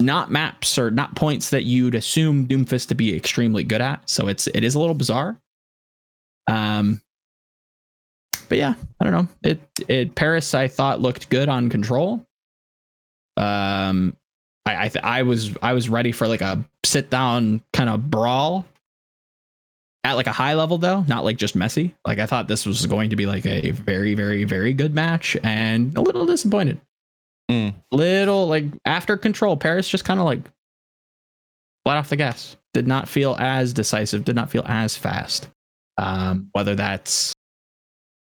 [0.00, 4.08] not maps or not points that you'd assume Doomfist to be extremely good at.
[4.08, 5.38] So it's it is a little bizarre.
[6.46, 7.02] Um,
[8.48, 9.28] but yeah, I don't know.
[9.42, 12.24] It it Paris I thought looked good on control.
[13.36, 14.16] Um,
[14.64, 18.10] I I, th- I was I was ready for like a sit down kind of
[18.10, 18.66] brawl
[20.04, 21.94] at like a high level though, not like just messy.
[22.06, 25.36] Like I thought this was going to be like a very very very good match,
[25.42, 26.80] and a little disappointed.
[27.50, 27.74] Mm.
[27.92, 30.40] Little like after control, Paris just kind of like
[31.84, 32.56] flat off the gas.
[32.74, 34.24] Did not feel as decisive.
[34.24, 35.48] Did not feel as fast.
[35.96, 37.32] Um, whether that's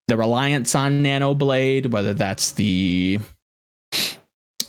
[0.07, 3.19] the reliance on Nano Blade, whether that's the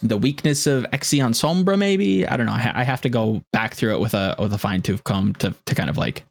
[0.03, 2.53] the weakness of Exion Sombra, maybe I don't know.
[2.53, 5.05] I, ha- I have to go back through it with a with a fine tooth
[5.05, 6.25] comb to to kind of like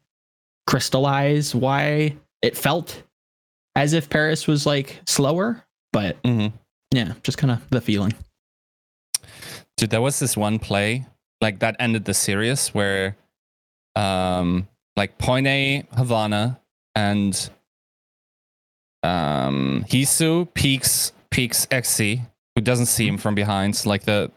[0.66, 3.02] crystallize why it felt
[3.76, 5.62] as if Paris was like slower,
[5.92, 6.52] but mhm.
[6.96, 8.14] Yeah, just kind of the feeling.
[9.76, 11.04] dude, there was this one play
[11.42, 13.16] like that ended the series where,
[13.94, 14.66] um,
[14.96, 16.58] like Point A Havana
[16.94, 17.50] and
[19.02, 22.22] um Heesu peaks peaks Xe,
[22.54, 24.30] who doesn't see him from behind, like the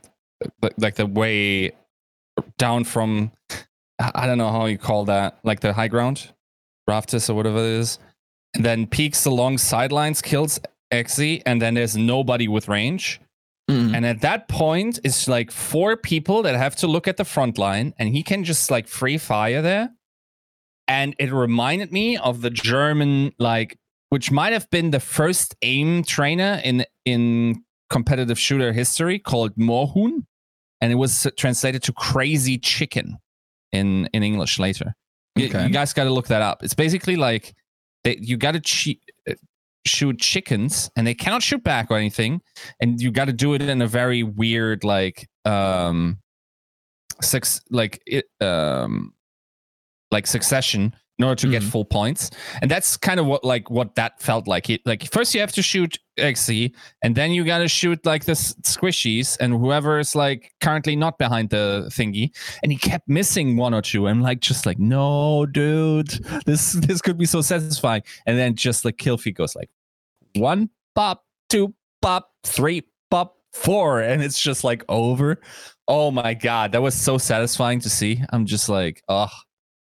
[0.77, 1.71] like the way
[2.57, 3.31] down from
[3.99, 6.33] I don't know how you call that, like the high ground,
[6.89, 7.99] rafters or whatever it is,
[8.53, 10.59] and then peaks along sidelines, kills
[10.91, 13.19] Xe, and then there's nobody with range.
[13.69, 13.95] Mm.
[13.95, 17.57] And at that point, it's like four people that have to look at the front
[17.57, 19.89] line, and he can just like free fire there.
[20.87, 23.77] And it reminded me of the German, like,
[24.09, 30.25] which might have been the first aim trainer in in competitive shooter history called Moorhuhn,
[30.81, 33.17] and it was translated to crazy chicken
[33.71, 34.95] in in English later.
[35.35, 35.63] You- Okay.
[35.67, 36.63] You, guys got to look that up.
[36.63, 37.53] It's basically like
[38.03, 39.08] that you got to che- uh,
[39.89, 42.41] shoot chickens, and they cannot shoot back or anything
[42.79, 46.17] and you got to do it in a very weird like um
[47.21, 49.13] six like it um
[50.11, 51.71] like succession in order to get Mhm.
[51.71, 52.31] full points.
[52.61, 54.69] And that's kind of what like what that felt like.
[54.69, 56.71] It like first you have to shoot xe
[57.03, 58.35] and then you got to shoot like the
[58.73, 62.31] squishies and whoever is like currently not behind the thingy.
[62.63, 64.07] And he kept missing one or two.
[64.07, 66.09] I'm like just like no dude.
[66.45, 68.03] This this could be so satisfying.
[68.25, 69.69] And then just like kill feed goes like
[70.35, 75.39] one pop two pop three pop four and it's just like over.
[75.87, 78.21] Oh my god that was so satisfying to see.
[78.31, 79.29] I'm just like oh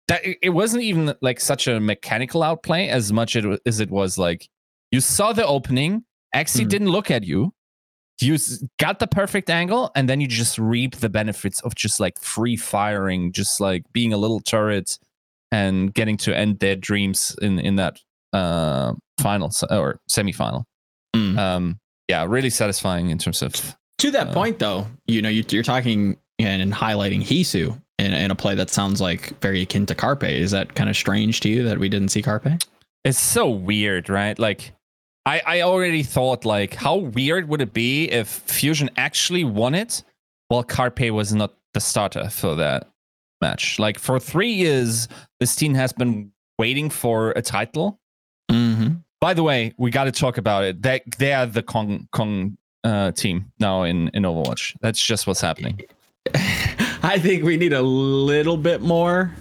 [0.09, 4.49] that it wasn't even like such a mechanical outplay as much as it was like
[4.91, 6.05] you saw the opening
[6.35, 6.69] Xe Mhm.
[6.69, 7.53] didn't look at you.
[8.21, 8.37] You
[8.79, 12.57] got the perfect angle and then you just reap the benefits of just like free
[12.57, 14.99] firing just like being a little turret
[15.53, 18.01] and getting to end their dreams in in that
[18.33, 20.65] uh final or semi-final
[21.17, 21.39] Mm.
[21.39, 21.79] um
[22.09, 23.53] yeah really satisfying in terms of
[23.99, 28.13] To that Uh, point, though, you know, you, you're talking and, and highlighting Heesu in,
[28.13, 30.23] in a play that sounds like very akin to Carpe.
[30.25, 32.47] Is that kind of strange to you that we didn't see Carpe?
[33.05, 34.73] it's so weird right like
[35.25, 40.03] i i already thought like how weird would it be if fusion actually won it
[40.49, 42.89] while carpe was not the starter for that
[43.41, 45.07] match like for three years
[45.41, 47.99] this team has been waiting for a title.
[49.21, 52.57] By the way we got to talk about it they, they are the kong kong
[52.85, 55.81] uh, team now in in overwatch that's just what's happening
[57.03, 59.33] I think we need a little bit more.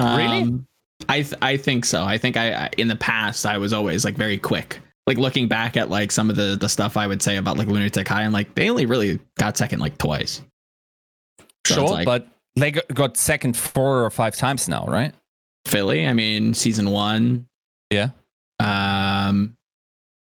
[0.00, 0.42] Really?
[0.42, 0.66] Um,
[1.08, 2.02] I th- I think so.
[2.04, 4.78] I think I I- in the past I was always like very quick.
[5.06, 7.68] Like looking back at like some of the the stuff I would say about like
[7.68, 10.40] Lunatic-Hai, I'm like they only really got second like twice.
[11.66, 12.26] So sure like- but
[12.56, 15.12] they got second four or five times now right
[15.66, 16.06] Philly.
[16.06, 17.46] I mean, season one.
[17.90, 18.10] Yeah.
[18.64, 19.56] Um,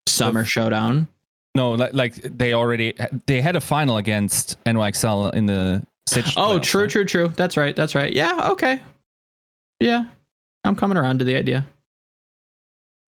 [0.07, 1.07] summer showdown.
[1.55, 2.93] No, like, like they already
[3.27, 6.35] they had a final against NYXL in the Stitch.
[6.37, 6.89] Oh, playoffs, true, right?
[6.89, 7.27] true, true.
[7.29, 7.75] That's right.
[7.75, 8.11] That's right.
[8.11, 8.49] Yeah.
[8.51, 8.81] Okay.
[9.79, 10.05] Yeah,
[10.63, 11.65] I'm coming around to the idea.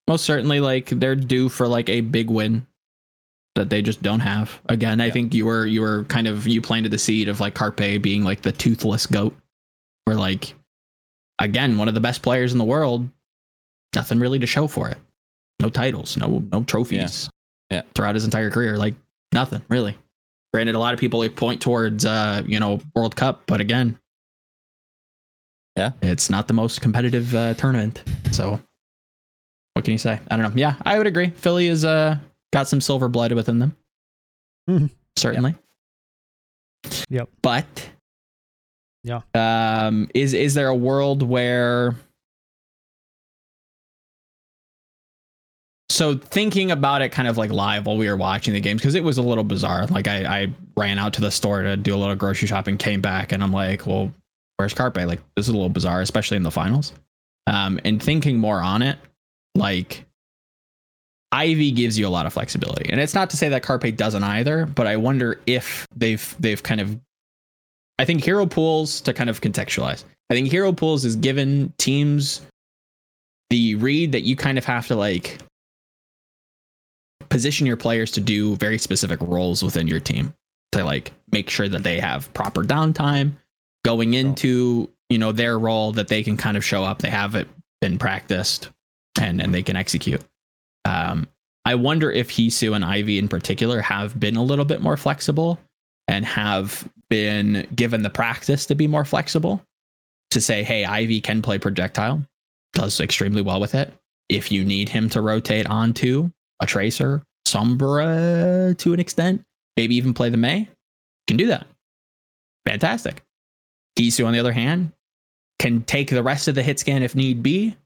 [0.08, 2.66] most certainly like they're due for like a big win
[3.54, 4.60] that they just don't have.
[4.68, 7.54] Again, I think you were you were kind of you planted the seed of like
[7.54, 9.36] Carpe being like the toothless goat.
[10.04, 10.54] Where like
[11.38, 13.08] again, one of the best players in the world,
[13.94, 14.98] nothing really to show for it.
[15.60, 17.28] No titles, no no trophies.
[17.70, 17.76] Yeah.
[17.78, 17.82] yeah.
[17.94, 18.76] Throughout his entire career.
[18.76, 18.94] Like
[19.32, 19.96] nothing, really.
[20.52, 23.98] Granted, a lot of people like point towards uh, you know, World Cup, but again,
[25.76, 25.92] Yeah.
[26.00, 28.02] it's not the most competitive uh, tournament.
[28.32, 28.58] So
[29.74, 30.18] what can you say?
[30.30, 30.60] I don't know.
[30.60, 31.30] Yeah, I would agree.
[31.30, 32.16] Philly is uh
[32.52, 33.76] got some silver blood within them.
[34.70, 34.90] Mhm.
[35.16, 35.54] Certainly.
[37.10, 37.28] Yep.
[37.42, 37.90] But
[39.04, 39.20] Yeah.
[39.34, 41.94] Um is is there a world where
[45.98, 48.94] so thinking about it kind of like live while we were watching the games because
[48.94, 49.84] it was a little bizarre.
[49.86, 53.00] Like I, I ran out to the store to do a little grocery shopping came
[53.00, 54.12] back and i'm like well
[54.56, 54.96] where's carpe?
[54.96, 56.92] Like this is a little bizarre especially in the finals.
[57.48, 58.96] Um and thinking more on it
[59.56, 60.04] like
[61.32, 62.88] ivy gives you a lot of flexibility.
[62.90, 66.62] And it's not to say that carpe doesn't either but i wonder if they've they've
[66.62, 66.96] kind of
[67.98, 72.42] i think hero pools to kind of contextualize i think hero pools is given teams
[73.50, 75.38] the read that you kind of have to like
[77.28, 80.34] position your players to do very specific roles within your team
[80.72, 83.32] to like make sure that they have proper downtime
[83.84, 87.00] going into you know their role that they can kind of show up.
[87.00, 87.48] They have it
[87.80, 88.70] been practiced
[89.20, 90.22] and and they can execute.
[90.84, 91.28] Um
[91.64, 95.58] i wonder if heesu and ivy in particular have been a little bit more flexible
[96.06, 99.60] and have been given the practice to be more flexible
[100.30, 102.22] to say hey ivy can play projectile
[102.78, 103.92] does extremely well with it.
[104.28, 106.30] If you need him to rotate onto
[106.60, 109.44] a tracer, Sombra to an extent,
[109.76, 110.68] maybe even play the Mei,
[111.26, 111.66] can do that.
[112.66, 113.22] Fantastic.
[113.96, 114.92] Gisu, on the other hand,
[115.58, 117.76] can take the rest of the hit scan if need be.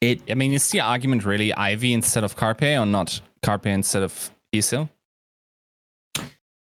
[0.00, 4.02] It I mean, is the argument really Ivy instead of Carpe or not Carpe instead
[4.02, 4.88] of Isil?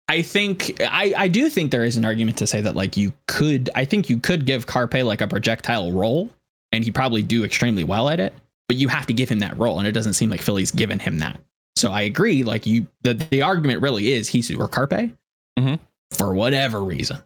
[0.07, 3.14] I think I, I do think there is an argument to say that like you
[3.28, 6.30] could I think you could give Carpe like a projectile role
[6.73, 8.34] and he probably do extremely well at it,
[8.68, 11.00] but you have to give him that role and it doesn't seem like Philly's given
[11.00, 11.40] him that.
[11.76, 15.12] So I agree like you the, the argument really is he's or Carpe
[15.60, 15.80] Mhm.
[16.12, 17.18] for whatever reason.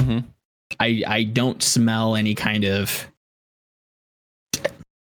[0.00, 0.24] Mhm.
[0.80, 3.06] I I don't smell any kind of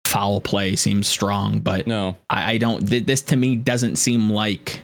[0.06, 2.16] foul play seems strong, but No.
[2.30, 2.86] I, I don't.
[2.88, 4.82] Th- this to me doesn't seem like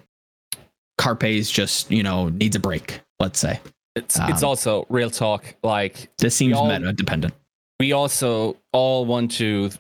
[0.98, 3.00] Carpe's just you know needs a break.
[3.20, 3.60] Let's say
[3.96, 5.54] It's it's Um, also real talk.
[5.62, 7.34] Like this seems all- meta dependent.
[7.80, 9.70] we also all want to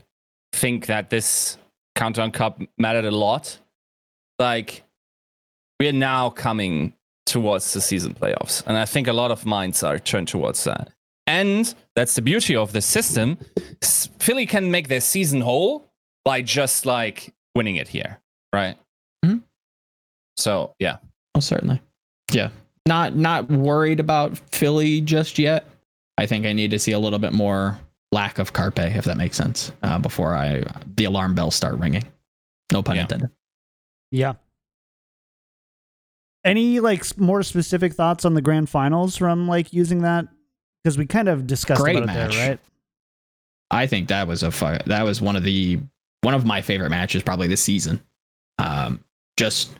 [0.54, 1.58] think that this
[1.94, 3.58] countdown cup mattered a lot.
[4.38, 4.82] Like
[5.80, 6.94] we are now coming
[7.26, 10.90] towards the season playoffs, and I think a lot of minds are turned towards that.
[11.26, 13.38] And that's the beauty of the system.
[14.18, 15.90] Philly can make their season whole
[16.24, 18.20] by just like winning it here,
[18.52, 18.76] right?
[19.24, 19.42] Mhm.
[20.36, 20.96] So yeah,
[21.34, 21.80] Oh, certainly,
[22.32, 22.50] yeah.
[22.86, 25.66] Not not worried about Philly just yet.
[26.18, 27.78] I think I need to see a little bit more
[28.14, 30.62] lack of Carpe, if that makes sense, uh, before I
[30.96, 32.04] the alarm bells start ringing.
[32.72, 33.02] No pun Yeah.
[33.02, 33.30] intended.
[34.10, 34.32] Yeah.
[36.44, 40.26] Any like more specific thoughts on the grand finals from like using that?
[40.82, 42.32] Because we kind of discussed Great about match.
[42.32, 42.60] it there, right?
[43.70, 45.80] I think that was a fu- that was one of the
[46.20, 48.00] one of my favorite matches probably this season.
[48.58, 49.02] Um,
[49.38, 49.70] just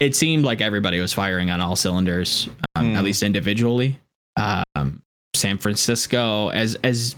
[0.00, 2.96] it seemed like everybody was firing on all cylinders, um, Hmm.
[2.96, 3.98] at least individually.
[4.36, 5.02] Um,
[5.34, 7.16] San Francisco, as as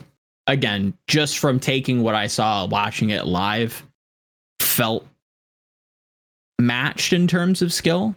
[0.49, 3.85] again, just from taking what I saw watching it live,
[4.59, 5.07] felt
[6.59, 8.17] matched in terms of skill.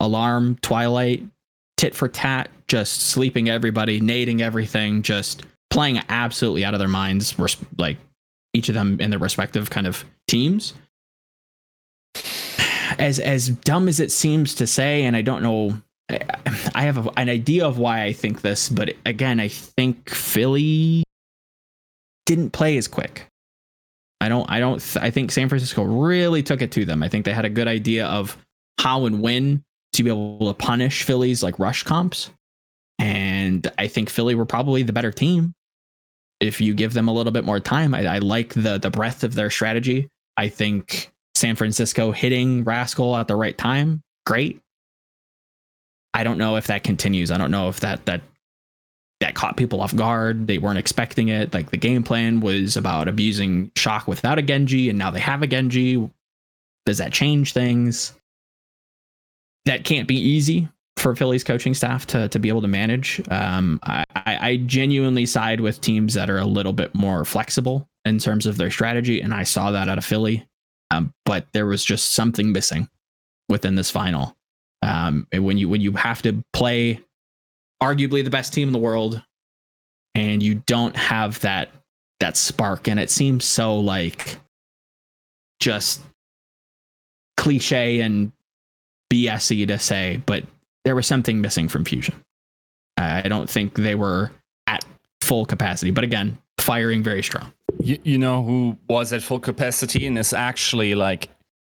[0.00, 1.24] Alarm, Twilight,
[1.76, 7.34] tit for tat, just sleeping everybody, nading everything, just playing absolutely out of their minds,
[7.76, 7.98] like
[8.54, 10.74] each of them in their respective kind of teams.
[12.98, 17.10] As as dumb as it seems to say, and I don't know, I- have a,
[17.16, 21.02] an idea of why I think this, but again, I think Philly
[22.26, 23.26] didn't play as quick.
[24.20, 24.50] I don't.
[24.50, 24.96] I don't.
[25.00, 27.02] I think San Francisco really took it to them.
[27.02, 28.36] I think they had a good idea of
[28.78, 29.62] how and when
[29.92, 32.30] to be able to punish Philly's like rush comps,
[32.98, 35.52] and I think Philly were probably the better team
[36.40, 37.94] if you give them a little bit more time.
[37.94, 40.08] I, I like the the breadth of their strategy.
[40.36, 44.60] I think San Francisco hitting Rascal at the right time, great.
[46.16, 47.30] I don't know if that continues.
[47.30, 48.22] I don't know if that that
[49.20, 50.46] that caught people off guard.
[50.46, 51.52] They weren't expecting it.
[51.52, 55.42] Like the game plan was about abusing shock without a Genji, and now they have
[55.42, 56.10] a Genji.
[56.86, 58.14] Does that change things?
[59.66, 63.20] That can't be easy for Philly's coaching staff to to be able to manage.
[63.30, 68.18] Um, I, I genuinely side with teams that are a little bit more flexible in
[68.18, 70.48] terms of their strategy, and I saw that out of Philly.
[70.90, 72.88] Um, but there was just something missing
[73.50, 74.35] within this final.
[74.86, 77.00] Um, when you when you have to play
[77.82, 79.22] arguably the best team in the world,
[80.14, 81.70] and you don't have that
[82.20, 84.38] that spark, and it seems so like
[85.60, 86.00] just
[87.36, 88.32] cliche and
[89.12, 90.44] BSy to say, but
[90.84, 92.14] there was something missing from Fusion.
[92.96, 94.30] I don't think they were
[94.66, 94.84] at
[95.20, 97.52] full capacity, but again, firing very strong.
[97.78, 101.28] You, you know who was at full capacity and is actually like,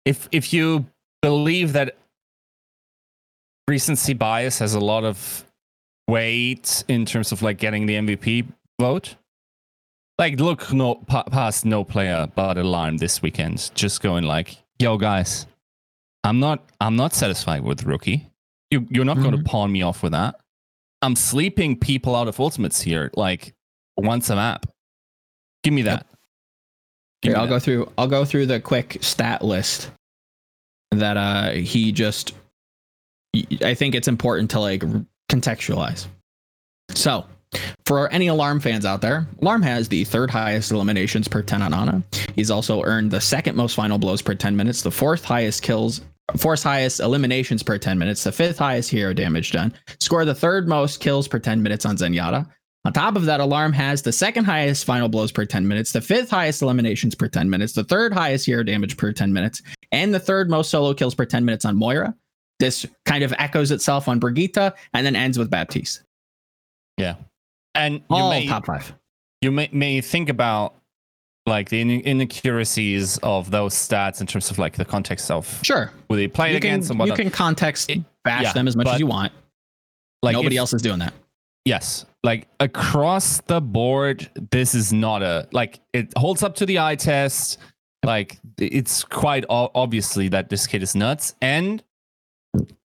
[0.06, 0.86] if if you
[1.22, 1.98] believe that
[3.68, 5.46] recency bias has a lot of
[6.08, 8.48] weight in terms of like getting the MVP
[8.80, 9.16] vote,
[10.18, 14.98] like look no pa- past no player but alarm this weekend, just going like, yo
[14.98, 15.46] guys,
[16.24, 18.28] I'm not I'm not satisfied with rookie.
[18.72, 20.40] You you're not going to pawn me off with that.
[21.02, 23.54] I'm sleeping people out of ultimates here, like
[23.98, 24.66] once a map.
[25.64, 26.06] Give me that.
[27.22, 27.54] Give Here, me I'll that.
[27.54, 27.92] go through.
[27.98, 29.92] I'll go through the quick stat list
[30.92, 32.34] that uh he just.
[33.64, 34.84] I think it's important to like
[35.30, 36.08] contextualize.
[36.92, 37.26] So,
[37.86, 41.74] for any Alarm fans out there, Alarm has the third highest eliminations per 10 on
[41.74, 42.04] Ana.
[42.36, 46.02] He's also earned the second most final blows per 10 minutes, the fourth highest kills,
[46.36, 50.68] fourth highest eliminations per 10 minutes, the fifth highest hero damage done, score the third
[50.68, 52.48] most kills per 10 minutes on Zenyatta.
[52.86, 56.02] On top of that, Alarm has the second highest final blows per 10 minutes, the
[56.02, 60.14] fifth highest eliminations per 10 minutes, the third highest hero damage per 10 minutes, and
[60.14, 62.16] the third most solo kills per 10 minutes on Moira.
[62.60, 66.02] This kind of echoes itself on Brigitte and then ends with Baptiste.
[66.98, 67.16] Yeah.
[67.76, 68.94] And you All may top five.
[69.42, 70.74] you may, may think about
[71.46, 75.92] like the inaccuracies of those stats in terms of like the context of Sure.
[76.10, 78.76] who they played You can, against and you can context It- bash yeah, them as
[78.76, 79.32] much as you want.
[80.24, 81.14] like Nobody if- else is doing that.
[81.64, 82.06] Yes.
[82.24, 86.96] Like across the board, this is not a like it holds up to the eye
[86.96, 87.60] test.
[88.04, 91.36] Like it's quite o- obviously that this kid is nuts.
[91.42, 91.84] And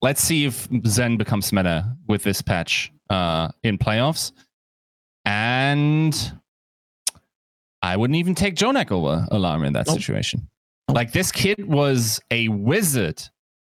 [0.01, 4.33] let's see if Zen becomes meta with this patch uh in playoffs.
[5.25, 6.33] And
[7.83, 9.97] I wouldn't even take Jjonak over Alarm in that Nope.
[9.97, 10.49] situation.
[10.89, 13.23] Like this kid was a wizard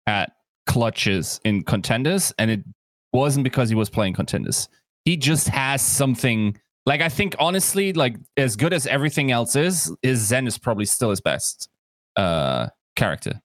[0.07, 0.31] at
[0.65, 2.63] clutches in contenders, and it
[3.11, 4.69] wasn't because he was playing contenders
[5.05, 9.93] he just has something like I think honestly, like as good as everything else is,
[10.01, 11.69] is Zen is probably still his best
[12.15, 13.41] uh character.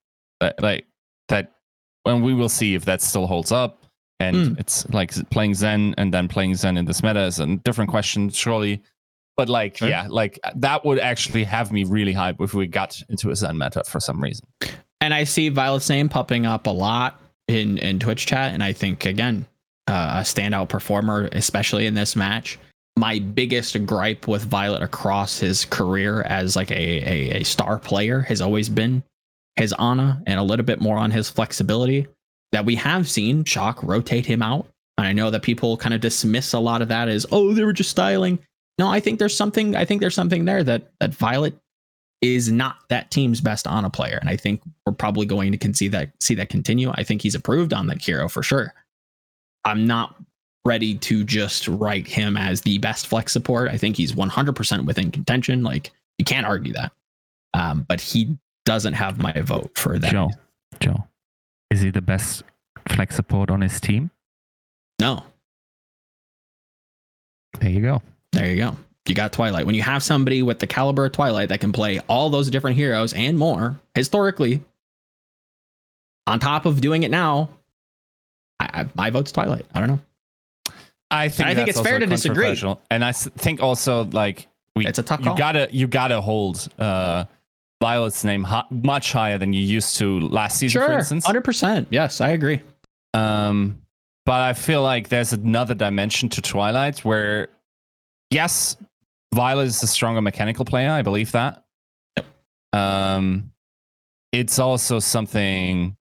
[0.60, 0.86] Like
[1.28, 1.52] that
[2.08, 3.82] when we will see if that still holds up.
[4.20, 4.60] And Mm.
[4.60, 8.30] it's like playing Zen and then playing Zen in this meta is a different question,
[8.30, 8.82] surely.
[9.36, 13.30] But like, yeah, like that would actually have me really hype if we got into
[13.30, 14.46] a Zen meta for some reason.
[15.00, 18.52] And I see Violet's name popping up a lot in, in Twitch chat.
[18.52, 19.46] And I think, again,
[19.86, 22.58] uh, a standout performer, especially in this match.
[22.98, 28.22] My biggest gripe with Violet across his career as like a, a, a star player
[28.22, 29.04] has always been
[29.58, 32.06] his Ana and a little bit more on his flexibility
[32.52, 34.66] that we have seen Shock rotate him out.
[34.96, 37.64] And I know that people kind of dismiss a lot of that as, oh, they
[37.64, 38.38] were just styling.
[38.78, 41.54] No, I think there's something, I think there's something there that that Violet
[42.20, 44.18] is not that team's best Ana player.
[44.20, 46.90] And I think we're probably going to see that see that continue.
[46.94, 48.74] I think he's approved on that hero for sure.
[49.64, 50.16] I'm not
[50.64, 53.70] ready to just write him as the best flex support.
[53.70, 55.62] I think he's 100% within contention.
[55.62, 56.92] Like you can't argue that.
[57.54, 58.36] Um, but he
[58.68, 60.12] doesn't have my vote for that.
[60.12, 60.28] Joe,
[60.78, 61.06] Joe,
[61.70, 62.42] is he the best
[62.88, 64.10] flex support on his team?
[65.00, 65.22] No,
[67.60, 68.02] There you go.
[68.32, 68.76] there you go.
[69.06, 69.64] You got Twilight.
[69.64, 72.76] When you have somebody with the caliber of Twilight that can play all those different
[72.76, 74.62] heroes and more historically,
[76.26, 77.48] on top of doing it now,
[78.60, 79.64] I, I, my vote's Twilight.
[79.74, 80.00] I don't know.
[81.10, 82.54] I think I think it's fair to disagree.
[82.90, 84.46] and I think also like
[84.76, 85.36] we It's a tough you call.
[85.38, 87.24] gotta you gotta hold uh
[87.80, 91.24] Violet's name hi- much higher than you used to last season, for Sure, instance.
[91.24, 91.88] hundred percent.
[91.90, 92.60] Yes, I agree.
[93.14, 93.80] Um,
[94.26, 97.48] but I feel like there's another dimension to Twilight where,
[98.30, 98.76] yes,
[99.34, 100.90] Violet is a stronger mechanical player.
[100.90, 101.64] I believe that.
[102.72, 103.52] Um,
[104.32, 105.96] it's also something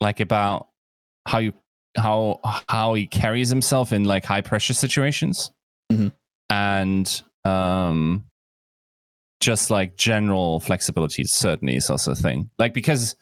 [0.00, 0.68] like about
[1.26, 1.52] how you
[1.96, 5.50] how how he carries himself in like high pressure situations,
[5.92, 6.12] Mhm.
[6.48, 8.24] and um,
[9.42, 12.48] just like general flexibility certainly is also a thing.
[12.60, 13.16] Like because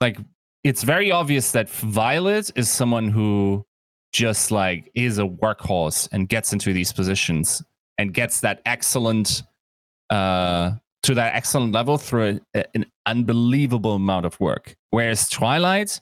[0.00, 0.18] like
[0.62, 3.64] it's very obvious that Violet is someone who
[4.12, 7.62] just like is a workhorse and gets into these positions
[7.96, 9.42] and gets that excellent
[10.10, 10.72] uh
[11.02, 14.76] to that excellent level through a, an unbelievable amount of work.
[14.90, 15.98] Whereas Twilight,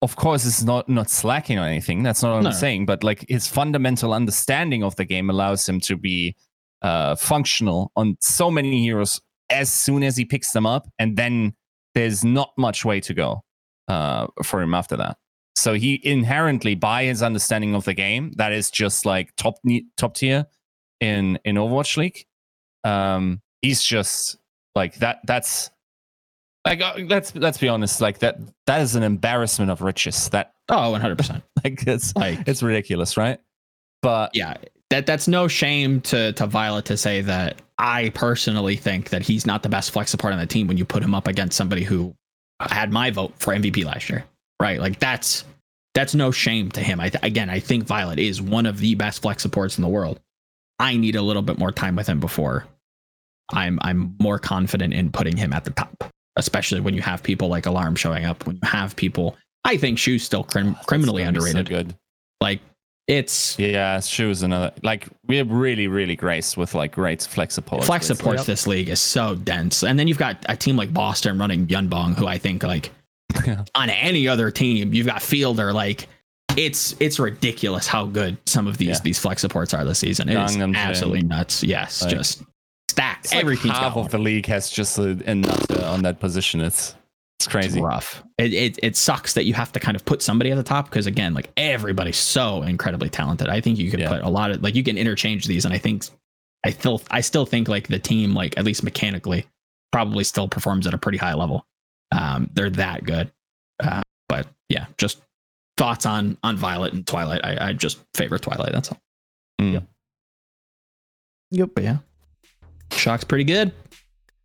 [0.00, 2.04] of course, is not not slacking or anything.
[2.04, 2.50] That's not what No.
[2.50, 2.86] I'm saying.
[2.86, 6.36] But like his fundamental understanding of the game allows him to be
[6.84, 9.20] uh, functional on so many heroes
[9.50, 11.54] as soon as he picks them up, and then
[11.94, 13.42] there's not much way to go
[13.88, 15.16] uh, for him after that.
[15.56, 19.54] So he inherently, by his understanding of the game, that is just like top
[19.96, 20.46] top tier
[21.00, 22.26] in in Overwatch League.
[22.84, 24.36] Um, he's just
[24.74, 25.20] like that.
[25.26, 25.70] That's
[26.66, 28.00] like uh, let's let's be honest.
[28.00, 30.28] Like that that is an embarrassment of riches.
[30.30, 31.16] That Oh, 100.
[31.18, 33.38] percent like it's Like it's ridiculous, right?
[34.02, 34.56] But yeah,
[34.94, 39.44] that that's no shame to to Violet to say that I personally think that he's
[39.44, 41.82] not the best flex support on the team when you put him up against somebody
[41.82, 42.14] who
[42.60, 44.24] had my vote for MVP last year.
[44.62, 44.78] Right?
[44.78, 45.44] Like that's
[45.94, 47.00] that's no shame to him.
[47.00, 49.88] I th- again, I think Violet is one of the best flex supports in the
[49.88, 50.20] world.
[50.78, 52.64] I need a little bit more time with him before
[53.52, 56.04] I'm I'm more confident in putting him at the top,
[56.36, 58.46] especially when you have people like Alarm showing up.
[58.46, 61.68] When you have people, I think Shu's still crim- criminally it's so underrated.
[61.68, 61.96] good.
[62.40, 62.60] Like
[63.06, 67.84] it's Yeah, Shu's another like we're really really graced with like great flex support.
[67.84, 68.46] flex with, supports Yep.
[68.46, 72.14] this league is so dense, and then you've got a team like Boston running Yunbong,
[72.16, 72.90] who I think like
[73.74, 75.72] on any other team, you've got Fielder.
[75.72, 76.08] Like
[76.56, 78.98] it's it's ridiculous how good some of these Yeah.
[79.02, 80.28] these flex supports are this season.
[80.28, 80.76] It is Gangnam Jin.
[80.76, 81.62] absolutely nuts.
[81.62, 82.42] Yes, Like- just
[82.90, 83.24] stacked.
[83.26, 86.60] It's like Every half of the league has just a, a nutter on that position.
[86.60, 86.94] It's
[87.38, 87.80] it's It's crazy.
[87.80, 88.22] rough.
[88.38, 90.88] It, it it sucks that you have to kind of put somebody at the top
[90.88, 93.48] because again, like everybody's so incredibly talented.
[93.48, 94.08] I think you could Yeah.
[94.10, 96.04] put a lot of like you can interchange these, and I think
[96.64, 99.46] I still I still think like the team like at least mechanically
[99.92, 101.66] probably still performs at a pretty high level.
[102.12, 103.30] Um, they're that good.
[103.82, 105.20] Uh, but yeah, just
[105.76, 107.40] thoughts on on Violet and Twilight.
[107.44, 108.72] I, I just favor Twilight.
[108.72, 109.00] That's all.
[109.60, 109.86] Mm.
[111.50, 111.70] Yep.
[111.74, 111.98] But yeah,
[112.92, 113.72] Shock's pretty good.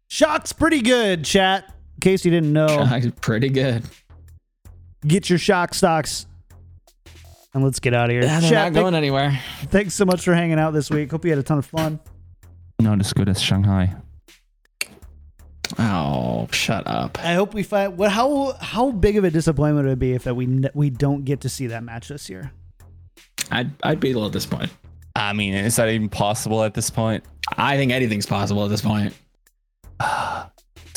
[0.09, 1.71] Shock's pretty good, chat.
[1.99, 3.83] In case you didn't know, Shock's pretty good.
[5.05, 6.27] get your shock stocks.
[7.53, 8.21] And let's get out of here.
[8.23, 9.37] Yeah, they're Chat, not thank- going anywhere.
[9.65, 11.11] thanks so much for hanging out this week.
[11.11, 11.99] Hope you had a ton of fun.
[12.79, 13.95] Not as good as Shanghai.
[15.77, 17.19] Oh, shut up.
[17.21, 20.23] I hope we find what how how big of a disappointment would it be if
[20.23, 22.53] that we n- we don't get to see that match this year.
[23.51, 24.69] I'd I'd be a little disappointed.
[25.17, 27.25] I mean, is that even possible at this point?
[27.57, 29.13] I think anything's possible at this point.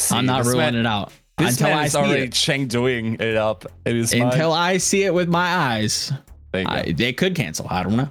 [0.02, 2.22] See, I'm not this ruling man, it out This until man I is see already
[2.24, 2.32] it.
[2.32, 3.64] Cheng doing it up.
[3.84, 6.12] It is Until I see it with my eyes,
[6.52, 6.72] There you go.
[6.72, 7.66] I, they could cancel.
[7.70, 8.08] I don't know.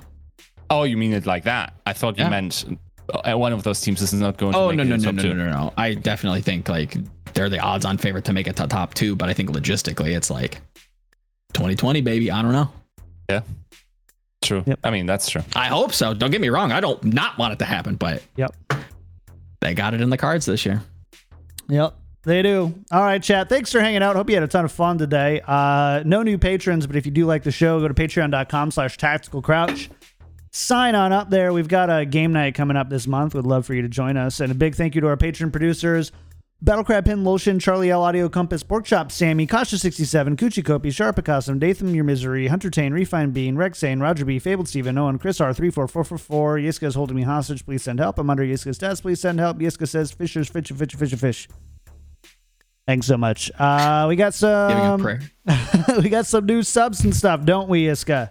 [0.70, 1.74] oh, you mean it like that?
[1.86, 2.30] I thought you Yeah.
[2.30, 2.66] meant
[3.14, 4.56] uh, one of those teams is not going.
[4.56, 5.74] Oh to no make no it no top no no no no!
[5.76, 6.96] I definitely think like
[7.34, 10.30] they're the odds-on favorite to make it to top two, but I think logistically it's
[10.30, 10.62] like
[11.54, 12.32] 2020 baby.
[12.32, 12.70] I don't know.
[13.30, 13.42] Yeah.
[14.42, 14.64] True.
[14.66, 14.80] Yep.
[14.84, 15.44] I mean, that's true.
[15.56, 16.14] I hope so.
[16.14, 16.72] Don't get me wrong.
[16.72, 18.56] I don't not want it to happen, but Yep.
[19.60, 20.82] they got it in the cards this year.
[21.72, 21.96] Yep.
[22.24, 22.76] They do.
[22.92, 23.50] All right, chat.
[23.50, 24.16] Thanks for hanging out.
[24.16, 25.42] Hope you had a ton of fun today.
[25.48, 28.98] Uh, no new patrons, but if you do like the show, go to patreon.com slash
[28.98, 29.90] tactical crouch.
[30.52, 31.54] Sign on up there.
[31.54, 33.34] We've got a game night coming up this month.
[33.34, 34.42] Would love for you to join us.
[34.42, 36.12] And a big thank you to our patron producers.
[36.64, 42.04] Battlecrab Pin Lotion, Charlie L Audio Compass, Porkchop, Sammy, Kasha67, Coochie Kopi, Sharpacosm, Datham Your
[42.04, 46.94] Misery, Hunter Tane, Refine Bean, Rexane, Roger B, Fabled Steven, Owen, Chris R34444, Yiska is
[46.94, 47.66] holding me hostage.
[47.66, 48.20] Please send help.
[48.20, 49.02] I'm under Yiska's desk.
[49.02, 49.58] Please send help.
[49.58, 51.50] Yiska says, Fishers, fish, fish, fish, fish.
[52.86, 53.50] Thanks so much.
[53.58, 55.22] Uh, we got some prayer.
[55.98, 58.30] we got some new subs and stuff, don't we, Yiska?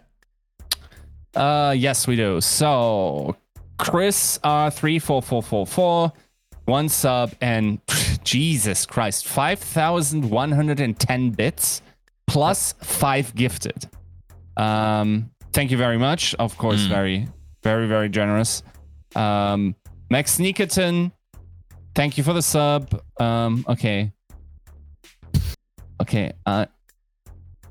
[1.35, 2.40] Uh, yes, we do.
[2.40, 3.36] So,
[3.77, 6.12] Chris R three four four four four,
[6.71, 7.81] one sub, and
[8.25, 11.83] Jesus Christ, five thousand one hundred and ten bits
[12.27, 13.89] plus five gifted.
[14.57, 16.35] Um, thank you very much.
[16.37, 16.89] Of course, Mm.
[16.89, 17.29] very,
[17.63, 18.63] very, very generous.
[19.15, 19.75] Um,
[20.11, 21.13] Max Sneakerton,
[21.95, 23.01] thank you for the sub.
[23.21, 24.13] Um, okay,
[26.01, 26.33] okay.
[26.47, 26.67] Uh,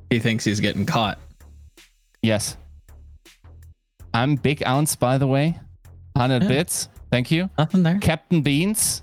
[0.10, 1.20] He thinks he's getting caught.
[2.22, 2.58] Yes.
[4.14, 5.58] I'm Big Ounce, by the way.
[6.16, 6.50] 100 Yeah.
[6.50, 6.90] bits.
[7.11, 7.49] Thank you.
[7.57, 7.98] Nothing there.
[7.99, 9.02] Captain Beans.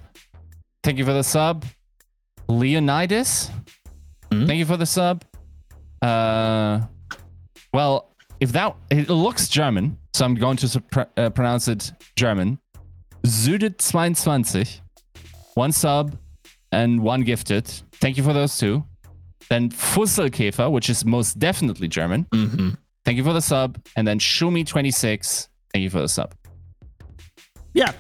[0.82, 1.64] Thank you for the sub.
[2.48, 3.50] Leonidas.
[4.30, 4.46] Mhm.
[4.46, 5.24] Thank you for the sub.
[6.02, 6.80] Uh,
[7.72, 12.58] well, if that it looks German, so I'm going to supr- uh, pronounce it German.
[13.24, 14.80] Süde22.
[15.54, 16.16] One sub
[16.72, 17.66] and one gifted.
[17.94, 18.84] Thank you for those two.
[19.48, 22.24] Then Fusselkäfer, which is most definitely German.
[22.32, 22.70] Mm-hmm.
[23.04, 23.78] Thank you for the sub.
[23.96, 25.48] And then Shumi26.
[25.72, 26.34] Thank you for the sub.
[27.76, 27.92] Yeah.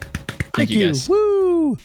[0.54, 0.86] Thank, you, you.
[0.86, 1.06] guys.
[1.06, 1.76] Woo!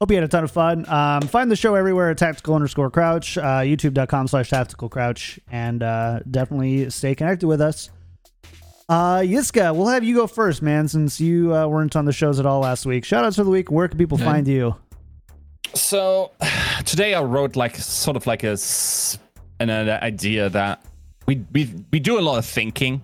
[0.00, 0.88] Hope you had a ton of fun.
[0.88, 5.82] Um, find the show everywhere at tactical underscore crouch, uh, youtube.com slash tactical crouch, and
[5.82, 7.90] uh, definitely stay connected with us.
[8.88, 12.38] Uh, Yiska, we'll have you go first, man, since you uh, weren't on the shows
[12.38, 13.04] at all last week.
[13.04, 13.68] Shout outs for the week.
[13.70, 14.24] Where can people Okay.
[14.24, 14.76] find you?
[15.74, 16.30] So
[16.84, 19.18] today I wrote like sort of like a s-
[19.58, 20.84] an, uh, idea that
[21.26, 23.02] we we we do a lot of thinking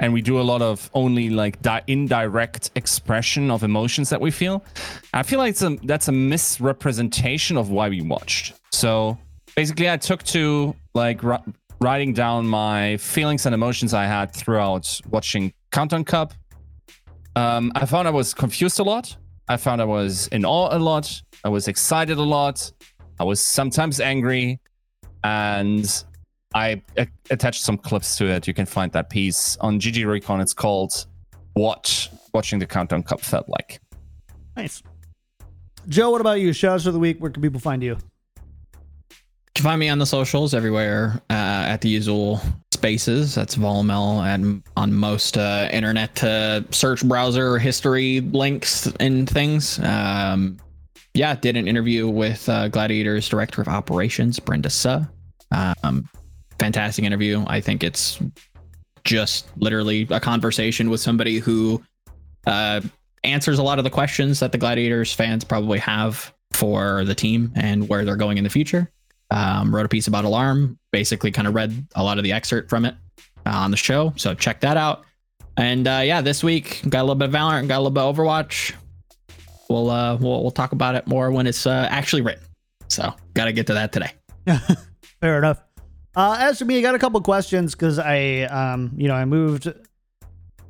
[0.00, 4.30] and we do a lot of only like di- indirect expression of emotions that we
[4.30, 4.64] feel.
[5.12, 8.54] I feel like it's a, that's a misrepresentation of why we watched.
[8.70, 9.18] So
[9.56, 11.38] basically, I took to like ri-
[11.80, 16.34] writing down my feelings and emotions I had throughout watching Countdown Cup.
[17.36, 19.16] Um, I found I was confused a lot.
[19.48, 21.22] I found I was in awe a lot.
[21.44, 22.70] I was excited a lot.
[23.20, 24.60] I was sometimes angry,
[25.24, 26.04] and
[26.54, 28.46] I a- attached some clips to it.
[28.46, 30.40] You can find that piece on GG Recon.
[30.40, 31.06] It's called
[31.54, 33.80] "What Watching the Countdown Cup Felt Like."
[34.56, 34.82] Nice.
[35.88, 36.50] Joe, what about you?
[36.50, 37.18] Shoutouts for the week.
[37.18, 37.96] Where can people find you?
[38.38, 42.40] You can find me on the socials everywhere uh, at the usual
[42.72, 43.34] spaces.
[43.34, 49.80] That's Volmel and on most uh, internet uh, search browser history links and things.
[49.80, 50.58] Um,
[51.14, 55.04] yeah, did an interview with uh, Gladiator's director of operations, Brenda Suh.
[55.50, 56.08] Um,
[56.58, 57.44] fantastic interview.
[57.46, 58.18] I think it's
[59.04, 61.82] just literally a conversation with somebody who
[62.46, 62.80] uh,
[63.24, 67.52] answers a lot of the questions that the Gladiators fans probably have for the team
[67.54, 68.90] and where they're going in the future.
[69.30, 72.70] Um, wrote a piece about Alarm, basically kind of read a lot of the excerpt
[72.70, 72.94] from it
[73.44, 74.12] uh, on the show.
[74.16, 75.04] So check that out.
[75.56, 78.02] And uh, yeah, this week got a little bit of Valorant, got a little bit
[78.02, 78.74] of Overwatch.
[79.68, 82.44] We'll uh, we'll, we'll talk about it more when it's uh, actually written.
[82.88, 84.12] So got to get to that today.
[85.20, 85.67] Fair enough.
[86.16, 89.24] Uh, as for me, I got a couple questions because I, um, you know, I
[89.24, 89.72] moved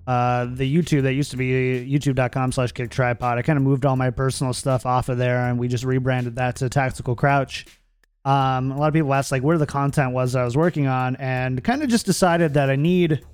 [0.06, 3.38] uh, the YouTube that used to be youtube.com slash kick tripod.
[3.38, 6.36] I kind of moved all my personal stuff off of there and we just rebranded
[6.36, 7.66] that to Tactical Crouch.
[8.24, 11.16] Um, a lot of people asked like where the content was I was working on
[11.16, 13.24] and kind of just decided that I need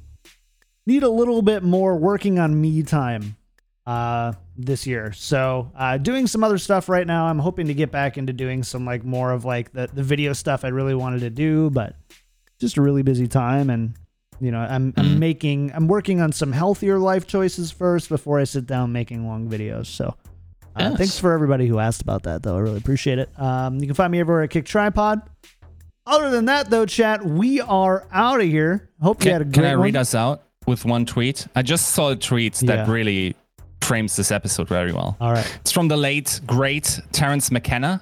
[0.87, 3.37] need a little bit more working on me time
[3.87, 7.91] uh this year so uh doing some other stuff right now i'm hoping to get
[7.91, 11.21] back into doing some like more of like the, the video stuff i really wanted
[11.21, 11.95] to do but
[12.59, 13.93] just a really busy time and
[14.41, 15.19] you know i'm i'm Mm.
[15.19, 19.49] making i'm working on some healthier life choices first before i sit down making long
[19.51, 20.15] videos so
[20.77, 20.97] uh, Yes.
[20.97, 23.95] thanks for everybody who asked about that though i really appreciate it um you can
[23.95, 25.21] find me everywhere at kick tripod
[26.07, 29.53] other than that though chat we are out of here hope you had a Can,
[29.53, 30.01] great can I read one.
[30.01, 31.47] us out with one tweet?
[31.55, 32.91] I just saw a tweet that Yeah.
[32.91, 33.37] really
[33.85, 35.17] frames this episode very well.
[35.21, 38.01] all right It's from the late great Terence McKenna.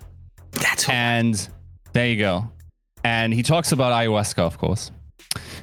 [0.53, 1.49] That's And
[1.93, 2.51] there you go.
[3.05, 4.93] And he talks about ayahuasca, of course.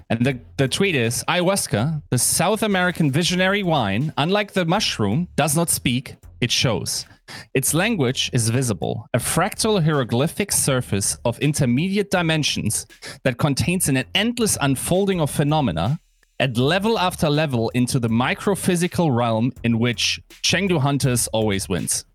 [0.09, 5.55] And the, the tweet is Ayahuasca, the South American visionary wine, unlike the mushroom, does
[5.55, 7.05] not speak, it shows.
[7.53, 12.87] Its language is visible, a fractal hieroglyphic surface of intermediate dimensions
[13.23, 15.99] that contains an endless unfolding of phenomena
[16.39, 22.05] at level after level into the microphysical realm in which Chengdu Hunters always wins.